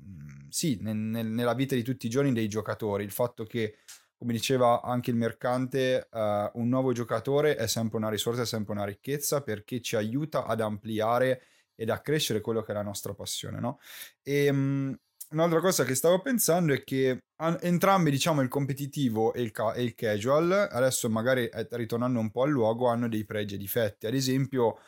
sì, 0.49 0.77
nel, 0.81 0.97
nel, 0.97 1.25
nella 1.25 1.55
vita 1.55 1.73
di 1.73 1.81
tutti 1.81 2.05
i 2.05 2.09
giorni 2.09 2.33
dei 2.33 2.47
giocatori, 2.47 3.03
il 3.03 3.11
fatto 3.11 3.45
che 3.45 3.77
come 4.19 4.33
diceva 4.33 4.81
anche 4.81 5.11
il 5.11 5.15
mercante, 5.15 6.09
uh, 6.11 6.19
un 6.59 6.67
nuovo 6.67 6.91
giocatore 6.91 7.55
è 7.55 7.67
sempre 7.67 7.97
una 7.97 8.09
risorsa, 8.09 8.41
è 8.41 8.45
sempre 8.45 8.73
una 8.73 8.83
ricchezza 8.83 9.41
perché 9.41 9.79
ci 9.79 9.95
aiuta 9.95 10.45
ad 10.45 10.59
ampliare 10.59 11.41
ed 11.73 11.89
accrescere 11.89 12.41
quello 12.41 12.61
che 12.61 12.73
è 12.73 12.75
la 12.75 12.81
nostra 12.81 13.13
passione, 13.13 13.61
no? 13.61 13.79
E 14.21 14.49
um, 14.49 14.99
un'altra 15.31 15.59
cosa 15.59 15.83
che 15.83 15.95
stavo 15.95 16.21
pensando 16.21 16.73
è 16.73 16.83
che 16.83 17.19
entrambi, 17.61 18.11
diciamo, 18.11 18.41
il 18.41 18.47
competitivo 18.47 19.33
e 19.33 19.41
il, 19.41 19.51
ca- 19.51 19.73
e 19.73 19.83
il 19.83 19.93
casual, 19.95 20.51
adesso 20.71 21.09
magari 21.09 21.45
eh, 21.47 21.67
ritornando 21.71 22.19
un 22.19 22.31
po' 22.31 22.43
al 22.43 22.49
luogo, 22.49 22.87
hanno 22.87 23.07
dei 23.07 23.25
pregi 23.25 23.55
e 23.55 23.57
difetti. 23.57 24.07
Ad 24.07 24.13
esempio, 24.13 24.79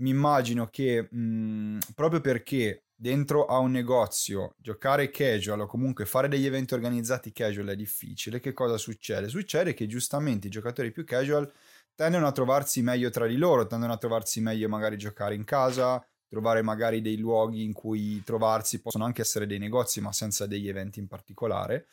mi 0.00 0.10
immagino 0.10 0.68
che 0.68 1.08
mh, 1.10 1.78
proprio 1.94 2.20
perché 2.20 2.84
dentro 2.94 3.46
a 3.46 3.58
un 3.58 3.70
negozio 3.72 4.54
giocare 4.58 5.10
casual 5.10 5.60
o 5.60 5.66
comunque 5.66 6.06
fare 6.06 6.28
degli 6.28 6.46
eventi 6.46 6.74
organizzati 6.74 7.32
casual 7.32 7.68
è 7.68 7.76
difficile, 7.76 8.40
che 8.40 8.52
cosa 8.52 8.78
succede? 8.78 9.28
Succede 9.28 9.74
che 9.74 9.86
giustamente 9.86 10.46
i 10.48 10.50
giocatori 10.50 10.90
più 10.92 11.04
casual 11.04 11.50
tendono 11.94 12.26
a 12.26 12.32
trovarsi 12.32 12.82
meglio 12.82 13.10
tra 13.10 13.26
di 13.26 13.36
loro, 13.36 13.66
tendono 13.66 13.92
a 13.92 13.98
trovarsi 13.98 14.40
meglio 14.40 14.68
magari 14.68 14.96
giocare 14.98 15.34
in 15.34 15.44
casa, 15.44 16.04
trovare 16.28 16.62
magari 16.62 17.00
dei 17.00 17.16
luoghi 17.18 17.62
in 17.62 17.72
cui 17.72 18.22
trovarsi, 18.24 18.80
possono 18.80 19.04
anche 19.04 19.22
essere 19.22 19.46
dei 19.46 19.58
negozi 19.58 20.00
ma 20.00 20.12
senza 20.12 20.46
degli 20.46 20.68
eventi 20.68 20.98
in 20.98 21.06
particolare. 21.06 21.86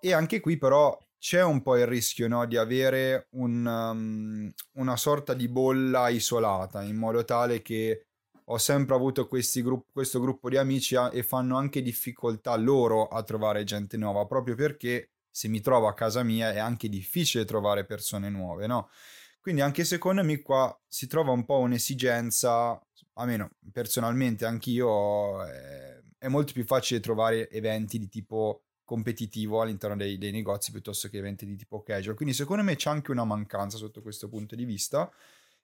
E 0.00 0.12
anche 0.12 0.40
qui 0.40 0.58
però 0.58 0.98
c'è 1.18 1.42
un 1.42 1.62
po' 1.62 1.78
il 1.78 1.86
rischio 1.86 2.28
no, 2.28 2.44
di 2.46 2.58
avere 2.58 3.28
un, 3.30 3.64
um, 3.64 4.52
una 4.72 4.96
sorta 4.96 5.32
di 5.32 5.48
bolla 5.48 6.10
isolata, 6.10 6.82
in 6.82 6.96
modo 6.96 7.24
tale 7.24 7.62
che 7.62 8.08
ho 8.44 8.58
sempre 8.58 8.94
avuto 8.94 9.26
grupp- 9.26 9.88
questo 9.90 10.20
gruppo 10.20 10.50
di 10.50 10.58
amici 10.58 10.96
a- 10.96 11.10
e 11.12 11.22
fanno 11.22 11.56
anche 11.56 11.80
difficoltà 11.80 12.54
loro 12.56 13.08
a 13.08 13.22
trovare 13.22 13.64
gente 13.64 13.96
nuova, 13.96 14.26
proprio 14.26 14.54
perché 14.54 15.12
se 15.30 15.48
mi 15.48 15.60
trovo 15.60 15.88
a 15.88 15.94
casa 15.94 16.22
mia 16.22 16.52
è 16.52 16.58
anche 16.58 16.88
difficile 16.88 17.46
trovare 17.46 17.86
persone 17.86 18.28
nuove, 18.28 18.66
no? 18.66 18.90
Quindi 19.40 19.62
anche 19.62 19.84
secondo 19.84 20.22
me 20.22 20.40
qua 20.42 20.78
si 20.86 21.06
trova 21.06 21.32
un 21.32 21.44
po' 21.44 21.58
un'esigenza 21.58 22.80
almeno 23.14 23.50
personalmente 23.72 24.44
anch'io, 24.44 25.44
eh, 25.46 26.02
è 26.18 26.28
molto 26.28 26.52
più 26.52 26.64
facile 26.64 27.00
trovare 27.00 27.50
eventi 27.50 27.98
di 27.98 28.08
tipo 28.08 28.64
competitivo 28.84 29.60
all'interno 29.60 29.96
dei, 29.96 30.18
dei, 30.18 30.30
negozi 30.30 30.70
piuttosto 30.70 31.08
che 31.08 31.18
eventi 31.18 31.46
di 31.46 31.56
tipo 31.56 31.82
casual. 31.82 32.14
Quindi 32.14 32.34
secondo 32.34 32.62
me 32.62 32.76
c'è 32.76 32.90
anche 32.90 33.10
una 33.10 33.24
mancanza 33.24 33.76
sotto 33.78 34.02
questo 34.02 34.28
punto 34.28 34.54
di 34.54 34.64
vista. 34.64 35.10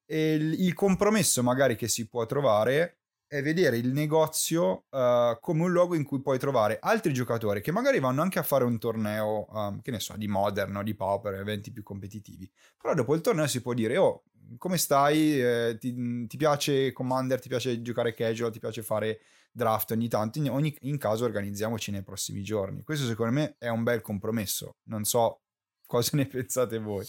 E 0.06 0.34
il, 0.34 0.60
il 0.64 0.74
compromesso 0.74 1.42
magari 1.42 1.76
che 1.76 1.86
si 1.88 2.08
può 2.08 2.26
trovare 2.26 3.00
è 3.30 3.42
vedere 3.42 3.76
il 3.76 3.92
negozio 3.92 4.86
uh, 4.90 5.38
come 5.38 5.62
un 5.62 5.70
luogo 5.70 5.94
in 5.94 6.02
cui 6.02 6.20
puoi 6.20 6.36
trovare 6.36 6.80
altri 6.80 7.12
giocatori 7.12 7.60
che 7.60 7.70
magari 7.70 8.00
vanno 8.00 8.22
anche 8.22 8.40
a 8.40 8.42
fare 8.42 8.64
un 8.64 8.76
torneo, 8.80 9.46
um, 9.50 9.80
che 9.82 9.92
ne 9.92 10.00
so, 10.00 10.16
di 10.16 10.26
Modern 10.26 10.74
o 10.74 10.82
di 10.82 10.96
Pauper, 10.96 11.34
eventi 11.34 11.70
più 11.70 11.84
competitivi. 11.84 12.50
Però 12.76 12.92
dopo 12.92 13.14
il 13.14 13.20
torneo 13.20 13.46
si 13.46 13.62
può 13.62 13.72
dire, 13.72 13.96
oh, 13.98 14.24
come 14.58 14.78
stai? 14.78 15.40
Eh, 15.40 15.76
ti, 15.78 16.26
ti, 16.26 16.36
piace 16.36 16.92
Commander? 16.92 17.40
Ti 17.40 17.48
piace 17.48 17.82
giocare 17.82 18.14
casual? 18.14 18.52
Ti 18.52 18.58
piace 18.58 18.82
fare 18.82 19.20
draft 19.52 19.90
ogni 19.92 20.08
tanto? 20.08 20.38
In, 20.38 20.50
ogni, 20.50 20.76
in 20.82 20.98
caso 20.98 21.24
organizziamoci 21.24 21.90
nei 21.90 22.02
prossimi 22.02 22.42
giorni. 22.42 22.82
Questo 22.82 23.06
secondo 23.06 23.32
me 23.32 23.56
è 23.58 23.68
un 23.68 23.82
bel 23.82 24.00
compromesso. 24.00 24.76
Non 24.84 25.04
so 25.04 25.40
cosa 25.86 26.16
ne 26.16 26.26
pensate 26.26 26.78
voi. 26.78 27.06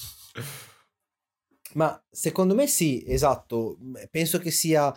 Ma 1.73 2.01
secondo 2.09 2.53
me 2.53 2.67
sì, 2.67 3.03
esatto. 3.07 3.77
Penso 4.09 4.39
che 4.39 4.51
sia 4.51 4.95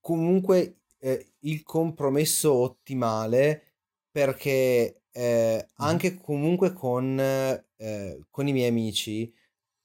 comunque 0.00 0.80
eh, 0.98 1.32
il 1.40 1.62
compromesso 1.62 2.52
ottimale 2.52 3.72
perché 4.10 5.02
eh, 5.10 5.66
anche 5.76 6.14
comunque 6.14 6.72
con, 6.72 7.18
eh, 7.18 8.20
con 8.30 8.46
i 8.46 8.52
miei 8.52 8.68
amici, 8.68 9.32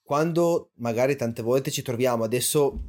quando 0.10 0.72
magari 0.78 1.16
tante 1.16 1.43
volte 1.43 1.70
ci 1.70 1.84
troviamo, 1.84 2.24
adesso 2.24 2.84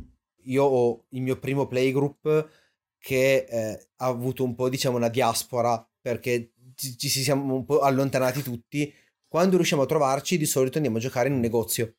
io 0.45 0.65
ho 0.65 1.05
il 1.11 1.21
mio 1.21 1.39
primo 1.39 1.67
playgroup 1.67 2.49
che 2.97 3.45
eh, 3.47 3.89
ha 3.97 4.07
avuto 4.07 4.43
un 4.43 4.55
po' 4.55 4.71
diciamo 4.71 4.97
una 4.97 5.11
diaspora 5.11 5.87
perché 6.01 6.55
ci, 6.75 6.97
ci 6.97 7.11
siamo 7.11 7.55
un 7.55 7.67
po' 7.67 7.81
allontanati 7.81 8.43
tutti, 8.43 8.91
quando 9.29 9.57
riusciamo 9.57 9.83
a 9.83 9.87
trovarci 9.87 10.39
di 10.39 10.47
solito 10.47 10.79
andiamo 10.79 10.97
a 10.97 11.01
giocare 11.01 11.29
in 11.29 11.35
un 11.35 11.41
negozio 11.41 11.97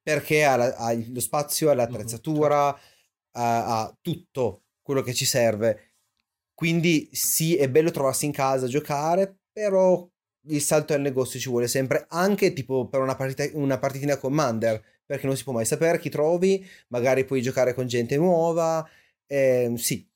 perché 0.00 0.44
ha, 0.44 0.54
la, 0.54 0.76
ha 0.76 0.92
lo 0.92 1.18
spazio, 1.18 1.70
ha 1.70 1.74
l'attrezzatura, 1.74 2.72
certo 2.72 2.90
a, 3.32 3.80
a 3.80 3.98
tutto 4.00 4.66
quello 4.82 5.02
che 5.02 5.14
ci 5.14 5.24
serve. 5.24 5.94
Quindi 6.54 7.08
sì, 7.10 7.56
è 7.56 7.68
bello 7.68 7.90
trovarsi 7.90 8.26
in 8.26 8.32
casa 8.32 8.66
a 8.66 8.68
giocare, 8.68 9.40
però 9.50 10.08
il 10.46 10.60
salto 10.60 10.94
al 10.94 11.00
negozio 11.00 11.38
ci 11.38 11.48
vuole 11.48 11.68
sempre, 11.68 12.06
anche 12.08 12.52
tipo 12.52 12.88
per 12.88 13.00
una, 13.00 13.14
partita, 13.14 13.48
una 13.56 13.78
partitina 13.78 14.16
Commander, 14.16 14.82
perché 15.04 15.26
non 15.26 15.36
si 15.36 15.44
può 15.44 15.52
mai 15.52 15.64
sapere 15.64 15.98
chi 15.98 16.08
trovi, 16.08 16.66
magari 16.88 17.24
puoi 17.24 17.42
giocare 17.42 17.74
con 17.74 17.86
gente 17.86 18.16
nuova. 18.16 18.88
Eh, 19.26 19.72
sì, 19.76 20.08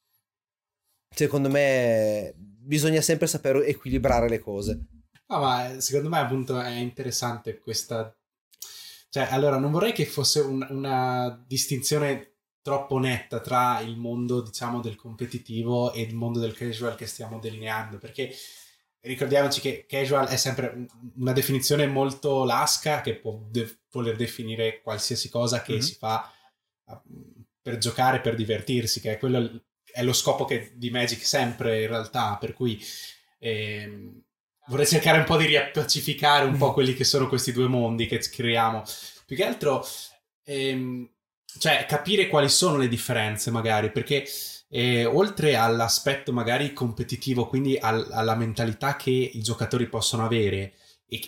secondo 1.14 1.48
me 1.48 2.34
bisogna 2.36 3.00
sempre 3.00 3.26
saper 3.26 3.56
equilibrare 3.66 4.28
le 4.28 4.38
cose. 4.38 4.86
Ah, 5.28 5.38
ma 5.38 5.80
secondo 5.80 6.08
me 6.08 6.18
appunto 6.18 6.60
è 6.60 6.76
interessante 6.76 7.58
questa... 7.58 8.14
Cioè, 9.08 9.28
allora, 9.30 9.56
non 9.58 9.70
vorrei 9.70 9.92
che 9.92 10.04
fosse 10.04 10.40
un, 10.40 10.66
una 10.68 11.44
distinzione 11.46 12.34
troppo 12.60 12.98
netta 12.98 13.40
tra 13.40 13.80
il 13.80 13.96
mondo, 13.96 14.42
diciamo, 14.42 14.80
del 14.80 14.96
competitivo 14.96 15.92
e 15.92 16.02
il 16.02 16.14
mondo 16.14 16.38
del 16.40 16.54
casual 16.54 16.96
che 16.96 17.06
stiamo 17.06 17.38
delineando, 17.38 17.98
perché 17.98 18.30
ricordiamoci 19.06 19.60
che 19.60 19.86
casual 19.88 20.28
è 20.28 20.36
sempre 20.36 20.86
una 21.16 21.32
definizione 21.32 21.86
molto 21.86 22.44
lasca 22.44 23.00
che 23.00 23.14
può 23.14 23.40
de- 23.48 23.78
voler 23.90 24.16
definire 24.16 24.80
qualsiasi 24.82 25.28
cosa 25.28 25.62
che 25.62 25.72
mm-hmm. 25.72 25.80
si 25.80 25.94
fa 25.94 26.30
per 27.62 27.78
giocare, 27.78 28.20
per 28.20 28.34
divertirsi, 28.34 29.00
che 29.00 29.12
è 29.12 29.18
quello 29.18 29.62
è 29.96 30.02
lo 30.02 30.12
scopo 30.12 30.44
che, 30.44 30.72
di 30.74 30.90
Magic 30.90 31.24
sempre 31.24 31.82
in 31.82 31.88
realtà, 31.88 32.36
per 32.38 32.52
cui 32.52 32.78
ehm, 33.38 34.22
vorrei 34.66 34.86
cercare 34.86 35.18
un 35.18 35.24
po' 35.24 35.38
di 35.38 35.46
riappacificare 35.46 36.44
un 36.44 36.58
po' 36.58 36.74
quelli 36.74 36.92
che 36.92 37.04
sono 37.04 37.28
questi 37.28 37.50
due 37.52 37.66
mondi 37.66 38.06
che 38.06 38.18
creiamo. 38.18 38.82
Più 39.24 39.34
che 39.34 39.44
altro 39.44 39.84
ehm, 40.44 41.10
cioè 41.58 41.86
capire 41.88 42.28
quali 42.28 42.50
sono 42.50 42.76
le 42.76 42.88
differenze 42.88 43.50
magari, 43.50 43.90
perché 43.90 44.26
eh, 44.68 45.04
oltre 45.04 45.56
all'aspetto 45.56 46.32
magari 46.32 46.72
competitivo, 46.72 47.46
quindi 47.46 47.76
al, 47.76 48.08
alla 48.10 48.34
mentalità 48.34 48.96
che 48.96 49.10
i 49.10 49.40
giocatori 49.40 49.88
possono 49.88 50.24
avere, 50.24 50.74
e, 51.08 51.20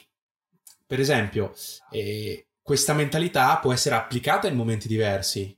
per 0.86 1.00
esempio, 1.00 1.54
eh, 1.90 2.48
questa 2.62 2.94
mentalità 2.94 3.58
può 3.58 3.72
essere 3.72 3.94
applicata 3.94 4.48
in 4.48 4.56
momenti 4.56 4.88
diversi, 4.88 5.56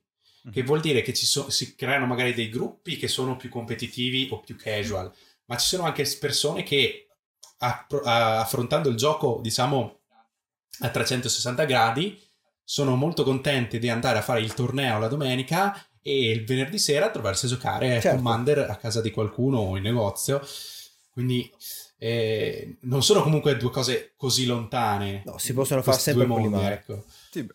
che 0.52 0.60
mhm. 0.60 0.66
vuol 0.66 0.80
dire 0.80 1.02
che 1.02 1.14
so, 1.14 1.50
si 1.50 1.74
creano 1.74 2.06
magari 2.06 2.34
dei 2.34 2.48
gruppi 2.48 2.96
che 2.96 3.08
sono 3.08 3.36
più 3.36 3.48
competitivi 3.48 4.28
o 4.30 4.40
più 4.40 4.56
casual, 4.56 5.12
ma 5.46 5.56
ci 5.56 5.66
sono 5.66 5.84
anche 5.84 6.04
persone 6.18 6.62
che 6.62 7.08
a, 7.58 7.86
a, 8.04 8.40
affrontando 8.40 8.88
il 8.88 8.96
gioco, 8.96 9.40
diciamo, 9.42 10.00
a 10.80 10.88
360 10.88 11.64
gradi, 11.64 12.18
sono 12.64 12.94
molto 12.94 13.24
contenti 13.24 13.78
di 13.78 13.88
andare 13.88 14.18
a 14.18 14.22
fare 14.22 14.40
il 14.40 14.54
torneo 14.54 15.00
la 15.00 15.08
domenica 15.08 15.76
e 16.02 16.30
il 16.30 16.44
venerdì 16.44 16.78
sera 16.78 17.10
trovarsi 17.10 17.46
a 17.46 17.50
giocare 17.50 18.00
certo. 18.00 18.16
Commander 18.16 18.70
a 18.70 18.76
casa 18.76 19.00
di 19.00 19.10
qualcuno 19.10 19.58
o 19.58 19.76
in 19.76 19.82
negozio. 19.82 20.40
Quindi 21.10 21.50
eh, 21.98 22.78
non 22.82 23.02
sono 23.02 23.22
comunque 23.22 23.56
due 23.56 23.70
cose 23.70 24.14
così 24.16 24.46
lontane. 24.46 25.22
No, 25.26 25.38
si 25.38 25.52
possono 25.52 25.82
fare 25.82 25.98
sempre 25.98 26.26
mondi, 26.26 26.58
ecco. 26.58 27.04
Sì. 27.30 27.46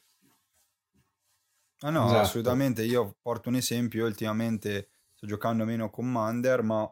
Ah 1.79 1.89
no, 1.89 2.05
esatto. 2.05 2.19
assolutamente. 2.19 2.83
Io 2.83 3.17
porto 3.21 3.49
un 3.49 3.55
esempio. 3.55 4.01
Io 4.01 4.07
ultimamente 4.07 4.89
sto 5.13 5.25
giocando 5.25 5.65
meno 5.65 5.89
Commander, 5.89 6.61
ma 6.61 6.83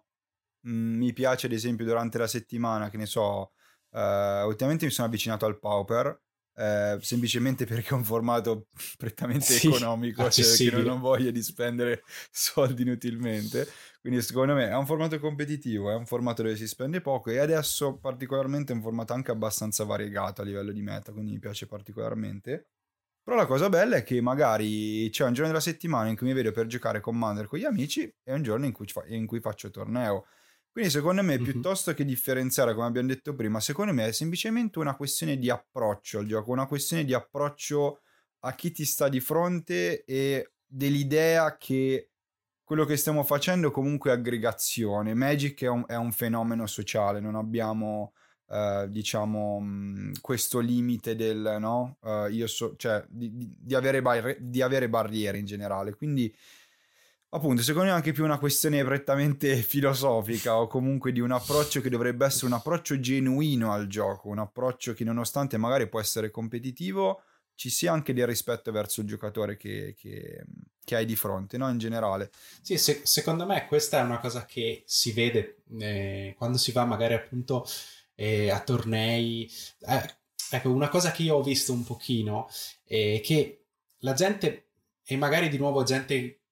mh, 0.61 0.71
mm, 0.71 0.95
mi 0.97 1.13
piace 1.13 1.45
ad 1.45 1.51
esempio 1.51 1.85
durante 1.85 2.17
la 2.17 2.27
settimana, 2.27 2.89
che 2.89 2.97
ne 2.97 3.05
so, 3.05 3.51
uh, 3.91 4.45
ultimamente 4.45 4.85
mi 4.85 4.91
sono 4.91 5.07
avvicinato 5.07 5.45
al 5.45 5.59
Pauper 5.59 6.19
eh, 6.55 6.97
semplicemente 7.01 7.65
perché 7.65 7.89
è 7.89 7.93
un 7.93 8.03
formato 8.03 8.67
prettamente 8.97 9.45
sì, 9.45 9.67
economico, 9.67 10.29
cioè 10.29 10.55
che 10.55 10.81
non, 10.81 10.99
voglia 10.99 11.31
di 11.31 11.41
spendere 11.41 12.03
soldi 12.31 12.83
inutilmente. 12.83 13.67
Quindi 14.01 14.21
secondo 14.21 14.53
me 14.53 14.67
è 14.67 14.75
un 14.75 14.85
formato 14.85 15.17
competitivo, 15.17 15.89
è 15.89 15.95
un 15.95 16.05
formato 16.05 16.41
dove 16.43 16.57
si 16.57 16.67
spende 16.67 16.99
poco 16.99 17.29
e 17.29 17.37
adesso 17.37 17.97
particolarmente 17.97 18.73
è 18.73 18.75
un 18.75 18.81
formato 18.81 19.13
anche 19.13 19.31
abbastanza 19.31 19.85
variegato 19.85 20.41
a 20.41 20.45
livello 20.45 20.73
di 20.73 20.81
meta, 20.81 21.13
quindi 21.13 21.31
mi 21.31 21.39
piace 21.39 21.67
particolarmente. 21.67 22.67
Però 23.23 23.37
la 23.37 23.45
cosa 23.45 23.69
bella 23.69 23.95
è 23.95 24.03
che 24.03 24.19
magari 24.19 25.09
c'è 25.09 25.23
un 25.23 25.31
giorno 25.31 25.47
della 25.47 25.61
settimana 25.61 26.09
in 26.09 26.17
cui 26.17 26.27
mi 26.27 26.33
vedo 26.33 26.51
per 26.51 26.67
giocare 26.67 26.99
Commander 26.99 27.47
con 27.47 27.57
gli 27.57 27.63
amici 27.63 28.13
e 28.21 28.33
un 28.33 28.43
giorno 28.43 28.65
in 28.65 28.73
cui, 28.73 28.85
in 29.07 29.25
cui 29.25 29.39
faccio 29.39 29.69
torneo. 29.69 30.25
Quindi 30.73 30.89
secondo 30.89 31.21
me, 31.21 31.35
mm-hmm. 31.35 31.43
piuttosto 31.43 31.93
che 31.93 32.03
differenziare, 32.03 32.73
come 32.73 32.87
abbiamo 32.87 33.07
detto 33.07 33.35
prima, 33.35 33.59
secondo 33.59 33.93
me 33.93 34.07
è 34.07 34.11
semplicemente 34.11 34.79
una 34.79 34.95
questione 34.95 35.37
di 35.37 35.51
approccio 35.51 36.17
al 36.17 36.25
gioco, 36.25 36.49
una 36.49 36.65
questione 36.65 37.05
di 37.05 37.13
approccio 37.13 37.99
a 38.39 38.55
chi 38.55 38.71
ti 38.71 38.83
sta 38.83 39.07
di 39.07 39.19
fronte 39.19 40.03
e 40.03 40.53
dell'idea 40.65 41.57
che 41.57 42.09
quello 42.63 42.85
che 42.85 42.97
stiamo 42.97 43.21
facendo 43.21 43.67
è 43.67 43.71
comunque 43.71 44.09
aggregazione. 44.09 45.13
Magic 45.13 45.61
è 45.61 45.69
un, 45.69 45.83
è 45.85 45.95
un 45.95 46.11
fenomeno 46.11 46.65
sociale, 46.65 47.19
non 47.19 47.35
abbiamo, 47.35 48.13
eh, 48.49 48.87
diciamo, 48.89 49.63
questo 50.21 50.57
limite 50.57 51.15
del, 51.15 51.57
no? 51.59 51.97
Uh, 52.01 52.25
io 52.31 52.47
so, 52.47 52.75
cioè, 52.77 53.05
di, 53.07 53.35
di, 53.35 53.55
di, 53.59 53.75
avere 53.75 54.01
bar- 54.01 54.39
di 54.39 54.63
avere 54.63 54.89
barriere 54.89 55.37
in 55.37 55.45
generale. 55.45 55.93
Quindi 55.93 56.35
appunto, 57.33 57.61
secondo 57.61 57.87
me 57.87 57.93
è 57.93 57.95
anche 57.95 58.11
più 58.11 58.23
una 58.23 58.37
questione 58.37 58.83
prettamente 58.83 59.55
filosofica 59.61 60.57
o 60.57 60.67
comunque 60.67 61.11
di 61.11 61.19
un 61.19 61.31
approccio 61.31 61.81
che 61.81 61.89
dovrebbe 61.89 62.25
essere 62.25 62.45
un 62.47 62.53
approccio 62.53 62.99
genuino 62.99 63.71
al 63.71 63.87
gioco, 63.87 64.29
un 64.29 64.39
approccio 64.39 64.93
che 64.93 65.03
nonostante 65.03 65.57
magari 65.57 65.89
può 65.89 65.99
essere 65.99 66.29
competitivo, 66.29 67.23
ci 67.55 67.69
sia 67.69 67.91
anche 67.91 68.13
del 68.13 68.27
rispetto 68.27 68.71
verso 68.71 69.01
il 69.01 69.07
giocatore 69.07 69.57
che, 69.57 69.95
che, 69.97 70.43
che 70.83 70.95
hai 70.95 71.05
di 71.05 71.15
fronte, 71.15 71.57
no? 71.57 71.69
In 71.69 71.77
generale. 71.77 72.31
Sì, 72.61 72.77
se, 72.77 73.01
secondo 73.03 73.45
me 73.45 73.67
questa 73.67 73.99
è 73.99 74.03
una 74.03 74.19
cosa 74.19 74.45
che 74.45 74.83
si 74.85 75.11
vede 75.11 75.57
eh, 75.79 76.35
quando 76.37 76.57
si 76.57 76.71
va 76.71 76.85
magari 76.85 77.13
appunto 77.13 77.65
eh, 78.15 78.49
a 78.49 78.59
tornei. 78.59 79.49
Eh, 79.87 80.15
ecco, 80.51 80.71
una 80.71 80.89
cosa 80.89 81.11
che 81.11 81.23
io 81.23 81.35
ho 81.35 81.43
visto 81.43 81.73
un 81.73 81.83
pochino 81.83 82.49
è 82.85 83.21
che 83.23 83.65
la 83.99 84.13
gente, 84.13 84.67
e 85.03 85.15
magari 85.15 85.49
di 85.49 85.57
nuovo 85.57 85.83
gente 85.83 86.42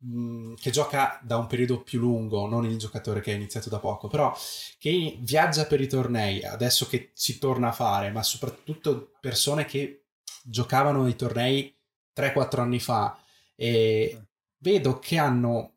che 0.60 0.72
gioca 0.72 1.20
da 1.24 1.38
un 1.38 1.48
periodo 1.48 1.82
più 1.82 2.00
lungo, 2.00 2.48
non 2.48 2.66
il 2.66 2.78
giocatore 2.78 3.22
che 3.22 3.32
ha 3.32 3.36
iniziato 3.36 3.70
da 3.70 3.80
poco, 3.80 4.08
però 4.08 4.36
che 4.80 5.18
viaggia 5.22 5.66
per 5.66 5.80
i 5.80 5.88
tornei, 5.88 6.44
adesso 6.44 6.88
che 6.88 7.12
si 7.14 7.38
torna 7.38 7.70
a 7.70 7.74
fare, 7.74 8.12
ma 8.12 8.24
soprattutto 8.24 9.12
persone 9.20 9.66
che 9.66 10.06
giocavano 10.44 11.08
i 11.08 11.16
tornei 11.16 11.76
3-4 12.16 12.60
anni 12.60 12.80
fa 12.80 13.18
e 13.56 14.28
vedo 14.58 15.00
che 15.00 15.18
hanno 15.18 15.74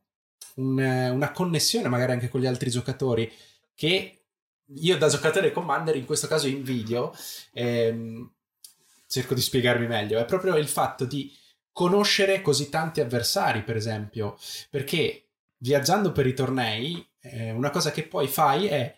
un, 0.56 0.78
una 0.78 1.32
connessione 1.32 1.88
magari 1.88 2.12
anche 2.12 2.28
con 2.28 2.40
gli 2.40 2.46
altri 2.46 2.70
giocatori 2.70 3.30
che 3.74 4.24
io 4.66 4.96
da 4.96 5.08
giocatore 5.08 5.52
Commander 5.52 5.96
in 5.96 6.06
questo 6.06 6.26
caso 6.26 6.46
in 6.46 6.62
video 6.62 7.14
ehm, 7.52 8.32
cerco 9.06 9.34
di 9.34 9.40
spiegarmi 9.40 9.86
meglio, 9.86 10.18
è 10.18 10.24
proprio 10.24 10.56
il 10.56 10.66
fatto 10.66 11.04
di 11.04 11.32
conoscere 11.74 12.40
così 12.40 12.68
tanti 12.68 13.00
avversari, 13.00 13.64
per 13.64 13.74
esempio, 13.74 14.38
perché 14.70 15.30
viaggiando 15.58 16.12
per 16.12 16.24
i 16.24 16.32
tornei, 16.32 17.04
eh, 17.20 17.50
una 17.50 17.70
cosa 17.70 17.90
che 17.90 18.04
poi 18.04 18.28
fai 18.28 18.68
è 18.68 18.96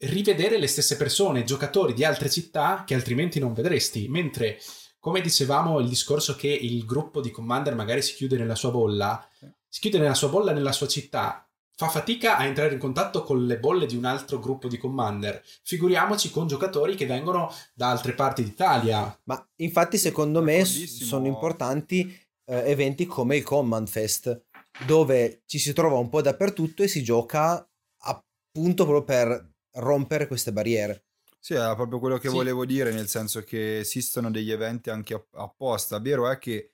rivedere 0.00 0.58
le 0.58 0.66
stesse 0.66 0.98
persone, 0.98 1.44
giocatori 1.44 1.94
di 1.94 2.04
altre 2.04 2.28
città 2.28 2.84
che 2.86 2.94
altrimenti 2.94 3.40
non 3.40 3.54
vedresti, 3.54 4.08
mentre 4.08 4.60
come 4.98 5.22
dicevamo 5.22 5.80
il 5.80 5.88
discorso 5.88 6.36
che 6.36 6.48
il 6.48 6.84
gruppo 6.84 7.22
di 7.22 7.30
Commander 7.30 7.74
magari 7.74 8.02
si 8.02 8.14
chiude 8.14 8.36
nella 8.36 8.54
sua 8.54 8.70
bolla, 8.70 9.26
si 9.66 9.80
chiude 9.80 9.98
nella 9.98 10.14
sua 10.14 10.28
bolla, 10.28 10.52
nella 10.52 10.72
sua 10.72 10.86
città, 10.86 11.47
fa 11.78 11.88
fatica 11.88 12.36
a 12.36 12.44
entrare 12.44 12.72
in 12.72 12.80
contatto 12.80 13.22
con 13.22 13.46
le 13.46 13.60
bolle 13.60 13.86
di 13.86 13.94
un 13.94 14.04
altro 14.04 14.40
gruppo 14.40 14.66
di 14.66 14.78
commander. 14.78 15.40
Figuriamoci 15.62 16.32
con 16.32 16.48
giocatori 16.48 16.96
che 16.96 17.06
vengono 17.06 17.54
da 17.72 17.90
altre 17.90 18.14
parti 18.14 18.42
d'Italia. 18.42 19.16
Ma 19.24 19.48
infatti, 19.58 19.96
secondo 19.96 20.42
me, 20.42 20.64
sono 20.64 21.28
importanti 21.28 22.12
eh, 22.46 22.68
eventi 22.68 23.06
come 23.06 23.36
il 23.36 23.44
Command 23.44 23.86
Fest, 23.86 24.46
dove 24.86 25.42
ci 25.46 25.60
si 25.60 25.72
trova 25.72 25.98
un 25.98 26.08
po' 26.08 26.20
dappertutto 26.20 26.82
e 26.82 26.88
si 26.88 27.04
gioca 27.04 27.64
appunto 27.98 28.84
proprio 28.84 29.04
per 29.04 29.52
rompere 29.74 30.26
queste 30.26 30.50
barriere. 30.50 31.04
Sì, 31.38 31.54
è 31.54 31.74
proprio 31.76 32.00
quello 32.00 32.18
che 32.18 32.28
sì. 32.28 32.34
volevo 32.34 32.66
dire, 32.66 32.92
nel 32.92 33.06
senso 33.06 33.42
che 33.42 33.78
esistono 33.78 34.32
degli 34.32 34.50
eventi 34.50 34.90
anche 34.90 35.28
apposta. 35.34 36.00
Vero 36.00 36.28
è 36.28 36.38
che 36.38 36.72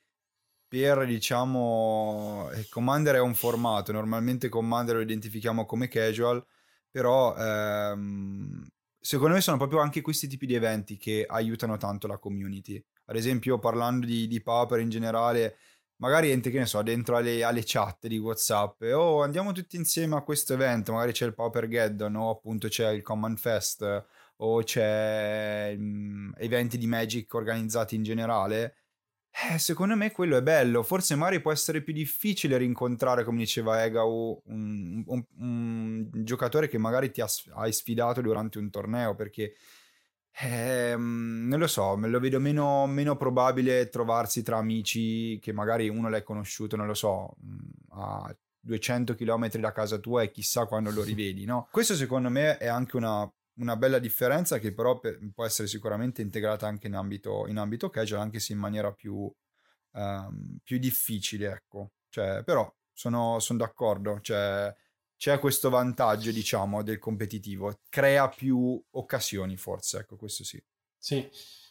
per 0.75 1.05
diciamo 1.05 2.49
eh, 2.51 2.67
Commander 2.69 3.15
è 3.15 3.21
un 3.21 3.33
formato, 3.33 3.93
normalmente 3.93 4.49
Commander 4.49 4.95
lo 4.95 5.01
identifichiamo 5.01 5.65
come 5.65 5.87
casual, 5.87 6.45
però 6.91 7.33
ehm, 7.37 8.67
secondo 8.99 9.35
me 9.35 9.41
sono 9.41 9.55
proprio 9.55 9.79
anche 9.79 10.01
questi 10.01 10.27
tipi 10.27 10.45
di 10.45 10.53
eventi 10.53 10.97
che 10.97 11.25
aiutano 11.25 11.77
tanto 11.77 12.07
la 12.07 12.17
community. 12.17 12.83
Ad 13.05 13.15
esempio, 13.15 13.57
parlando 13.57 14.05
di, 14.05 14.27
di 14.27 14.41
Pauper 14.41 14.79
in 14.79 14.89
generale, 14.89 15.57
magari 15.97 16.31
entri, 16.31 16.51
che 16.51 16.59
ne 16.59 16.65
so, 16.65 16.81
dentro 16.81 17.15
alle, 17.15 17.41
alle 17.43 17.63
chat 17.63 18.07
di 18.07 18.17
WhatsApp 18.17 18.81
e 18.81 18.91
oh, 18.91 19.23
andiamo 19.23 19.53
tutti 19.53 19.77
insieme 19.77 20.15
a 20.17 20.23
questo 20.23 20.53
evento, 20.53 20.91
magari 20.91 21.13
c'è 21.13 21.25
il 21.25 21.33
Pauper 21.33 21.69
Geddon 21.69 22.15
o 22.17 22.31
appunto 22.31 22.67
c'è 22.67 22.89
il 22.91 23.01
Command 23.01 23.37
Fest 23.37 24.05
o 24.37 24.63
c'è 24.63 25.73
mm, 25.77 26.33
eventi 26.37 26.77
di 26.77 26.87
Magic 26.87 27.33
organizzati 27.33 27.95
in 27.95 28.03
generale 28.03 28.75
eh, 29.37 29.59
secondo 29.59 29.95
me 29.95 30.11
quello 30.11 30.37
è 30.37 30.41
bello. 30.41 30.81
Forse 30.81 31.15
magari 31.15 31.41
può 31.41 31.51
essere 31.51 31.81
più 31.81 31.91
difficile 31.91 32.57
rincontrare, 32.57 33.23
come 33.23 33.39
diceva 33.39 33.83
Egau, 33.83 34.41
un, 34.45 35.03
un, 35.05 35.25
un 35.39 36.09
giocatore 36.13 36.69
che 36.69 36.77
magari 36.77 37.11
ti 37.11 37.19
ha, 37.21 37.27
hai 37.55 37.73
sfidato 37.73 38.21
durante 38.21 38.59
un 38.59 38.69
torneo 38.69 39.13
perché 39.13 39.55
eh, 40.41 40.95
non 40.97 41.59
lo 41.59 41.67
so, 41.67 41.95
me 41.97 42.07
lo 42.07 42.19
vedo 42.19 42.39
meno, 42.39 42.85
meno, 42.87 43.15
probabile 43.17 43.89
trovarsi 43.89 44.41
tra 44.41 44.57
amici 44.57 45.37
che 45.39 45.53
magari 45.53 45.89
uno 45.89 46.09
l'hai 46.09 46.23
conosciuto, 46.23 46.75
non 46.75 46.87
lo 46.87 46.93
so, 46.93 47.35
a 47.91 48.33
200 48.59 49.15
km 49.15 49.49
da 49.57 49.71
casa 49.71 49.97
tua 49.97 50.23
e 50.23 50.31
chissà 50.31 50.65
quando 50.65 50.91
lo 50.91 51.03
rivedi, 51.05 51.45
no? 51.45 51.67
Questo 51.71 51.95
secondo 51.95 52.29
me 52.29 52.57
è 52.57 52.67
anche 52.67 52.95
una 52.95 53.29
una 53.57 53.75
bella 53.75 53.99
differenza 53.99 54.59
che 54.59 54.73
però 54.73 54.99
per, 54.99 55.19
può 55.33 55.45
essere 55.45 55.67
sicuramente 55.67 56.21
integrata 56.21 56.67
anche 56.67 56.87
in 56.87 56.95
ambito, 56.95 57.47
in 57.47 57.57
ambito 57.57 57.89
casual, 57.89 58.21
anche 58.21 58.39
se 58.39 58.53
in 58.53 58.59
maniera 58.59 58.91
più, 58.91 59.31
um, 59.91 60.57
più 60.63 60.77
difficile, 60.77 61.51
ecco. 61.51 61.91
Cioè, 62.09 62.43
però 62.43 62.71
sono, 62.91 63.39
sono 63.39 63.59
d'accordo, 63.59 64.19
cioè, 64.21 64.73
c'è 65.17 65.39
questo 65.39 65.69
vantaggio, 65.69 66.31
diciamo, 66.31 66.83
del 66.83 66.99
competitivo, 66.99 67.79
crea 67.89 68.27
più 68.29 68.81
occasioni 68.91 69.57
forse, 69.57 69.99
ecco, 69.99 70.15
questo 70.17 70.43
sì. 70.43 70.61
Sì, 70.97 71.29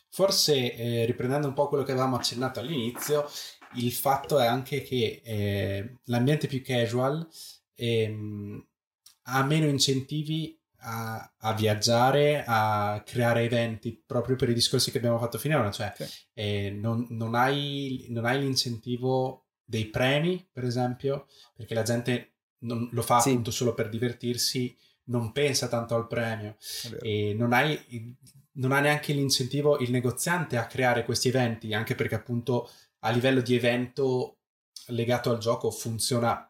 forse 0.09 0.75
eh, 0.75 1.05
riprendendo 1.05 1.49
un 1.49 1.55
po' 1.55 1.69
quello 1.69 1.85
che 1.85 1.93
avevamo 1.93 2.17
accennato 2.17 2.61
all'inizio, 2.61 3.27
il 3.75 3.93
fatto 3.93 4.39
è 4.39 4.47
anche 4.47 4.83
che 4.83 5.21
eh, 5.25 5.99
l'ambiente 6.05 6.47
più 6.47 6.63
casual 6.63 7.27
ehm, 7.75 8.67
ha 9.23 9.43
meno 9.45 9.67
incentivi 9.67 10.59
a, 10.87 11.33
a, 11.39 11.55
viaggiare, 11.55 12.45
a 12.47 13.03
creare 13.05 13.43
eventi 13.43 14.03
proprio 14.05 14.37
per 14.37 14.49
i 14.51 14.55
discorsi 14.55 14.91
che 14.91 14.99
abbiamo 14.99 15.19
fatto 15.19 15.39
finora, 15.39 15.71
cioè 15.71 15.93
sì. 15.97 16.05
eh, 16.35 16.71
non, 16.71 17.07
non, 17.11 17.35
hai, 17.35 18.07
non, 18.11 18.25
hai, 18.25 18.41
l'incentivo 18.41 19.47
dei 19.65 19.87
premi, 19.87 20.47
per 20.53 20.65
esempio, 20.65 21.27
perché 21.55 21.75
la 21.75 21.83
gente 21.83 22.35
non, 22.59 22.89
lo 22.93 23.03
fa 23.03 23.21
sì. 23.21 23.31
appunto 23.31 23.51
solo 23.51 23.75
per 23.75 23.89
divertirsi, 23.89 24.77
non 25.05 25.33
pensa 25.33 25.69
tanto 25.69 25.95
al 25.95 26.07
premio 26.07 26.57
e 27.03 27.35
non 27.37 27.53
hai, 27.53 28.17
non 28.53 28.73
ha 28.73 28.81
neanche 28.81 29.13
l'incentivo 29.13 29.79
il 29.79 29.91
negoziante 29.91 30.57
a 30.57 30.67
creare 30.67 31.05
questi 31.05 31.29
eventi, 31.29 31.75
anche 31.75 31.95
perché 31.95 32.15
appunto 32.15 32.71
a 33.01 33.11
livello 33.11 33.41
di 33.41 33.55
evento 33.55 34.39
legato 34.89 35.31
al 35.31 35.39
gioco 35.39 35.71
funziona 35.71 36.49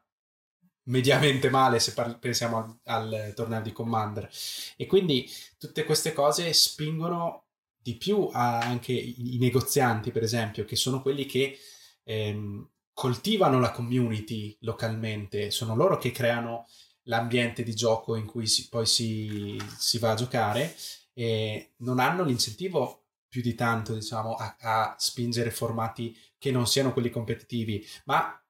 mediamente 0.84 1.50
male 1.50 1.78
se 1.78 1.92
par- 1.92 2.18
pensiamo 2.18 2.80
al, 2.84 3.12
al, 3.12 3.32
torneo 3.34 3.60
di 3.60 3.72
Commander. 3.72 4.28
E 4.76 4.86
quindi 4.86 5.30
tutte 5.58 5.84
queste 5.84 6.12
cose 6.12 6.52
spingono 6.52 7.44
di 7.76 7.96
più 7.96 8.28
anche 8.32 8.92
i, 8.92 9.34
i, 9.34 9.38
negozianti 9.38 10.10
per 10.10 10.22
esempio 10.22 10.64
che 10.64 10.76
sono 10.76 11.02
quelli 11.02 11.26
che 11.26 11.58
ehm, 12.04 12.68
coltivano 12.92 13.60
la 13.60 13.70
community 13.70 14.56
localmente. 14.60 15.50
Sono 15.50 15.74
loro 15.74 15.98
che 15.98 16.10
creano 16.10 16.66
l'ambiente 17.04 17.62
di 17.62 17.74
gioco 17.74 18.16
in 18.16 18.26
cui 18.26 18.46
si, 18.46 18.68
poi 18.68 18.86
si, 18.86 19.60
si, 19.78 19.98
va 19.98 20.12
a 20.12 20.14
giocare 20.14 20.74
e 21.12 21.74
non 21.78 21.98
hanno 21.98 22.24
l'incentivo 22.24 23.02
più 23.28 23.42
di 23.42 23.54
tanto 23.54 23.94
diciamo 23.94 24.34
a, 24.34 24.56
a 24.60 24.96
spingere 24.98 25.50
formati 25.50 26.16
che 26.38 26.50
non 26.50 26.66
siano 26.66 26.92
quelli 26.92 27.10
competitivi 27.10 27.86
ma 28.04 28.40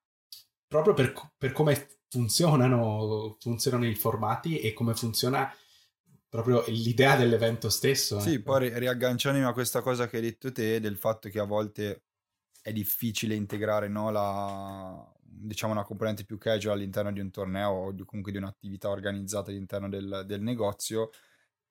proprio 0.66 0.94
per, 0.94 1.12
per 1.36 1.52
come 1.52 1.93
funzionano, 2.14 3.36
funzionano 3.40 3.86
i 3.86 3.96
formati 3.96 4.60
e 4.60 4.72
come 4.72 4.94
funziona 4.94 5.52
proprio 6.28 6.62
l'idea 6.68 7.16
dell'evento 7.16 7.68
stesso. 7.68 8.20
Sì, 8.20 8.34
ecco. 8.34 8.52
poi 8.52 8.78
riagganciandomi 8.78 9.44
a 9.44 9.52
questa 9.52 9.80
cosa 9.80 10.06
che 10.06 10.16
hai 10.16 10.22
detto 10.22 10.52
te, 10.52 10.78
del 10.78 10.96
fatto 10.96 11.28
che 11.28 11.40
a 11.40 11.44
volte 11.44 12.04
è 12.62 12.72
difficile 12.72 13.34
integrare 13.34 13.88
no, 13.88 14.10
la, 14.12 15.12
diciamo 15.20 15.72
una 15.72 15.82
componente 15.82 16.24
più 16.24 16.38
casual 16.38 16.76
all'interno 16.76 17.10
di 17.10 17.18
un 17.18 17.30
torneo 17.30 17.70
o 17.70 17.94
comunque 18.04 18.30
di 18.30 18.38
un'attività 18.38 18.90
organizzata 18.90 19.50
all'interno 19.50 19.88
del, 19.88 20.22
del 20.24 20.40
negozio. 20.40 21.10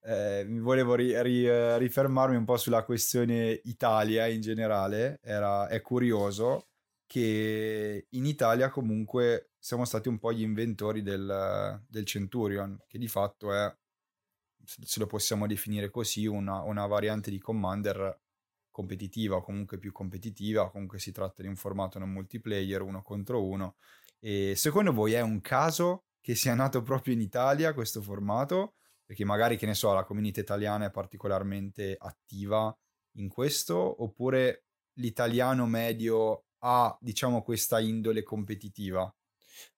Eh, 0.02 0.44
mi 0.46 0.60
volevo 0.60 0.96
ri, 0.96 1.22
ri, 1.22 1.78
rifermarmi 1.78 2.36
un 2.36 2.44
po' 2.44 2.58
sulla 2.58 2.84
questione 2.84 3.62
Italia 3.64 4.28
in 4.28 4.42
generale, 4.42 5.20
Era, 5.22 5.70
è 5.70 5.80
curioso 5.82 6.68
che 7.06 8.08
in 8.10 8.26
Italia 8.26 8.70
comunque 8.70 9.53
siamo 9.64 9.86
stati 9.86 10.10
un 10.10 10.20
po' 10.20 10.34
gli 10.34 10.42
inventori 10.42 11.02
del, 11.02 11.82
del 11.88 12.06
Centurion, 12.06 12.78
che 12.86 12.98
di 12.98 13.08
fatto 13.08 13.54
è, 13.54 13.74
se 14.62 15.00
lo 15.00 15.08
possiamo 15.08 15.48
definire 15.48 15.90
così, 15.90 16.26
una, 16.26 16.62
una 16.64 16.86
variante 16.86 17.32
di 17.32 17.40
Commander 17.40 18.20
competitiva 18.70 19.42
comunque 19.42 19.78
più 19.78 19.94
competitiva, 19.94 20.70
comunque 20.70 21.00
si 21.00 21.14
tratta 21.14 21.42
di 21.42 21.48
un 21.48 21.56
formato 21.56 21.98
non 21.98 22.12
multiplayer, 22.12 22.82
uno 22.82 23.02
contro 23.02 23.42
uno. 23.42 23.78
E 24.20 24.54
secondo 24.58 24.92
voi 24.92 25.14
è 25.14 25.22
un 25.22 25.40
caso 25.40 26.08
che 26.20 26.36
sia 26.36 26.56
nato 26.56 26.82
proprio 26.82 27.14
in 27.14 27.22
Italia 27.22 27.74
questo 27.74 28.02
formato? 28.02 28.74
Perché 29.06 29.24
magari, 29.24 29.56
che 29.56 29.66
ne 29.66 29.76
so, 29.76 29.94
la 29.94 30.04
comunità 30.04 30.42
italiana 30.42 30.88
è 30.88 30.92
particolarmente 30.92 31.96
attiva 31.98 32.76
in 33.18 33.30
questo, 33.30 34.04
oppure 34.04 34.66
l'italiano 34.96 35.66
medio 35.68 36.48
ha, 36.66 36.98
diciamo, 37.00 37.44
questa 37.44 37.80
indole 37.80 38.24
competitiva? 38.24 39.10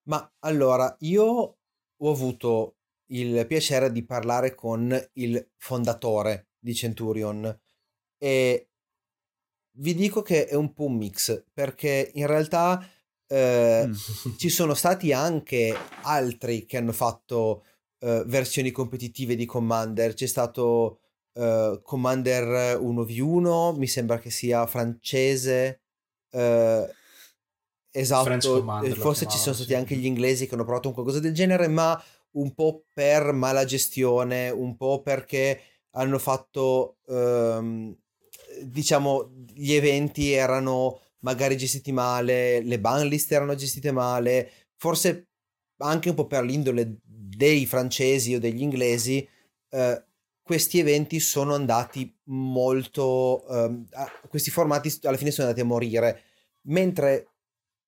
Ma 0.04 0.32
allora, 0.40 0.94
io 1.00 1.58
ho 1.96 2.10
avuto 2.10 2.76
il 3.10 3.46
piacere 3.46 3.92
di 3.92 4.04
parlare 4.04 4.54
con 4.54 4.96
il 5.14 5.50
fondatore 5.56 6.48
di 6.58 6.74
Centurion 6.74 7.60
e 8.18 8.70
vi 9.78 9.94
dico 9.94 10.22
che 10.22 10.46
è 10.46 10.54
un 10.54 10.72
po' 10.72 10.84
un 10.84 10.96
mix 10.96 11.44
perché 11.52 12.10
in 12.14 12.26
realtà 12.26 12.84
eh, 13.26 13.84
mm. 13.86 13.92
ci 14.36 14.48
sono 14.48 14.74
stati 14.74 15.12
anche 15.12 15.74
altri 16.02 16.64
che 16.64 16.76
hanno 16.78 16.92
fatto 16.92 17.64
eh, 17.98 18.22
versioni 18.26 18.70
competitive 18.70 19.36
di 19.36 19.44
Commander. 19.44 20.14
C'è 20.14 20.26
stato 20.26 21.00
eh, 21.34 21.80
Commander 21.82 22.78
1v1, 22.78 23.76
mi 23.76 23.86
sembra 23.86 24.18
che 24.18 24.30
sia 24.30 24.66
francese. 24.66 25.80
Esatto, 27.98 28.62
forse 28.94 29.26
ci 29.26 29.38
sono 29.38 29.54
stati 29.54 29.74
anche 29.74 29.96
gli 29.96 30.04
inglesi 30.04 30.46
che 30.46 30.54
hanno 30.54 30.64
provato 30.64 30.88
un 30.88 30.94
qualcosa 30.94 31.18
del 31.18 31.32
genere, 31.32 31.66
ma 31.66 32.00
un 32.32 32.52
po' 32.54 32.84
per 32.92 33.32
mala 33.32 33.64
gestione, 33.64 34.50
un 34.50 34.76
po' 34.76 35.00
perché 35.00 35.60
hanno 35.92 36.18
fatto, 36.18 36.98
um, 37.06 37.96
diciamo, 38.64 39.30
gli 39.54 39.72
eventi 39.72 40.32
erano 40.32 41.00
magari 41.20 41.56
gestiti 41.56 41.90
male, 41.90 42.60
le 42.60 42.78
ban 42.78 43.06
list 43.06 43.32
erano 43.32 43.54
gestite 43.54 43.92
male, 43.92 44.50
forse 44.76 45.28
anche 45.78 46.10
un 46.10 46.14
po' 46.14 46.26
per 46.26 46.44
l'indole 46.44 46.98
dei 47.02 47.64
francesi 47.64 48.34
o 48.34 48.38
degli 48.38 48.60
inglesi, 48.60 49.26
uh, 49.70 50.04
questi 50.42 50.78
eventi 50.78 51.18
sono 51.18 51.54
andati 51.54 52.14
molto, 52.24 53.44
um, 53.48 53.86
questi 54.28 54.50
formati 54.50 54.94
alla 55.04 55.16
fine 55.16 55.30
sono 55.30 55.48
andati 55.48 55.64
a 55.64 55.68
morire. 55.68 56.22
Mentre 56.68 57.30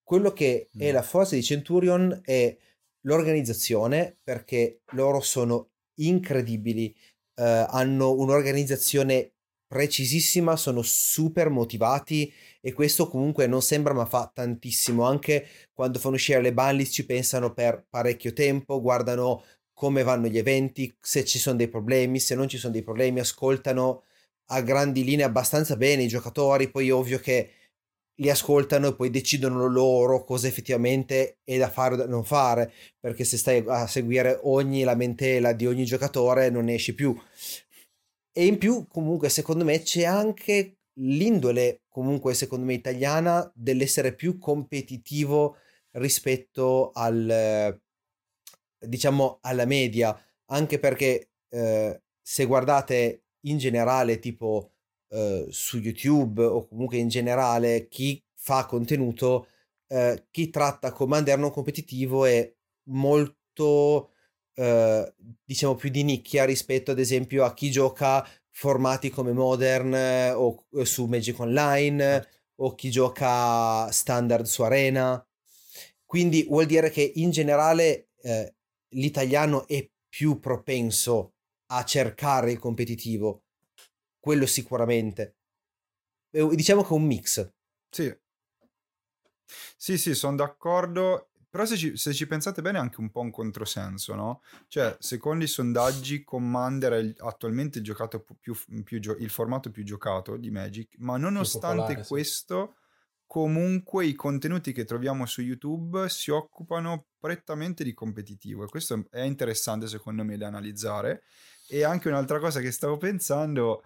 quello 0.09 0.33
che 0.33 0.71
mm. 0.75 0.81
è 0.81 0.91
la 0.91 1.03
forza 1.03 1.35
di 1.35 1.43
Centurion 1.43 2.19
è 2.25 2.57
l'organizzazione, 3.01 4.17
perché 4.23 4.81
loro 4.93 5.21
sono 5.21 5.73
incredibili, 5.99 6.91
eh, 7.35 7.43
hanno 7.69 8.15
un'organizzazione 8.15 9.33
precisissima, 9.67 10.55
sono 10.55 10.81
super 10.81 11.51
motivati 11.51 12.33
e 12.59 12.73
questo 12.73 13.07
comunque 13.07 13.45
non 13.45 13.61
sembra 13.61 13.93
ma 13.93 14.07
fa 14.07 14.31
tantissimo. 14.33 15.03
Anche 15.03 15.45
quando 15.73 15.99
fanno 15.99 16.15
uscire 16.15 16.41
le 16.41 16.53
banlist 16.53 16.91
ci 16.91 17.05
pensano 17.05 17.53
per 17.53 17.85
parecchio 17.87 18.33
tempo, 18.33 18.81
guardano 18.81 19.43
come 19.73 20.01
vanno 20.01 20.25
gli 20.25 20.39
eventi, 20.39 20.91
se 20.99 21.23
ci 21.23 21.37
sono 21.37 21.55
dei 21.55 21.67
problemi, 21.67 22.19
se 22.19 22.33
non 22.33 22.49
ci 22.49 22.57
sono 22.57 22.73
dei 22.73 22.81
problemi, 22.81 23.19
ascoltano 23.19 24.05
a 24.47 24.61
grandi 24.61 25.03
linee 25.03 25.25
abbastanza 25.25 25.75
bene 25.75 26.01
i 26.01 26.07
giocatori, 26.07 26.71
poi 26.71 26.87
è 26.87 26.93
ovvio 26.93 27.19
che 27.19 27.51
li 28.19 28.29
ascoltano 28.29 28.87
e 28.87 28.95
poi 28.95 29.09
decidono 29.09 29.67
loro 29.67 30.23
cosa 30.23 30.47
effettivamente 30.47 31.39
è 31.43 31.57
da 31.57 31.69
fare 31.69 31.93
o 31.93 31.97
da 31.97 32.05
non 32.05 32.23
fare, 32.23 32.71
perché 32.99 33.23
se 33.23 33.37
stai 33.37 33.63
a 33.67 33.87
seguire 33.87 34.39
ogni 34.43 34.83
lamentela 34.83 35.53
di 35.53 35.65
ogni 35.65 35.85
giocatore 35.85 36.49
non 36.49 36.65
ne 36.65 36.75
esci 36.75 36.93
più. 36.93 37.17
E 38.31 38.45
in 38.45 38.57
più, 38.57 38.87
comunque, 38.87 39.29
secondo 39.29 39.63
me 39.63 39.81
c'è 39.81 40.03
anche 40.03 40.77
l'indole, 40.99 41.81
comunque, 41.89 42.33
secondo 42.33 42.65
me, 42.65 42.73
italiana 42.73 43.49
dell'essere 43.55 44.13
più 44.13 44.37
competitivo 44.37 45.57
rispetto 45.91 46.91
al, 46.93 47.79
diciamo, 48.77 49.39
alla 49.41 49.65
media, 49.65 50.17
anche 50.51 50.79
perché 50.79 51.31
eh, 51.49 52.01
se 52.21 52.45
guardate 52.45 53.23
in 53.45 53.57
generale, 53.57 54.19
tipo 54.19 54.73
eh, 55.09 55.47
su 55.49 55.77
YouTube 55.77 56.43
o 56.43 56.67
comunque 56.67 56.97
in 56.97 57.07
generale, 57.07 57.87
chi 57.87 58.23
fa 58.35 58.65
contenuto, 58.65 59.47
eh, 59.87 60.27
chi 60.31 60.49
tratta 60.49 60.91
Commander 60.91 61.37
non 61.37 61.51
competitivo 61.51 62.25
è 62.25 62.51
molto, 62.89 64.11
eh, 64.55 65.13
diciamo, 65.43 65.75
più 65.75 65.89
di 65.89 66.03
nicchia 66.03 66.45
rispetto 66.45 66.91
ad 66.91 66.99
esempio 66.99 67.43
a 67.43 67.53
chi 67.53 67.71
gioca 67.71 68.27
formati 68.51 69.09
come 69.09 69.31
Modern 69.31 69.93
eh, 69.93 70.31
o 70.31 70.65
su 70.83 71.05
Magic 71.05 71.39
Online 71.39 71.99
certo. 71.99 72.37
o 72.57 72.75
chi 72.75 72.89
gioca 72.91 73.89
standard 73.91 74.45
su 74.45 74.63
Arena. 74.63 75.23
Quindi 76.05 76.43
vuol 76.43 76.65
dire 76.65 76.89
che 76.89 77.11
in 77.15 77.31
generale 77.31 78.09
eh, 78.21 78.55
l'italiano 78.95 79.67
è 79.67 79.87
più 80.09 80.39
propenso 80.39 81.35
a 81.67 81.83
cercare 81.85 82.51
il 82.51 82.59
competitivo, 82.59 83.43
quello 84.19 84.45
sicuramente. 84.45 85.37
Diciamo 86.29 86.83
che 86.83 86.89
è 86.89 86.93
un 86.93 87.05
mix. 87.05 87.51
Sì. 87.89 88.15
Sì, 89.75 89.97
sì, 89.97 90.13
sono 90.13 90.35
d'accordo. 90.35 91.29
Però 91.49 91.65
se 91.65 91.77
ci, 91.77 91.97
se 91.97 92.13
ci, 92.13 92.27
pensate 92.27 92.61
bene 92.61 92.77
è 92.77 92.81
anche 92.81 92.99
un 92.99 93.09
po' 93.09 93.21
un 93.21 93.31
controsenso, 93.31 94.13
no? 94.13 94.43
Cioè, 94.67 94.95
secondo 94.99 95.43
i 95.43 95.47
sondaggi, 95.47 96.23
Commander 96.23 96.93
è 96.93 97.13
attualmente 97.25 97.79
il, 97.79 97.83
giocato 97.83 98.23
più, 98.39 98.55
più, 98.83 98.99
il 99.17 99.29
formato 99.31 99.71
più 99.71 99.83
giocato 99.83 100.37
di 100.37 100.51
Magic, 100.51 100.97
ma 100.99 101.17
nonostante 101.17 101.77
popolare, 101.77 102.05
questo, 102.07 102.75
sì. 102.75 103.23
comunque 103.25 104.05
i 104.05 104.13
contenuti 104.13 104.71
che 104.73 104.85
troviamo 104.85 105.25
su 105.25 105.41
YouTube 105.41 106.07
si 106.09 106.29
occupano 106.29 107.07
prettamente 107.17 107.83
di 107.83 107.95
competitivo 107.95 108.63
e 108.63 108.67
questo 108.67 109.07
è 109.09 109.21
interessante 109.21 109.87
secondo 109.87 110.23
me 110.23 110.37
da 110.37 110.45
analizzare. 110.45 111.23
E 111.67 111.83
anche 111.83 112.09
un'altra 112.09 112.39
cosa 112.39 112.59
che 112.59 112.71
stavo 112.71 112.97
pensando, 112.97 113.83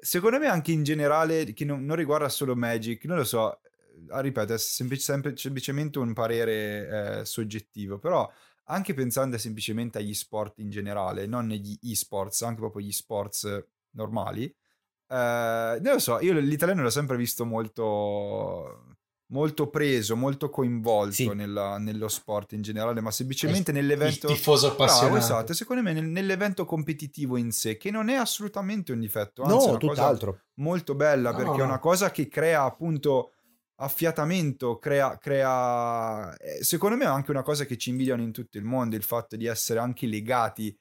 secondo 0.00 0.38
me 0.38 0.46
anche 0.46 0.72
in 0.72 0.82
generale, 0.82 1.52
che 1.52 1.64
non, 1.64 1.84
non 1.84 1.96
riguarda 1.96 2.28
solo 2.28 2.56
Magic, 2.56 3.04
non 3.04 3.16
lo 3.18 3.24
so, 3.24 3.60
ah, 4.08 4.20
ripeto, 4.20 4.54
è 4.54 4.58
semplic- 4.58 5.02
sem- 5.02 5.34
semplicemente 5.34 5.98
un 5.98 6.12
parere 6.12 7.20
eh, 7.20 7.24
soggettivo, 7.24 7.98
però 7.98 8.30
anche 8.64 8.94
pensando 8.94 9.36
semplicemente 9.38 9.98
agli 9.98 10.14
sport 10.14 10.58
in 10.58 10.70
generale, 10.70 11.26
non 11.26 11.46
negli 11.46 11.76
e-sports, 11.82 12.42
anche 12.42 12.60
proprio 12.60 12.84
gli 12.86 12.92
sports 12.92 13.66
normali, 13.92 14.44
eh, 14.44 15.78
non 15.80 15.92
lo 15.94 15.98
so, 15.98 16.20
io 16.20 16.32
l'italiano 16.34 16.82
l'ho 16.82 16.90
sempre 16.90 17.16
visto 17.16 17.44
molto 17.44 18.89
molto 19.30 19.68
preso, 19.68 20.16
molto 20.16 20.50
coinvolto 20.50 21.12
sì. 21.12 21.34
nella, 21.34 21.78
nello 21.78 22.08
sport 22.08 22.52
in 22.52 22.62
generale, 22.62 23.00
ma 23.00 23.10
semplicemente 23.10 23.70
il, 23.70 23.76
nell'evento... 23.76 24.28
Il 24.28 24.34
tifoso 24.34 24.68
appassionato. 24.68 25.14
Bravo, 25.14 25.24
esatto, 25.24 25.52
secondo 25.52 25.82
me 25.82 25.92
nell'evento 25.92 26.64
competitivo 26.64 27.36
in 27.36 27.50
sé, 27.50 27.76
che 27.76 27.90
non 27.90 28.08
è 28.08 28.14
assolutamente 28.14 28.92
un 28.92 29.00
difetto, 29.00 29.42
anzi 29.42 29.54
no, 29.54 29.64
è 29.64 29.68
una 29.68 29.78
tutt'altro. 29.78 30.30
cosa 30.32 30.44
molto 30.54 30.94
bella, 30.94 31.30
no, 31.30 31.36
perché 31.36 31.56
no. 31.56 31.62
è 31.62 31.66
una 31.66 31.78
cosa 31.78 32.10
che 32.10 32.28
crea 32.28 32.62
appunto 32.62 33.32
affiatamento, 33.76 34.78
crea, 34.78 35.16
crea... 35.16 36.36
Eh, 36.36 36.62
secondo 36.62 36.96
me 36.96 37.04
è 37.04 37.08
anche 37.08 37.30
una 37.30 37.42
cosa 37.42 37.64
che 37.64 37.78
ci 37.78 37.90
invidiano 37.90 38.22
in 38.22 38.32
tutto 38.32 38.58
il 38.58 38.64
mondo, 38.64 38.96
il 38.96 39.02
fatto 39.02 39.36
di 39.36 39.46
essere 39.46 39.78
anche 39.78 40.06
legati 40.06 40.76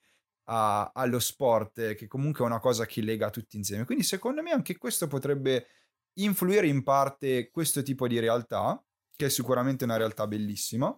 a, 0.46 0.92
allo 0.94 1.20
sport, 1.20 1.94
che 1.94 2.08
comunque 2.08 2.44
è 2.44 2.48
una 2.48 2.60
cosa 2.60 2.86
che 2.86 3.02
lega 3.02 3.30
tutti 3.30 3.56
insieme. 3.56 3.86
Quindi 3.86 4.04
secondo 4.04 4.42
me 4.42 4.52
anche 4.52 4.78
questo 4.78 5.08
potrebbe 5.08 5.68
influire 6.16 6.68
in 6.68 6.84
parte 6.84 7.50
questo 7.52 7.82
tipo 7.82 8.08
di 8.08 8.20
realtà, 8.20 8.84
che 9.16 9.28
è 9.28 9.30
sicuramente 9.30 9.84
una 9.84 9.98
realtà 9.98 10.28
bellissima. 10.28 10.98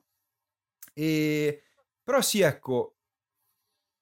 E 0.93 1.63
però 2.03 2.21
sì, 2.21 2.41
ecco, 2.41 2.97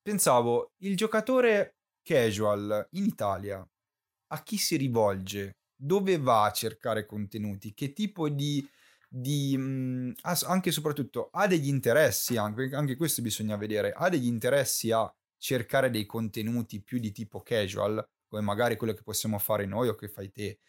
pensavo, 0.01 0.73
il 0.79 0.95
giocatore 0.95 1.77
casual 2.01 2.87
in 2.91 3.05
Italia 3.05 3.67
a 4.31 4.43
chi 4.43 4.57
si 4.57 4.77
rivolge? 4.77 5.57
Dove 5.75 6.17
va 6.19 6.45
a 6.45 6.51
cercare 6.51 7.05
contenuti? 7.05 7.73
Che 7.73 7.93
tipo 7.93 8.29
di 8.29 8.67
di 9.11 9.57
mh, 9.57 10.13
anche 10.23 10.69
e 10.69 10.71
soprattutto 10.71 11.29
ha 11.31 11.47
degli 11.47 11.67
interessi 11.67 12.37
anche, 12.37 12.69
anche 12.75 12.95
questo 12.95 13.23
bisogna 13.23 13.57
vedere 13.57 13.91
ha 13.91 14.07
degli 14.07 14.27
interessi 14.27 14.91
a 14.91 15.11
cercare 15.37 15.89
dei 15.89 16.05
contenuti 16.05 16.83
più 16.83 16.99
di 16.99 17.11
tipo 17.11 17.41
casual 17.41 18.07
come 18.27 18.43
magari 18.43 18.77
quello 18.77 18.93
che 18.93 19.01
possiamo 19.01 19.39
fare 19.39 19.65
noi 19.65 19.87
o 19.87 19.95
che 19.95 20.09
fai 20.09 20.31
te 20.31 20.59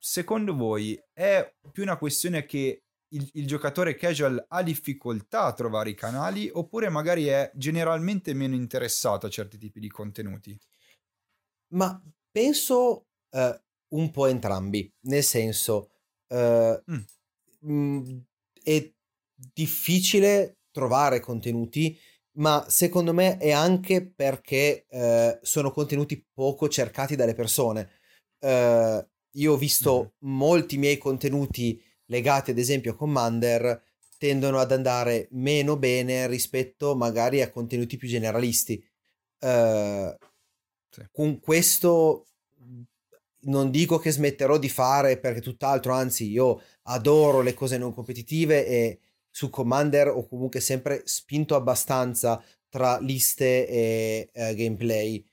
secondo 0.00 0.56
voi 0.56 0.98
è 1.12 1.54
più 1.70 1.82
una 1.82 1.98
questione 1.98 2.46
che 2.46 2.84
il, 3.12 3.28
il, 3.34 3.46
giocatore 3.46 3.94
casual 3.96 4.42
ha 4.48 4.62
difficoltà 4.62 5.42
a 5.42 5.52
trovare 5.52 5.90
i 5.90 5.94
canali 5.94 6.48
oppure 6.50 6.88
magari 6.88 7.26
è 7.26 7.50
generalmente 7.54 8.32
meno 8.34 8.54
interessato 8.54 9.26
a 9.26 9.30
certi 9.30 9.58
tipi 9.58 9.80
di 9.80 9.88
contenuti? 9.88 10.58
Ma 11.74 12.00
penso 12.30 13.08
uh, 13.30 13.60
un 13.94 14.10
po' 14.10 14.26
entrambi, 14.26 14.90
nel 15.02 15.22
senso 15.22 15.90
uh, 16.28 16.82
mm. 16.90 17.70
mh, 17.72 18.24
è 18.62 18.92
difficile 19.34 20.58
trovare 20.70 21.20
contenuti, 21.20 21.98
ma 22.38 22.64
secondo 22.68 23.12
me 23.12 23.38
è 23.38 23.50
anche 23.50 24.08
perché 24.08 24.86
uh, 24.88 25.38
sono 25.42 25.70
contenuti 25.72 26.24
poco 26.32 26.68
cercati 26.68 27.16
dalle 27.16 27.34
persone. 27.34 27.90
Uh, 28.38 29.04
io 29.32 29.52
ho 29.52 29.56
visto 29.56 30.14
mm. 30.24 30.28
molti 30.28 30.78
miei 30.78 30.98
contenuti 30.98 31.80
legati 32.06 32.50
ad 32.50 32.58
esempio 32.58 32.92
a 32.92 32.96
Commander 32.96 33.82
tendono 34.18 34.58
ad 34.58 34.72
andare 34.72 35.28
meno 35.30 35.76
bene 35.76 36.26
rispetto 36.26 36.94
magari 36.94 37.40
a 37.40 37.50
contenuti 37.50 37.96
più 37.96 38.06
generalisti. 38.06 38.84
Uh, 39.38 40.14
sì. 40.90 41.06
Con 41.10 41.40
questo 41.40 42.26
non 43.42 43.70
dico 43.70 43.98
che 43.98 44.10
smetterò 44.10 44.58
di 44.58 44.68
fare 44.68 45.18
perché 45.18 45.40
tutt'altro, 45.40 45.92
anzi 45.92 46.28
io 46.28 46.60
adoro 46.82 47.40
le 47.40 47.54
cose 47.54 47.78
non 47.78 47.94
competitive 47.94 48.66
e 48.66 48.98
su 49.30 49.48
Commander 49.48 50.08
ho 50.08 50.26
comunque 50.26 50.60
sempre 50.60 51.02
spinto 51.04 51.54
abbastanza 51.54 52.42
tra 52.68 52.98
liste 52.98 53.66
e 53.66 54.30
uh, 54.34 54.54
gameplay. 54.54 55.24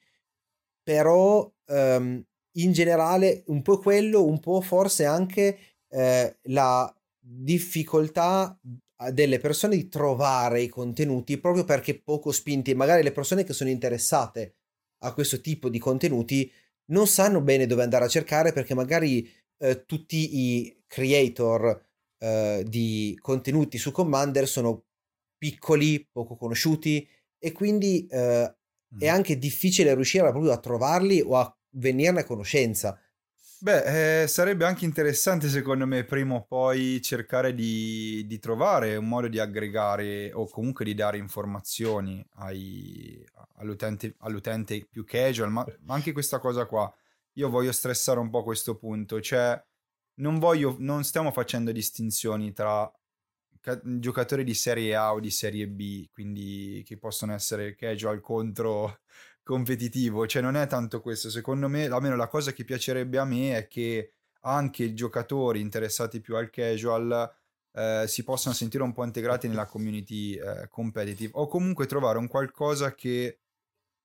Però 0.82 1.52
um, 1.66 2.24
in 2.58 2.72
generale 2.72 3.44
un 3.48 3.62
po' 3.62 3.80
quello, 3.80 4.24
un 4.24 4.40
po' 4.40 4.62
forse 4.62 5.06
anche 5.06 5.58
eh, 5.90 6.38
la 6.44 6.94
difficoltà 7.20 8.60
delle 9.12 9.38
persone 9.38 9.76
di 9.76 9.90
trovare 9.90 10.62
i 10.62 10.70
contenuti 10.70 11.38
proprio 11.38 11.64
perché 11.64 12.00
poco 12.00 12.32
spinti. 12.32 12.74
Magari 12.74 13.04
le 13.04 13.12
persone 13.12 13.44
che 13.44 13.54
sono 13.54 13.70
interessate 13.70 14.56
a 15.04 15.14
questo 15.14 15.40
tipo 15.40 15.70
di 15.70 15.78
contenuti 15.78 16.52
non 16.90 17.06
sanno 17.08 17.42
bene 17.42 17.68
dove 17.68 17.84
andare 17.84 18.06
a 18.06 18.10
cercare 18.10 18.54
perché 18.54 18.74
magari 18.74 19.30
eh, 19.60 19.86
tutti 19.86 20.40
i 20.40 20.84
creator 20.88 21.86
eh, 22.20 22.64
di 22.68 23.18
contenuti 23.22 23.78
su 23.78 23.92
Commander 23.92 24.48
sono 24.48 24.86
piccoli, 25.38 26.08
poco 26.12 26.36
conosciuti 26.36 27.08
e 27.38 27.52
quindi 27.52 28.08
eh, 28.08 28.56
mm. 28.96 29.00
è 29.00 29.08
anche 29.08 29.38
difficile 29.38 29.94
riuscire 29.94 30.30
proprio 30.30 30.52
a 30.52 30.58
trovarli 30.58 31.22
o 31.22 31.36
a 31.36 31.57
venirne 31.78 32.22
a 32.22 32.24
conoscenza. 32.24 33.00
Beh, 33.60 34.22
eh, 34.22 34.28
sarebbe 34.28 34.66
anche 34.66 34.86
interessante 34.86 35.50
secondo 35.50 35.88
me 35.88 36.04
prima 36.04 36.36
o 36.36 36.46
poi 36.46 37.02
cercare 37.02 37.56
di, 37.56 38.24
di, 38.28 38.38
trovare 38.38 38.96
un 38.98 39.08
modo 39.08 39.28
di 39.28 39.40
aggregare 39.40 40.32
o 40.32 40.48
comunque 40.48 40.86
di 40.86 40.94
dare 40.94 41.18
informazioni 41.18 42.24
ai, 42.36 43.26
all'utente, 43.56 44.14
all'utente, 44.20 44.86
più 44.86 45.04
casual, 45.04 45.50
ma, 45.50 45.66
ma 45.82 45.96
anche 45.96 46.12
questa 46.12 46.38
cosa 46.38 46.68
qua, 46.68 46.94
io 47.34 47.50
voglio 47.50 47.72
stressare 47.72 48.20
un 48.20 48.30
po' 48.30 48.44
questo 48.44 48.78
punto, 48.78 49.20
cioè 49.22 49.60
non, 50.16 50.38
voglio, 50.38 50.76
non 50.78 51.04
stiamo 51.04 51.32
facendo 51.32 51.72
distinzioni 51.72 52.54
tra 52.54 52.92
ca- 53.60 53.82
giocatori 53.84 54.44
di 54.44 54.54
serie 54.54 54.96
A 54.96 55.14
o 55.14 55.20
di 55.20 55.32
serie 55.32 55.68
B, 55.68 56.10
quindi 56.12 56.84
che 56.86 56.98
possono 56.98 57.34
essere 57.34 57.76
casual 57.76 58.22
contro 58.22 59.00
competitivo, 59.48 60.28
cioè 60.28 60.42
non 60.42 60.58
è 60.58 60.68
tanto 60.68 61.00
questo, 61.00 61.30
secondo 61.30 61.70
me, 61.70 61.86
almeno 61.86 62.18
la 62.18 62.28
cosa 62.28 62.52
che 62.52 62.66
piacerebbe 62.66 63.18
a 63.18 63.24
me 63.24 63.56
è 63.56 63.68
che 63.68 64.16
anche 64.42 64.84
i 64.84 64.94
giocatori 64.94 65.62
interessati 65.62 66.20
più 66.20 66.36
al 66.36 66.50
casual 66.50 67.34
eh, 67.72 68.04
si 68.08 68.24
possano 68.26 68.54
sentire 68.54 68.84
un 68.84 68.92
po' 68.92 69.06
integrati 69.06 69.48
nella 69.48 69.66
community 69.66 70.34
eh, 70.34 70.68
competitive 70.70 71.32
o 71.36 71.48
comunque 71.48 71.86
trovare 71.86 72.18
un 72.18 72.28
qualcosa 72.28 72.94
che 72.94 73.40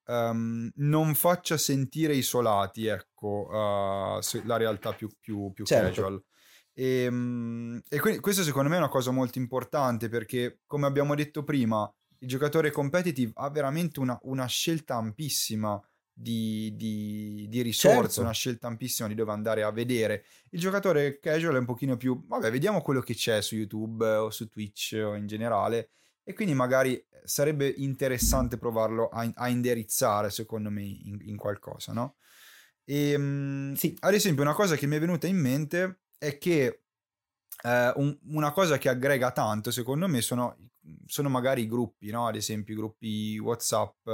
um, 0.07 0.70
non 0.76 1.14
faccia 1.14 1.57
sentire 1.57 2.14
isolati, 2.14 2.86
ecco, 2.86 3.49
uh, 3.51 4.20
la 4.45 4.57
realtà 4.57 4.93
più, 4.93 5.09
più, 5.20 5.51
più 5.53 5.64
certo. 5.64 5.88
casual. 5.88 6.24
E, 6.72 7.07
um, 7.09 7.80
e 7.88 7.99
quindi 7.99 8.20
questo 8.20 8.45
secondo 8.45 8.68
me 8.68 8.76
è 8.76 8.78
una 8.78 8.88
cosa 8.88 9.11
molto 9.11 9.38
importante 9.38 10.09
perché, 10.09 10.61
come 10.66 10.86
abbiamo 10.86 11.16
detto 11.16 11.43
prima, 11.43 11.93
il 12.23 12.29
giocatore 12.29 12.70
competitive 12.70 13.33
ha 13.35 13.51
veramente 13.51 14.01
una, 14.01 14.18
una 14.23 14.47
scelta 14.47 14.95
ampissima 14.95 15.81
di, 16.12 16.73
di, 16.77 17.47
di 17.49 17.62
risorse, 17.62 18.01
certo. 18.01 18.20
una 18.20 18.33
scelta 18.33 18.66
ampissima 18.68 19.09
di 19.09 19.14
dove 19.14 19.33
andare 19.33 19.62
a 19.62 19.70
vedere. 19.70 20.25
Il 20.51 20.61
giocatore 20.61 21.18
casual 21.18 21.57
è 21.57 21.59
un 21.59 21.64
pochino 21.64 21.97
più, 21.97 22.25
vabbè, 22.27 22.51
vediamo 22.51 22.81
quello 22.81 23.01
che 23.01 23.14
c'è 23.14 23.43
su 23.43 23.57
YouTube 23.57 24.07
o 24.07 24.31
su 24.31 24.49
Twitch 24.49 25.01
o 25.03 25.14
in 25.14 25.27
generale. 25.27 25.91
E 26.23 26.35
quindi 26.35 26.55
magari 26.55 27.05
sarebbe 27.25 27.66
interessante 27.68 28.57
provarlo 28.57 29.09
a, 29.09 29.29
a 29.35 29.49
indirizzare, 29.49 30.31
secondo 30.31 30.70
me, 30.70 30.83
in, 30.83 31.18
in 31.23 31.37
qualcosa, 31.37 31.93
no? 31.93 32.16
E, 32.85 33.14
um, 33.16 33.75
sì. 33.75 33.97
Ad 34.01 34.14
esempio, 34.14 34.43
una 34.43 34.55
cosa 34.55 34.77
che 34.77 34.87
mi 34.87 34.97
è 34.97 35.01
venuta 35.01 35.27
in 35.27 35.39
mente 35.39 36.03
è 36.18 36.39
che 36.39 36.83
eh, 37.64 37.93
un, 37.97 38.16
una 38.29 38.53
cosa 38.53 38.79
che 38.79 38.89
aggrega 38.89 39.33
tanto, 39.33 39.73
secondo 39.73 40.07
me, 40.07 40.20
sono, 40.20 40.57
sono 41.07 41.28
magari 41.28 41.62
i 41.62 41.68
gruppi, 41.68 42.11
no? 42.11 42.26
Ad 42.26 42.37
esempio, 42.37 42.74
i 42.74 42.76
gruppi 42.76 43.39
WhatsApp, 43.39 44.09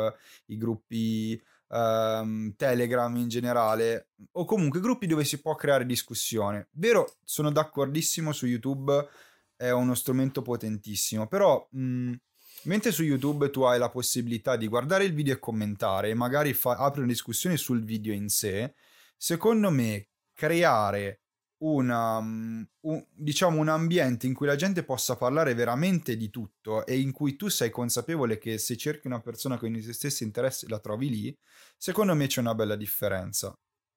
i 0.47 0.57
gruppi 0.57 1.41
um, 1.69 2.55
Telegram 2.57 3.15
in 3.17 3.29
generale, 3.29 4.11
o 4.33 4.45
comunque 4.45 4.81
gruppi 4.81 5.07
dove 5.07 5.25
si 5.25 5.41
può 5.41 5.55
creare 5.55 5.87
discussione. 5.87 6.69
Vero, 6.73 7.17
sono 7.25 7.51
d'accordissimo 7.51 8.33
su 8.33 8.47
YouTube, 8.47 9.07
è 9.57 9.71
uno 9.71 9.95
strumento 9.95 10.43
potentissimo, 10.43 11.27
però 11.27 11.67
mh, 11.71 12.13
mentre 12.65 12.93
su 12.93 13.03
YouTube 13.03 13.51
tu 13.51 13.63
hai 13.63 13.79
la 13.79 13.91
possibilità 13.91 14.57
di 14.57 14.69
guardare 14.69 15.05
il 15.05 15.15
video 15.15 15.35
e 15.35 15.39
commentare 15.39 16.11
e 16.11 16.15
magari 16.15 16.53
fa- 16.53 16.77
apri 16.77 17.01
una 17.01 17.09
discussione 17.09 17.57
sul 17.57 17.83
video 17.83 18.13
in 18.13 18.29
sé, 18.29 18.75
secondo 19.17 19.71
me 19.71 20.09
creare 20.33 21.23
una, 21.59 22.19
um, 22.19 22.67
un, 22.83 23.05
diciamo 23.13 23.61
un 23.61 23.69
ambiente 23.69 24.27
in 24.27 24.35
cui 24.35 24.47
la 24.47 24.57
gente 24.57 24.85
possa 24.85 25.17
parlare 25.17 25.55
veramente 25.55 26.17
di 26.17 26.31
tutto 26.31 26.87
e 26.87 26.99
in 26.99 27.13
cui 27.13 27.37
tu 27.37 27.49
sei 27.49 27.71
consapevole 27.71 28.39
che 28.39 28.59
se 28.59 28.77
cerchi 28.77 29.07
una 29.07 29.21
persona 29.21 29.59
con 29.59 29.75
i 29.75 29.81
tuoi 29.81 29.93
stessi 29.95 30.25
interessi 30.25 30.69
la 30.69 30.79
trovi 30.79 31.11
lì, 31.11 31.37
secondo 31.77 32.15
me 32.15 32.27
c'è 32.27 32.41
una 32.41 32.55
bella 32.55 32.77
differenza. 32.77 33.53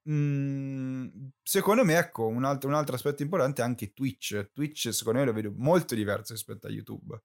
Mm, 0.09 1.07
secondo 1.43 1.83
me, 1.85 1.97
ecco, 1.97 2.25
un 2.27 2.43
altro, 2.43 2.67
un 2.69 2.75
altro 2.75 2.95
aspetto 2.95 3.21
importante 3.21 3.61
è 3.61 3.65
anche 3.65 3.93
Twitch. 3.93 4.49
Twitch, 4.51 4.91
secondo 4.93 5.19
me, 5.19 5.25
lo 5.25 5.33
vedo 5.33 5.53
molto 5.55 5.93
diverso 5.95 6.33
rispetto 6.33 6.67
a 6.67 6.71
YouTube. 6.71 7.21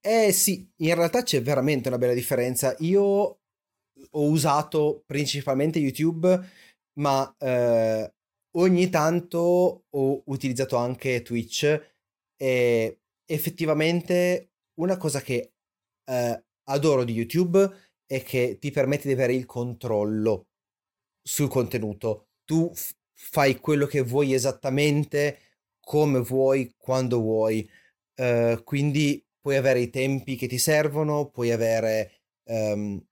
Eh 0.00 0.32
sì, 0.32 0.68
in 0.76 0.94
realtà 0.94 1.22
c'è 1.22 1.42
veramente 1.42 1.88
una 1.88 1.98
bella 1.98 2.14
differenza. 2.14 2.74
Io 2.80 3.02
ho 3.02 4.28
usato 4.28 5.02
principalmente 5.06 5.78
YouTube, 5.78 6.38
ma 6.98 7.34
eh, 7.38 8.14
ogni 8.56 8.88
tanto 8.90 9.84
ho 9.88 10.22
utilizzato 10.26 10.76
anche 10.76 11.22
Twitch 11.22 11.94
e 12.36 13.00
effettivamente 13.24 14.52
una 14.80 14.96
cosa 14.96 15.20
che 15.20 15.52
eh, 16.04 16.44
adoro 16.64 17.04
di 17.04 17.12
YouTube 17.12 17.70
è 18.06 18.22
che 18.22 18.58
ti 18.60 18.70
permette 18.70 19.08
di 19.08 19.14
avere 19.14 19.34
il 19.34 19.46
controllo 19.46 20.48
sul 21.22 21.48
contenuto. 21.48 22.28
Tu 22.44 22.70
f- 22.72 22.94
fai 23.12 23.58
quello 23.58 23.86
che 23.86 24.02
vuoi 24.02 24.32
esattamente 24.32 25.40
come 25.80 26.20
vuoi, 26.20 26.74
quando 26.76 27.20
vuoi. 27.20 27.68
Uh, 28.16 28.62
quindi 28.64 29.24
puoi 29.40 29.56
avere 29.56 29.80
i 29.80 29.90
tempi 29.90 30.36
che 30.36 30.46
ti 30.46 30.58
servono, 30.58 31.28
puoi 31.30 31.52
avere... 31.52 32.22
Um, 32.44 33.04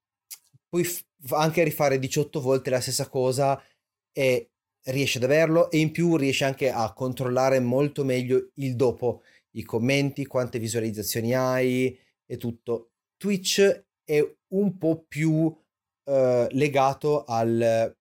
puoi 0.68 0.84
f- 0.84 1.04
anche 1.30 1.62
rifare 1.64 1.98
18 1.98 2.40
volte 2.40 2.70
la 2.70 2.80
stessa 2.80 3.08
cosa 3.08 3.60
e 4.12 4.53
riesci 4.84 5.16
ad 5.16 5.24
averlo 5.24 5.70
e 5.70 5.78
in 5.78 5.90
più 5.90 6.16
riesci 6.16 6.44
anche 6.44 6.70
a 6.70 6.92
controllare 6.92 7.60
molto 7.60 8.04
meglio 8.04 8.50
il 8.54 8.76
dopo, 8.76 9.22
i 9.52 9.62
commenti, 9.62 10.26
quante 10.26 10.58
visualizzazioni 10.58 11.34
hai 11.34 11.98
e 12.26 12.36
tutto. 12.36 12.90
Twitch 13.16 13.84
è 14.04 14.36
un 14.48 14.76
po' 14.76 15.04
più 15.06 15.32
uh, 15.32 16.46
legato 16.50 17.24
al 17.24 17.96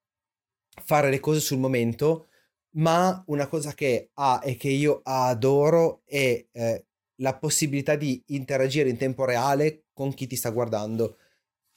fare 0.83 1.09
le 1.09 1.19
cose 1.19 1.39
sul 1.39 1.59
momento, 1.59 2.27
ma 2.75 3.23
una 3.27 3.47
cosa 3.47 3.73
che 3.73 4.09
ha 4.13 4.41
e 4.43 4.55
che 4.55 4.69
io 4.69 5.01
adoro 5.03 6.01
è 6.05 6.45
eh, 6.51 6.85
la 7.17 7.37
possibilità 7.37 7.95
di 7.95 8.21
interagire 8.27 8.89
in 8.89 8.97
tempo 8.97 9.25
reale 9.25 9.85
con 9.93 10.13
chi 10.13 10.27
ti 10.27 10.35
sta 10.35 10.49
guardando. 10.49 11.17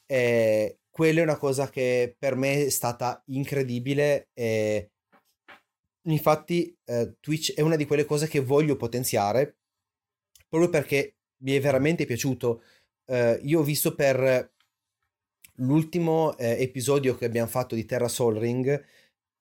Eh, 0.07 0.79
quella 0.91 1.21
è 1.21 1.23
una 1.23 1.37
cosa 1.37 1.69
che 1.69 2.17
per 2.19 2.37
me 2.37 2.65
è 2.65 2.71
stata 2.71 3.23
incredibile 3.27 4.31
e 4.33 4.93
infatti 6.15 6.77
eh, 6.85 7.17
Twitch 7.21 7.55
è 7.55 7.61
una 7.61 7.77
di 7.77 7.87
quelle 7.87 8.05
cose 8.05 8.29
che 8.29 8.41
voglio 8.41 8.77
potenziare 8.77 9.57
proprio 10.49 10.71
perché 10.71 11.17
mi 11.43 11.53
è 11.53 11.61
veramente 11.61 12.05
piaciuto. 12.05 12.63
Eh, 13.07 13.41
io 13.43 13.61
ho 13.61 13.63
visto 13.63 13.95
per 13.95 14.53
l'ultimo 15.57 16.37
eh, 16.37 16.63
episodio 16.63 17.17
che 17.17 17.25
abbiamo 17.25 17.49
fatto 17.49 17.75
di 17.75 17.85
Terra 17.85 18.09
Sol 18.09 18.37
Ring, 18.37 18.85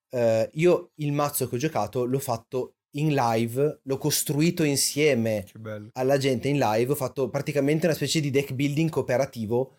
eh, 0.09 0.49
io 0.53 0.91
il 0.95 1.11
mazzo 1.11 1.47
che 1.47 1.55
ho 1.55 1.59
giocato 1.59 2.05
l'ho 2.05 2.19
fatto 2.19 2.75
in 2.91 3.13
live, 3.13 3.81
l'ho 3.83 3.97
costruito 3.97 4.63
insieme 4.63 5.45
alla 5.93 6.17
gente 6.17 6.47
in 6.47 6.57
live, 6.57 6.91
ho 6.91 6.95
fatto 6.95 7.29
praticamente 7.29 7.85
una 7.85 7.95
specie 7.95 8.21
di 8.21 8.31
deck 8.31 8.53
building 8.53 8.89
cooperativo 8.89 9.77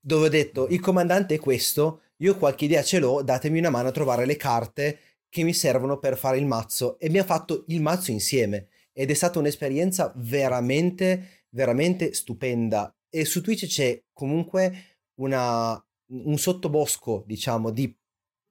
dove 0.00 0.26
ho 0.26 0.30
detto 0.30 0.68
il 0.68 0.80
comandante 0.80 1.34
è 1.34 1.38
questo, 1.38 2.02
io 2.18 2.36
qualche 2.36 2.66
idea 2.66 2.82
ce 2.82 2.98
l'ho, 2.98 3.22
datemi 3.22 3.58
una 3.58 3.70
mano 3.70 3.88
a 3.88 3.92
trovare 3.92 4.26
le 4.26 4.36
carte 4.36 4.98
che 5.28 5.42
mi 5.42 5.52
servono 5.52 5.98
per 5.98 6.16
fare 6.16 6.38
il 6.38 6.46
mazzo 6.46 6.98
e 6.98 7.06
abbiamo 7.06 7.26
fatto 7.26 7.64
il 7.68 7.80
mazzo 7.80 8.10
insieme 8.10 8.68
ed 8.92 9.10
è 9.10 9.14
stata 9.14 9.38
un'esperienza 9.38 10.12
veramente 10.16 11.44
veramente 11.50 12.12
stupenda 12.12 12.94
e 13.10 13.24
su 13.24 13.40
Twitch 13.40 13.66
c'è 13.66 14.02
comunque 14.12 14.98
una, 15.20 15.82
un 16.10 16.38
sottobosco, 16.38 17.24
diciamo, 17.26 17.70
di 17.70 17.94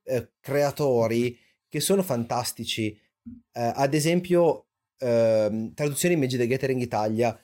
eh, 0.03 0.31
creatori 0.39 1.37
che 1.67 1.79
sono 1.79 2.01
fantastici. 2.01 2.87
Eh, 2.87 3.71
ad 3.75 3.93
esempio, 3.93 4.67
eh, 4.97 5.71
traduzione 5.73 6.15
in 6.15 6.21
Magic 6.21 6.39
the 6.39 6.47
Gathering 6.47 6.81
Italia. 6.81 7.39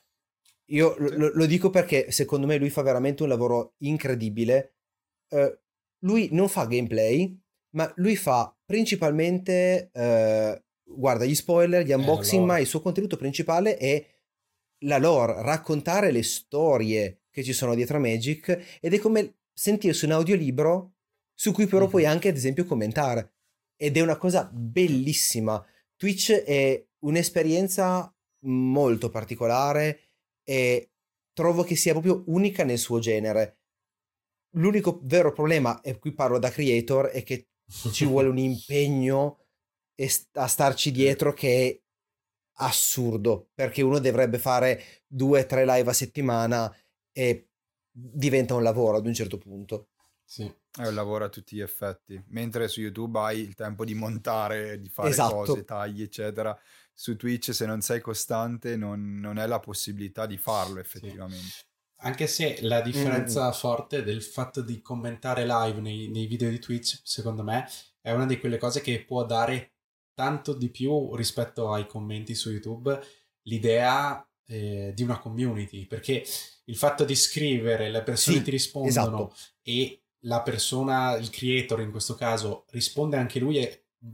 Io 0.67 0.95
lo, 0.97 1.31
lo, 1.33 1.45
dico 1.45 1.69
perché 1.69 2.09
secondo 2.11 2.47
me 2.47 2.57
lui 2.57 2.69
fa 2.69 2.81
veramente 2.81 3.23
un 3.23 3.29
lavoro 3.29 3.75
incredibile. 3.79 4.75
Eh, 5.29 5.59
lui 5.99 6.29
non 6.31 6.49
fa 6.49 6.65
gameplay, 6.65 7.39
ma 7.75 7.91
lui 7.97 8.15
fa 8.15 8.55
principalmente, 8.73 9.91
eh, 9.93 10.63
guarda, 10.83 11.25
gli 11.25 11.35
spoiler, 11.35 11.85
gli 11.85 11.91
eh, 11.91 11.93
unboxing, 11.93 12.43
ma 12.43 12.57
il 12.57 12.65
suo 12.65 12.81
contenuto 12.81 13.17
principale 13.17 13.77
è 13.77 14.03
la 14.85 14.97
lore, 14.97 15.43
raccontare 15.43 16.09
le 16.09 16.23
storie 16.23 17.25
che 17.29 17.43
ci 17.43 17.53
sono 17.53 17.75
dietro 17.75 17.97
a 17.97 17.99
Magic 17.99 18.79
ed 18.81 18.95
è 18.95 18.97
come 18.97 19.41
sentirsi 19.53 20.05
un 20.05 20.13
audiolibro 20.13 20.95
su 21.35 21.51
cui 21.51 21.67
però 21.67 21.81
mm-hmm. 21.81 21.89
puoi 21.89 22.05
anche 22.07 22.29
ad 22.29 22.35
esempio 22.35 22.65
commentare 22.65 23.33
ed 23.75 23.95
è 23.95 24.01
una 24.01 24.17
cosa 24.17 24.49
bellissima. 24.51 25.63
Twitch 25.95 26.31
è 26.31 26.83
un'esperienza 27.01 28.11
molto 28.45 29.11
particolare 29.11 29.99
e 30.43 30.93
trovo 31.31 31.61
che 31.61 31.75
sia 31.75 31.91
proprio 31.91 32.23
unica 32.25 32.63
nel 32.63 32.79
suo 32.79 32.97
genere. 32.97 33.59
L'unico 34.55 34.99
vero 35.03 35.31
problema, 35.31 35.79
e 35.81 35.99
qui 35.99 36.11
parlo 36.11 36.39
da 36.39 36.49
creator, 36.49 37.09
è 37.09 37.21
che 37.21 37.49
ci 37.91 38.05
vuole 38.05 38.27
un 38.27 38.37
impegno 38.37 39.39
a 40.33 40.47
starci 40.47 40.91
dietro 40.91 41.33
che 41.33 41.67
è 41.67 41.81
assurdo, 42.57 43.49
perché 43.53 43.81
uno 43.81 43.99
dovrebbe 43.99 44.37
fare 44.37 45.03
due 45.07 45.41
o 45.41 45.45
tre 45.45 45.65
live 45.65 45.89
a 45.89 45.93
settimana 45.93 46.75
e 47.11 47.49
diventa 47.91 48.55
un 48.55 48.63
lavoro 48.63 48.97
ad 48.97 49.05
un 49.05 49.13
certo 49.13 49.37
punto. 49.37 49.89
Sì. 50.23 50.51
È 50.75 50.87
un 50.87 50.95
lavoro 50.95 51.25
a 51.25 51.29
tutti 51.29 51.55
gli 51.55 51.61
effetti. 51.61 52.21
Mentre 52.29 52.67
su 52.67 52.81
YouTube 52.81 53.19
hai 53.19 53.41
il 53.41 53.53
tempo 53.53 53.85
di 53.85 53.93
montare, 53.93 54.79
di 54.79 54.89
fare 54.89 55.09
esatto. 55.09 55.35
cose, 55.35 55.63
tagli, 55.63 56.01
eccetera. 56.01 56.57
Su 56.91 57.15
Twitch, 57.15 57.53
se 57.53 57.67
non 57.67 57.81
sei 57.81 58.01
costante, 58.01 58.75
non, 58.75 59.19
non 59.19 59.37
è 59.37 59.45
la 59.45 59.59
possibilità 59.59 60.25
di 60.25 60.37
farlo 60.37 60.79
effettivamente. 60.79 61.45
Sì. 61.45 61.63
Anche 62.03 62.27
se 62.27 62.59
la 62.61 62.81
differenza 62.81 63.49
mm. 63.49 63.53
forte 63.53 64.03
del 64.03 64.21
fatto 64.21 64.61
di 64.61 64.81
commentare 64.81 65.45
live 65.45 65.79
nei, 65.79 66.09
nei 66.09 66.25
video 66.25 66.49
di 66.49 66.59
Twitch, 66.59 67.01
secondo 67.03 67.43
me, 67.43 67.67
è 68.01 68.11
una 68.11 68.25
di 68.25 68.39
quelle 68.39 68.57
cose 68.57 68.81
che 68.81 69.03
può 69.03 69.25
dare 69.25 69.71
tanto 70.13 70.53
di 70.53 70.69
più 70.69 71.15
rispetto 71.15 71.71
ai 71.71 71.87
commenti 71.87 72.35
su 72.35 72.51
YouTube 72.51 72.99
l'idea 73.43 74.25
eh, 74.47 74.91
di 74.93 75.03
una 75.03 75.19
community, 75.19 75.85
perché 75.85 76.23
il 76.65 76.77
fatto 76.77 77.03
di 77.05 77.15
scrivere, 77.15 77.89
le 77.89 78.03
persone 78.03 78.37
sì, 78.37 78.43
ti 78.43 78.51
rispondono 78.51 79.31
esatto. 79.31 79.35
e 79.63 80.03
la 80.25 80.41
persona, 80.41 81.15
il 81.15 81.29
creator 81.29 81.81
in 81.81 81.91
questo 81.91 82.15
caso, 82.15 82.65
risponde 82.71 83.17
anche 83.17 83.39
lui 83.39 83.57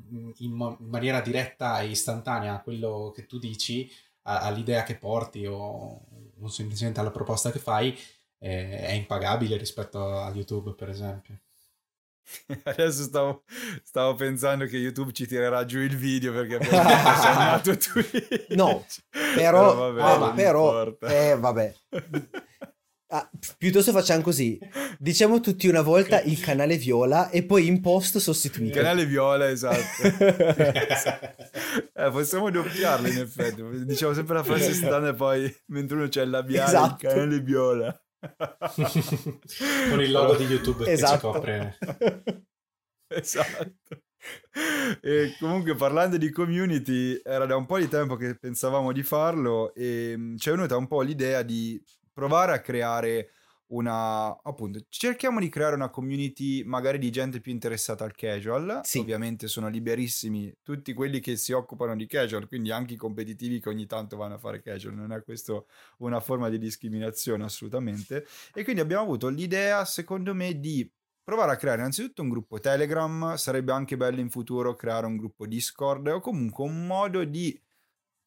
in, 0.09 0.31
in 0.37 0.77
maniera 0.79 1.21
diretta 1.21 1.81
e 1.81 1.89
istantanea 1.89 2.55
a 2.55 2.61
quello 2.61 3.11
che 3.13 3.25
tu 3.25 3.37
dici, 3.37 3.91
a, 4.23 4.41
all'idea 4.41 4.83
che 4.83 4.95
porti 4.95 5.45
o, 5.45 6.05
o 6.41 6.47
semplicemente 6.47 6.99
alla 6.99 7.11
proposta 7.11 7.51
che 7.51 7.59
fai, 7.59 7.97
eh, 8.39 8.79
è 8.79 8.91
impagabile 8.91 9.57
rispetto 9.57 10.19
a 10.19 10.31
YouTube, 10.33 10.73
per 10.73 10.89
esempio. 10.89 11.39
Adesso 12.63 13.03
stavo, 13.03 13.43
stavo, 13.83 14.15
pensando 14.15 14.65
che 14.65 14.77
YouTube 14.77 15.11
ci 15.13 15.25
tirerà 15.25 15.65
giù 15.65 15.79
il 15.79 15.97
video 15.97 16.31
perché 16.33 16.55
abbiamo 16.55 17.61
Twitch. 17.61 18.55
No, 18.55 18.85
però, 19.35 19.93
però, 19.93 20.19
vabbè, 20.19 20.35
però 20.35 20.97
eh, 21.01 21.35
vabbè. 21.37 21.75
Ah, 23.11 23.27
piuttosto 23.57 23.91
facciamo 23.91 24.21
così. 24.21 24.59
Diciamo 24.99 25.39
tutti 25.39 25.67
una 25.67 25.81
volta 25.81 26.21
il 26.21 26.39
canale 26.39 26.77
viola 26.77 27.31
e 27.31 27.43
poi 27.43 27.65
in 27.65 27.81
post 27.81 28.19
sostituito. 28.19 28.77
Il 28.77 28.83
canale 28.83 29.07
viola, 29.07 29.49
esatto. 29.49 30.03
eh, 31.95 32.11
possiamo 32.11 32.51
doppiarlo 32.51 33.07
in 33.07 33.17
effetti. 33.17 33.63
Diciamo 33.85 34.13
sempre 34.13 34.35
la 34.35 34.43
frase 34.43 34.73
standard 34.73 35.07
e 35.07 35.15
poi 35.15 35.51
mentre 35.67 35.97
uno 35.97 36.07
c'è 36.07 36.21
il 36.21 36.29
labiale, 36.29 36.67
esatto. 36.67 37.05
il 37.07 37.11
canale 37.11 37.39
viola. 37.39 37.99
Con 39.89 40.01
il 40.01 40.11
logo 40.11 40.35
di 40.35 40.43
YouTube 40.43 40.91
esatto. 40.91 41.31
che 41.31 41.39
ci 41.39 41.73
copre. 41.73 41.77
esatto. 43.07 44.03
E 45.01 45.35
comunque 45.39 45.73
parlando 45.75 46.17
di 46.17 46.29
community, 46.29 47.19
era 47.23 47.45
da 47.45 47.55
un 47.55 47.65
po' 47.65 47.79
di 47.79 47.87
tempo 47.87 48.15
che 48.17 48.35
pensavamo 48.35 48.91
di 48.91 49.01
farlo 49.01 49.73
e 49.73 50.13
mm, 50.15 50.35
ci 50.35 50.49
è 50.49 50.51
venuta 50.51 50.77
un 50.77 50.87
po' 50.87 51.01
l'idea 51.01 51.41
di 51.41 51.81
provare 52.19 52.51
a 52.51 52.59
creare 52.59 53.29
una 53.67 54.35
appunto 54.41 54.79
cerchiamo 54.89 55.39
di 55.39 55.47
creare 55.47 55.75
una 55.75 55.89
community 55.89 56.63
magari 56.63 56.97
di 56.97 57.11
gente 57.11 57.39
più 57.39 57.51
interessata 57.51 58.03
al 58.03 58.15
casual. 58.15 58.81
Sì. 58.83 58.99
ovviamente 58.99 59.47
sono 59.47 59.69
liberissimi 59.69 60.51
tutti 60.63 60.91
quelli 60.93 61.19
che 61.19 61.37
si 61.37 61.51
occupano 61.51 61.95
di 61.95 62.07
casual 62.07 62.47
quindi 62.47 62.71
anche 62.71 62.95
i 62.95 62.97
competitivi 62.97 63.59
che 63.59 63.69
ogni 63.69 63.85
tanto 63.85 64.17
vanno 64.17 64.35
a 64.35 64.37
fare 64.37 64.61
casual. 64.61 64.95
Non 64.95 65.13
è 65.13 65.23
questo 65.23 65.67
una 65.99 66.19
forma 66.19 66.49
di 66.49 66.57
discriminazione 66.57 67.43
assolutamente. 67.43 68.25
E 68.53 68.63
quindi 68.63 68.81
abbiamo 68.81 69.03
avuto 69.03 69.29
l'idea 69.29 69.85
secondo 69.85 70.33
me 70.33 70.59
di 70.59 70.91
provare 71.23 71.51
a 71.51 71.55
creare 71.55 71.79
innanzitutto 71.79 72.23
un 72.23 72.29
gruppo 72.29 72.59
telegram. 72.59 73.35
Sarebbe 73.35 73.71
anche 73.71 73.95
bello 73.95 74.19
in 74.19 74.29
futuro 74.29 74.75
creare 74.75 75.05
un 75.05 75.15
gruppo 75.15 75.45
discord 75.45 76.07
o 76.07 76.19
comunque 76.19 76.65
un 76.65 76.87
modo 76.87 77.23
di 77.23 77.57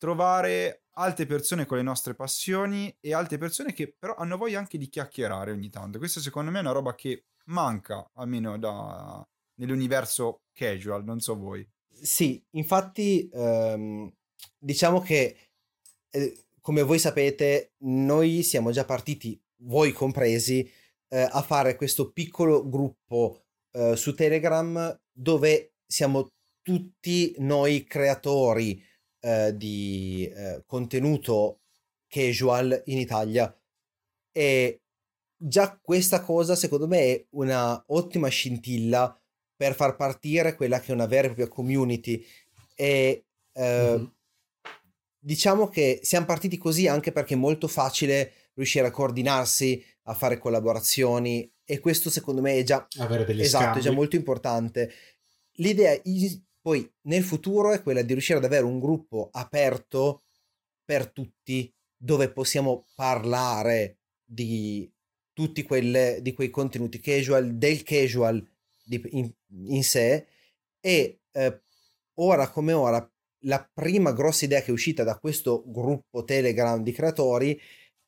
trovare 0.02 0.86
altre 0.94 1.26
persone 1.26 1.64
con 1.64 1.76
le 1.76 1.84
nostre 1.84 2.16
passioni 2.16 2.92
e 2.98 3.14
altre 3.14 3.38
persone 3.38 3.72
che 3.72 3.94
però 3.96 4.16
hanno 4.16 4.36
voglia 4.36 4.58
anche 4.58 4.76
di 4.76 4.88
chiacchierare 4.88 5.52
ogni 5.52 5.70
tanto. 5.70 5.98
Questo 5.98 6.18
secondo 6.18 6.50
me 6.50 6.58
è 6.58 6.62
una 6.62 6.72
roba 6.72 6.96
che 6.96 7.26
manca, 7.44 8.10
almeno 8.14 8.58
da, 8.58 9.24
nell'universo 9.60 10.40
casual, 10.52 11.04
non 11.04 11.20
so 11.20 11.36
voi. 11.36 11.64
Sì, 11.88 12.44
infatti 12.56 13.30
ehm, 13.32 14.12
diciamo 14.58 15.00
che 15.00 15.36
eh, 16.10 16.46
come 16.60 16.82
voi 16.82 16.98
sapete 16.98 17.74
noi 17.84 18.42
siamo 18.42 18.72
già 18.72 18.84
partiti, 18.84 19.40
voi 19.58 19.92
compresi, 19.92 20.68
eh, 21.10 21.28
a 21.30 21.42
fare 21.42 21.76
questo 21.76 22.10
piccolo 22.10 22.68
gruppo 22.68 23.44
eh, 23.70 23.94
su 23.94 24.14
Telegram 24.16 25.00
dove 25.12 25.74
siamo 25.86 26.26
tutti 26.60 27.36
noi 27.38 27.84
creatori 27.84 28.90
eh, 29.22 29.56
di 29.56 30.30
eh, 30.34 30.62
contenuto 30.66 31.60
casual 32.08 32.82
in 32.86 32.98
Italia. 32.98 33.54
E 34.32 34.82
già 35.36 35.78
questa 35.80 36.20
cosa 36.20 36.54
secondo 36.54 36.86
me 36.86 36.98
è 36.98 37.26
una 37.30 37.82
ottima 37.88 38.28
scintilla 38.28 39.16
per 39.56 39.74
far 39.74 39.96
partire 39.96 40.54
quella 40.56 40.80
che 40.80 40.90
è 40.90 40.94
una 40.94 41.06
vera 41.06 41.22
e 41.22 41.34
propria 41.34 41.48
community. 41.48 42.24
E 42.74 43.24
eh, 43.52 43.62
mm-hmm. 43.62 44.04
diciamo 45.18 45.68
che 45.68 46.00
siamo 46.02 46.26
partiti 46.26 46.58
così 46.58 46.88
anche 46.88 47.12
perché 47.12 47.34
è 47.34 47.38
molto 47.38 47.68
facile 47.68 48.32
riuscire 48.54 48.86
a 48.86 48.90
coordinarsi 48.90 49.82
a 50.04 50.14
fare 50.14 50.38
collaborazioni 50.38 51.50
e 51.64 51.78
questo 51.78 52.10
secondo 52.10 52.40
me 52.40 52.56
è 52.56 52.64
già 52.64 52.86
esatto, 52.88 53.78
è 53.78 53.82
già 53.82 53.92
molto 53.92 54.16
importante. 54.16 54.92
L'idea 55.56 55.98
poi 56.62 56.90
nel 57.02 57.24
futuro 57.24 57.72
è 57.72 57.82
quella 57.82 58.02
di 58.02 58.12
riuscire 58.12 58.38
ad 58.38 58.44
avere 58.44 58.64
un 58.64 58.78
gruppo 58.78 59.28
aperto 59.32 60.22
per 60.84 61.10
tutti 61.10 61.72
dove 61.96 62.30
possiamo 62.30 62.86
parlare 62.94 63.98
di 64.24 64.90
tutti 65.32 65.62
quelle, 65.62 66.18
di 66.22 66.32
quei 66.32 66.50
contenuti 66.50 67.00
casual, 67.00 67.56
del 67.56 67.82
casual 67.82 68.44
di, 68.84 69.02
in, 69.10 69.30
in, 69.66 69.82
sé. 69.82 70.26
E 70.80 71.20
eh, 71.32 71.62
ora 72.14 72.48
come 72.48 72.72
ora 72.72 73.10
la 73.44 73.68
prima 73.72 74.12
grossa 74.12 74.44
idea 74.44 74.60
che 74.60 74.68
è 74.68 74.72
uscita 74.72 75.02
da 75.02 75.18
questo 75.18 75.64
gruppo 75.66 76.24
Telegram 76.24 76.82
di 76.82 76.92
creatori 76.92 77.60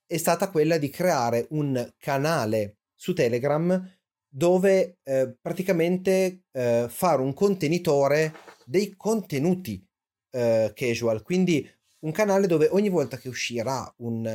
è 0.07 0.17
stata 0.17 0.51
quella 0.51 0.79
di 0.79 0.91
creare 0.91 1.47
un 1.51 1.93
canale 1.99 2.77
su 2.95 3.15
Telegram 3.15 3.91
dove 4.37 4.99
eh, 5.05 5.37
praticamente 5.41 6.47
eh, 6.51 6.87
fare 6.89 7.23
un 7.23 7.33
contenitore 7.35 8.35
dei 8.67 8.97
contenuti 8.97 9.81
eh, 10.33 10.73
casual, 10.75 11.23
quindi 11.23 11.71
un 12.01 12.11
canale 12.11 12.49
dove 12.49 12.67
ogni 12.73 12.89
volta 12.89 13.17
che 13.17 13.29
uscirà 13.29 13.93
un, 13.99 14.27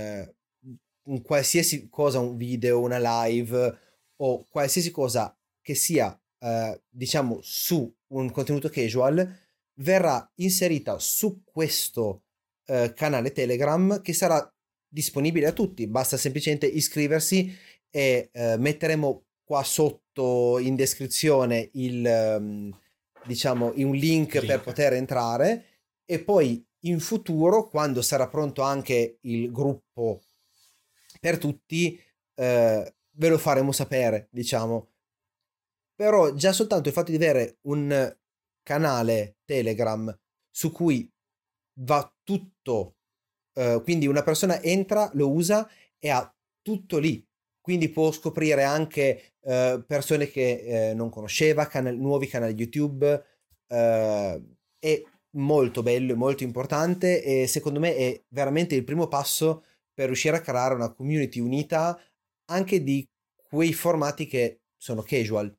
un, 1.03 1.21
qualsiasi 1.21 1.89
cosa, 1.89 2.19
un 2.19 2.37
video, 2.37 2.79
una 2.79 3.25
live 3.25 3.77
o 4.21 4.47
qualsiasi 4.47 4.89
cosa 4.89 5.37
che 5.61 5.75
sia 5.75 6.17
eh, 6.39 6.81
diciamo 6.87 7.39
su 7.41 7.93
un 8.13 8.31
contenuto 8.31 8.69
casual 8.69 9.37
verrà 9.81 10.31
inserita 10.35 10.97
su 10.97 11.43
questo 11.43 12.23
eh, 12.67 12.93
canale 12.95 13.33
Telegram 13.33 14.01
che 14.01 14.13
sarà 14.13 14.49
disponibile 14.87 15.47
a 15.47 15.51
tutti, 15.51 15.85
basta 15.87 16.15
semplicemente 16.15 16.65
iscriversi 16.67 17.53
e 17.89 18.29
eh, 18.31 18.55
metteremo 18.57 19.25
qua 19.49 19.63
sotto 19.63 20.59
in 20.59 20.75
descrizione 20.75 21.71
il, 21.73 22.05
um, 22.05 22.79
diciamo, 23.25 23.73
un 23.77 23.95
link, 23.95 24.33
link. 24.33 24.45
per 24.45 24.61
poter 24.61 24.93
entrare. 24.93 25.65
E 26.05 26.19
poi 26.23 26.63
in 26.81 26.99
futuro, 26.99 27.67
quando 27.67 28.03
sarà 28.03 28.27
pronto 28.27 28.61
anche 28.61 29.17
il 29.21 29.51
gruppo 29.51 30.21
per 31.19 31.39
tutti, 31.39 31.99
eh, 32.35 32.95
ve 33.09 33.27
lo 33.27 33.39
faremo 33.39 33.71
sapere, 33.71 34.27
diciamo. 34.29 34.89
Però 35.95 36.31
già 36.35 36.51
soltanto 36.53 36.89
il 36.89 36.93
fatto 36.93 37.09
di 37.09 37.17
avere 37.17 37.57
un 37.61 38.15
canale 38.61 39.37
Telegram 39.45 40.15
su 40.51 40.71
cui 40.71 41.11
va 41.79 42.07
tutto, 42.23 42.97
eh, 43.53 43.81
quindi 43.83 44.05
una 44.05 44.21
persona 44.21 44.61
entra, 44.61 45.09
lo 45.13 45.31
usa 45.31 45.67
e 45.97 46.09
ha 46.11 46.31
tutto 46.61 46.99
lì 46.99 47.27
quindi 47.69 47.89
può 47.89 48.11
scoprire 48.11 48.63
anche 48.63 49.35
eh, 49.41 49.83
persone 49.85 50.27
che 50.27 50.89
eh, 50.89 50.93
non 50.95 51.11
conosceva, 51.11 51.67
canal- 51.67 51.95
nuovi 51.95 52.25
canali 52.25 52.55
YouTube, 52.55 53.05
eh, 53.67 54.43
è 54.79 55.03
molto 55.33 55.83
bello, 55.83 56.13
è 56.13 56.15
molto 56.15 56.41
importante 56.41 57.23
e 57.23 57.45
secondo 57.45 57.79
me 57.79 57.95
è 57.95 58.23
veramente 58.29 58.73
il 58.73 58.83
primo 58.83 59.07
passo 59.07 59.65
per 59.93 60.07
riuscire 60.07 60.37
a 60.37 60.41
creare 60.41 60.73
una 60.73 60.91
community 60.91 61.39
unita 61.39 61.95
anche 62.45 62.81
di 62.81 63.07
quei 63.47 63.71
formati 63.71 64.25
che 64.25 64.61
sono 64.75 65.03
casual. 65.03 65.55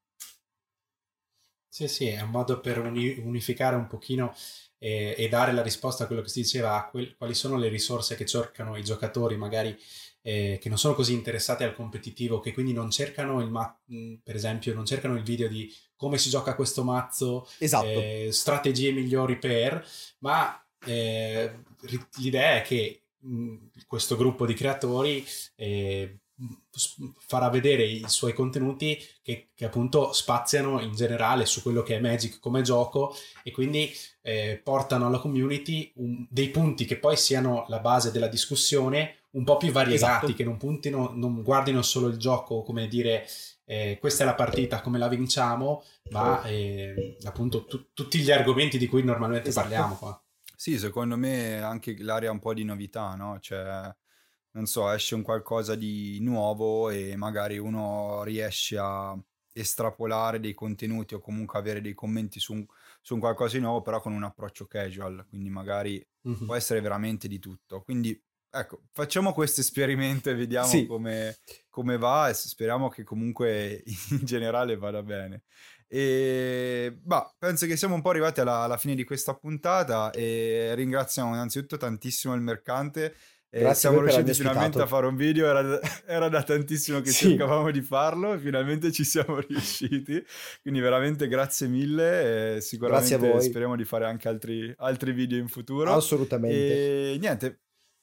Sì, 1.69 1.87
sì, 1.87 2.09
è 2.09 2.21
un 2.23 2.31
modo 2.31 2.59
per 2.59 2.81
uni- 2.81 3.21
unificare 3.21 3.77
un 3.77 3.87
pochino 3.87 4.35
e, 4.79 5.15
e, 5.17 5.29
dare 5.29 5.53
la 5.53 5.63
risposta 5.63 6.03
a 6.03 6.07
quello 6.09 6.23
che 6.23 6.29
si 6.29 6.41
diceva, 6.41 6.89
quel, 6.91 7.15
quali 7.17 7.35
sono 7.35 7.57
le 7.57 7.69
risorse 7.69 8.17
che 8.17 8.27
cercano 8.27 8.77
i 8.77 8.83
giocatori 8.83 9.37
magari 9.37 9.79
eh, 10.23 10.59
che 10.61 10.69
non 10.69 10.79
sono 10.79 10.95
così 10.95 11.13
interessati 11.13 11.65
al 11.65 11.75
competitivo, 11.75 12.41
che 12.41 12.53
quindi 12.53 12.73
non 12.73 12.91
cercano 12.91 13.41
il 13.41 13.51
ma- 13.51 13.75
per 14.23 14.35
esempio, 14.35 14.75
non 14.75 14.85
cercano 14.85 15.17
il 15.17 15.23
video 15.23 15.49
di 15.49 15.73
come 15.97 16.19
si 16.19 16.31
gioca 16.31 16.55
questo 16.55 16.83
mazzo, 16.83 17.49
esatto. 17.59 17.87
eh, 17.87 18.29
strategie 18.33 18.93
migliori 18.93 19.39
per, 19.39 19.87
ma 20.21 20.63
eh, 20.87 21.63
l'idea 22.17 22.57
è 22.57 22.63
che 22.63 23.03
mh, 23.19 23.57
questo 23.87 24.17
gruppo 24.17 24.47
di 24.47 24.55
creatori 24.55 25.25
eh, 25.57 26.21
farà 27.19 27.51
vedere 27.51 27.85
i 27.85 28.05
suoi 28.07 28.33
contenuti 28.33 28.99
che, 29.23 29.51
che, 29.55 29.65
appunto 29.67 30.13
spaziano 30.13 30.81
in 30.81 30.95
generale 30.95 31.45
su 31.45 31.61
quello 31.61 31.83
che 31.83 31.97
è 31.97 32.01
Magic 32.01 32.39
come 32.39 32.63
gioco 32.63 33.15
e 33.43 33.51
quindi 33.51 33.93
eh, 34.23 34.61
portano 34.63 35.07
alla 35.07 35.19
community 35.19 35.93
un, 35.97 36.27
dei 36.31 36.49
punti 36.49 36.87
che 36.87 36.97
poi 36.97 37.17
siano 37.17 37.67
la 37.69 37.81
base 37.81 38.11
della 38.11 38.29
discussione 38.29 39.20
un 39.33 39.45
po' 39.45 39.57
più 39.57 39.71
variegati, 39.71 40.25
esatto. 40.25 40.35
che 40.35 40.45
non 40.45 40.57
puntino, 40.57 41.13
non 41.15 41.43
guardino 41.43 41.83
solo 41.83 42.09
il 42.09 42.17
gioco 42.17 42.63
come 42.63 42.89
dire 42.89 43.27
eh, 43.65 43.99
questa 44.01 44.25
è 44.25 44.27
la 44.27 44.35
partita, 44.35 44.81
come 44.81 44.99
la 44.99 45.07
vinciamo, 45.07 45.85
ma 46.11 46.43
eh, 46.43 47.17
appunto 47.23 47.67
tu, 47.67 47.93
tutti 47.95 48.19
gli 48.19 48.33
argomenti 48.33 48.79
di 48.79 48.89
cui 48.89 49.05
normalmente 49.05 49.51
esatto. 49.51 49.69
parliamo 49.69 49.95
qua. 49.95 50.21
Sì, 50.57 50.77
secondo 50.77 51.17
me 51.17 51.61
anche 51.63 51.97
l'area 52.01 52.33
un 52.33 52.41
po' 52.41 52.53
di 52.53 52.65
novità, 52.65 53.15
no? 53.15 53.39
Cioè, 53.39 53.95
non 54.53 54.67
so, 54.67 54.91
esce 54.91 55.15
un 55.15 55.23
qualcosa 55.23 55.77
di 55.77 56.19
nuovo 56.21 56.91
e 56.91 57.15
magari 57.15 57.59
uno 57.59 58.25
riesce 58.25 58.77
a 58.77 59.17
estrapolare 59.53 60.41
dei 60.41 60.53
contenuti 60.53 61.15
o 61.15 61.21
comunque 61.21 61.59
avere 61.59 61.81
dei 61.81 61.95
commenti 61.95 62.41
su 62.41 62.55
un, 62.55 62.67
su 63.01 63.15
un 63.15 63.21
qualcosa 63.21 63.57
di 63.57 63.63
nuovo, 63.63 63.83
però 63.83 64.01
con 64.01 64.13
un 64.13 64.25
approccio 64.25 64.67
casual, 64.67 65.25
quindi 65.29 65.49
magari 65.49 66.05
mm-hmm. 66.29 66.45
può 66.45 66.57
essere 66.57 66.81
veramente 66.81 67.29
di 67.29 67.39
tutto. 67.39 67.83
Quindi 67.83 68.21
ecco, 68.51 68.83
facciamo 68.93 69.33
questo 69.33 69.61
esperimento 69.61 70.31
e 70.31 70.35
vediamo 70.35 70.67
sì. 70.67 70.87
come, 70.87 71.39
come 71.69 71.97
va 71.97 72.29
e 72.29 72.35
speriamo 72.35 72.89
che 72.89 73.05
comunque 73.05 73.83
in 74.11 74.25
generale 74.25 74.77
vada 74.77 75.03
bene. 75.03 75.43
E 75.93 76.97
bah, 77.03 77.35
penso 77.37 77.67
che 77.67 77.77
siamo 77.77 77.97
un 77.97 78.03
po' 78.03 78.11
arrivati 78.11 78.41
alla, 78.41 78.59
alla, 78.61 78.77
fine 78.77 78.95
di 78.95 79.03
questa 79.03 79.35
puntata 79.35 80.13
e 80.13 80.73
ringraziamo 80.77 81.31
innanzitutto 81.31 81.77
tantissimo 81.77 82.35
il 82.35 82.41
mercante. 82.41 83.15
E 83.53 83.75
siamo 83.75 83.99
riusciti 83.99 84.33
finalmente 84.33 84.81
a 84.81 84.87
fare 84.87 85.07
un 85.07 85.17
video, 85.17 85.49
era, 85.49 85.81
era 86.07 86.29
da 86.29 86.45
tantissimo 86.45 87.01
che 87.01 87.11
sì. 87.11 87.31
cercavamo 87.31 87.73
di 87.73 87.83
farlo 87.83 88.35
e 88.35 88.39
finalmente 88.39 88.93
ci 88.93 89.03
siamo 89.03 89.41
riusciti. 89.43 90.25
Quindi 90.63 90.79
veramente 90.79 91.27
grazie 91.27 91.67
mille 91.67 92.57
e 92.57 92.61
sicuramente 92.61 93.41
speriamo 93.41 93.75
di 93.75 93.85
fare 93.85 94.07
anche 94.07 94.29
altri, 94.29 94.73
altri 94.77 95.11
video 95.13 95.39
in 95.39 95.49
futuro. 95.49 95.93
Assolutamente. 95.93 97.15
E 97.15 97.19
niente, 97.19 97.63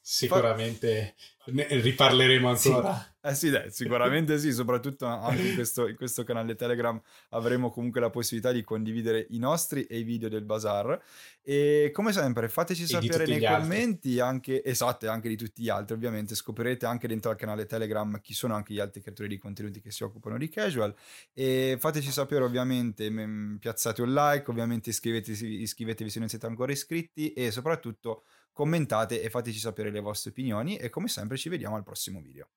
Sicuramente 0.09 1.15
ne 1.47 1.67
riparleremo 1.67 2.47
ancora. 2.47 2.95
Sì. 2.95 3.15
Eh 3.27 3.35
sì, 3.35 3.49
dai, 3.49 3.69
sicuramente 3.71 4.39
sì, 4.39 4.53
soprattutto 4.53 5.05
anche 5.05 5.41
in 5.41 5.55
questo, 5.55 5.85
in 5.85 5.97
questo, 5.97 6.23
canale 6.23 6.55
Telegram 6.55 6.97
avremo 7.31 7.69
comunque 7.69 7.99
la 7.99 8.09
possibilità 8.09 8.53
di 8.53 8.63
condividere 8.63 9.27
i 9.31 9.37
nostri 9.37 9.83
e 9.83 9.97
i 9.97 10.03
video 10.03 10.29
del 10.29 10.45
bazar. 10.45 10.97
E 11.41 11.89
come 11.93 12.13
sempre, 12.13 12.47
fateci 12.47 12.87
sapere 12.87 13.25
nei 13.25 13.45
commenti, 13.45 14.21
anche, 14.21 14.63
esatto, 14.63 15.09
anche 15.09 15.27
di 15.27 15.35
tutti 15.35 15.61
gli 15.61 15.67
altri, 15.67 15.93
ovviamente. 15.93 16.35
Scoprirete 16.35 16.85
anche 16.85 17.09
dentro 17.09 17.29
al 17.29 17.35
canale 17.35 17.65
Telegram 17.65 18.21
chi 18.21 18.33
sono 18.33 18.55
anche 18.55 18.73
gli 18.73 18.79
altri 18.79 19.01
creatori 19.01 19.27
di 19.27 19.37
contenuti 19.37 19.81
che 19.81 19.91
si 19.91 20.03
occupano 20.03 20.37
di 20.37 20.47
casual. 20.47 20.95
E 21.33 21.75
fateci 21.77 22.11
sapere, 22.11 22.45
ovviamente, 22.45 23.11
piazzate 23.59 24.01
un 24.01 24.13
like, 24.13 24.49
ovviamente 24.49 24.91
iscrivetevi, 24.91 25.63
iscrivetevi 25.63 26.09
se 26.09 26.19
non 26.19 26.29
siete 26.29 26.45
ancora 26.45 26.71
iscritti 26.71 27.33
e 27.33 27.51
soprattutto 27.51 28.23
commentate 28.57 29.21
e 29.21 29.29
fateci 29.29 29.59
sapere 29.59 29.91
le 29.91 29.99
vostre 29.99 30.31
opinioni 30.31 30.77
e 30.77 30.89
come 30.89 31.07
sempre 31.07 31.37
ci 31.37 31.47
vediamo 31.47 31.75
al 31.75 31.83
prossimo 31.83 32.19
video. 32.19 32.47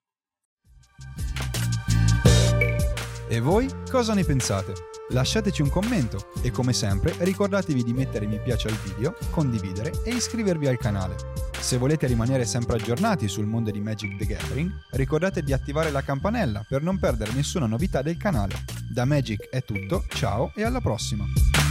E 3.29 3.39
voi 3.39 3.69
cosa 3.89 4.15
ne 4.15 4.25
pensate? 4.25 4.73
Lasciateci 5.11 5.61
un 5.61 5.69
commento 5.69 6.33
e 6.43 6.51
come 6.51 6.73
sempre 6.73 7.15
ricordatevi 7.19 7.85
di 7.85 7.93
mettere 7.93 8.27
mi 8.27 8.41
piace 8.41 8.69
al 8.69 8.75
video, 8.77 9.15
condividere 9.31 9.93
e 10.05 10.11
iscrivervi 10.11 10.67
al 10.67 10.79
canale. 10.79 11.17
Se 11.61 11.77
volete 11.77 12.07
rimanere 12.07 12.47
sempre 12.47 12.77
aggiornati 12.77 13.29
sul 13.29 13.47
mondo 13.47 13.71
di 13.71 13.81
Magic 13.81 14.17
the 14.17 14.25
Gathering, 14.25 14.73
ricordate 14.93 15.43
di 15.43 15.53
attivare 15.53 15.91
la 15.91 16.03
campanella 16.03 16.65
per 16.67 16.83
non 16.83 16.99
perdere 16.99 17.33
nessuna 17.33 17.67
novità 17.67 18.01
del 18.01 18.17
canale. 18.17 18.65
Da 18.91 19.05
Magic 19.05 19.49
è 19.51 19.63
tutto, 19.63 20.05
ciao 20.09 20.51
e 20.57 20.65
alla 20.65 20.81
prossima! 20.81 21.70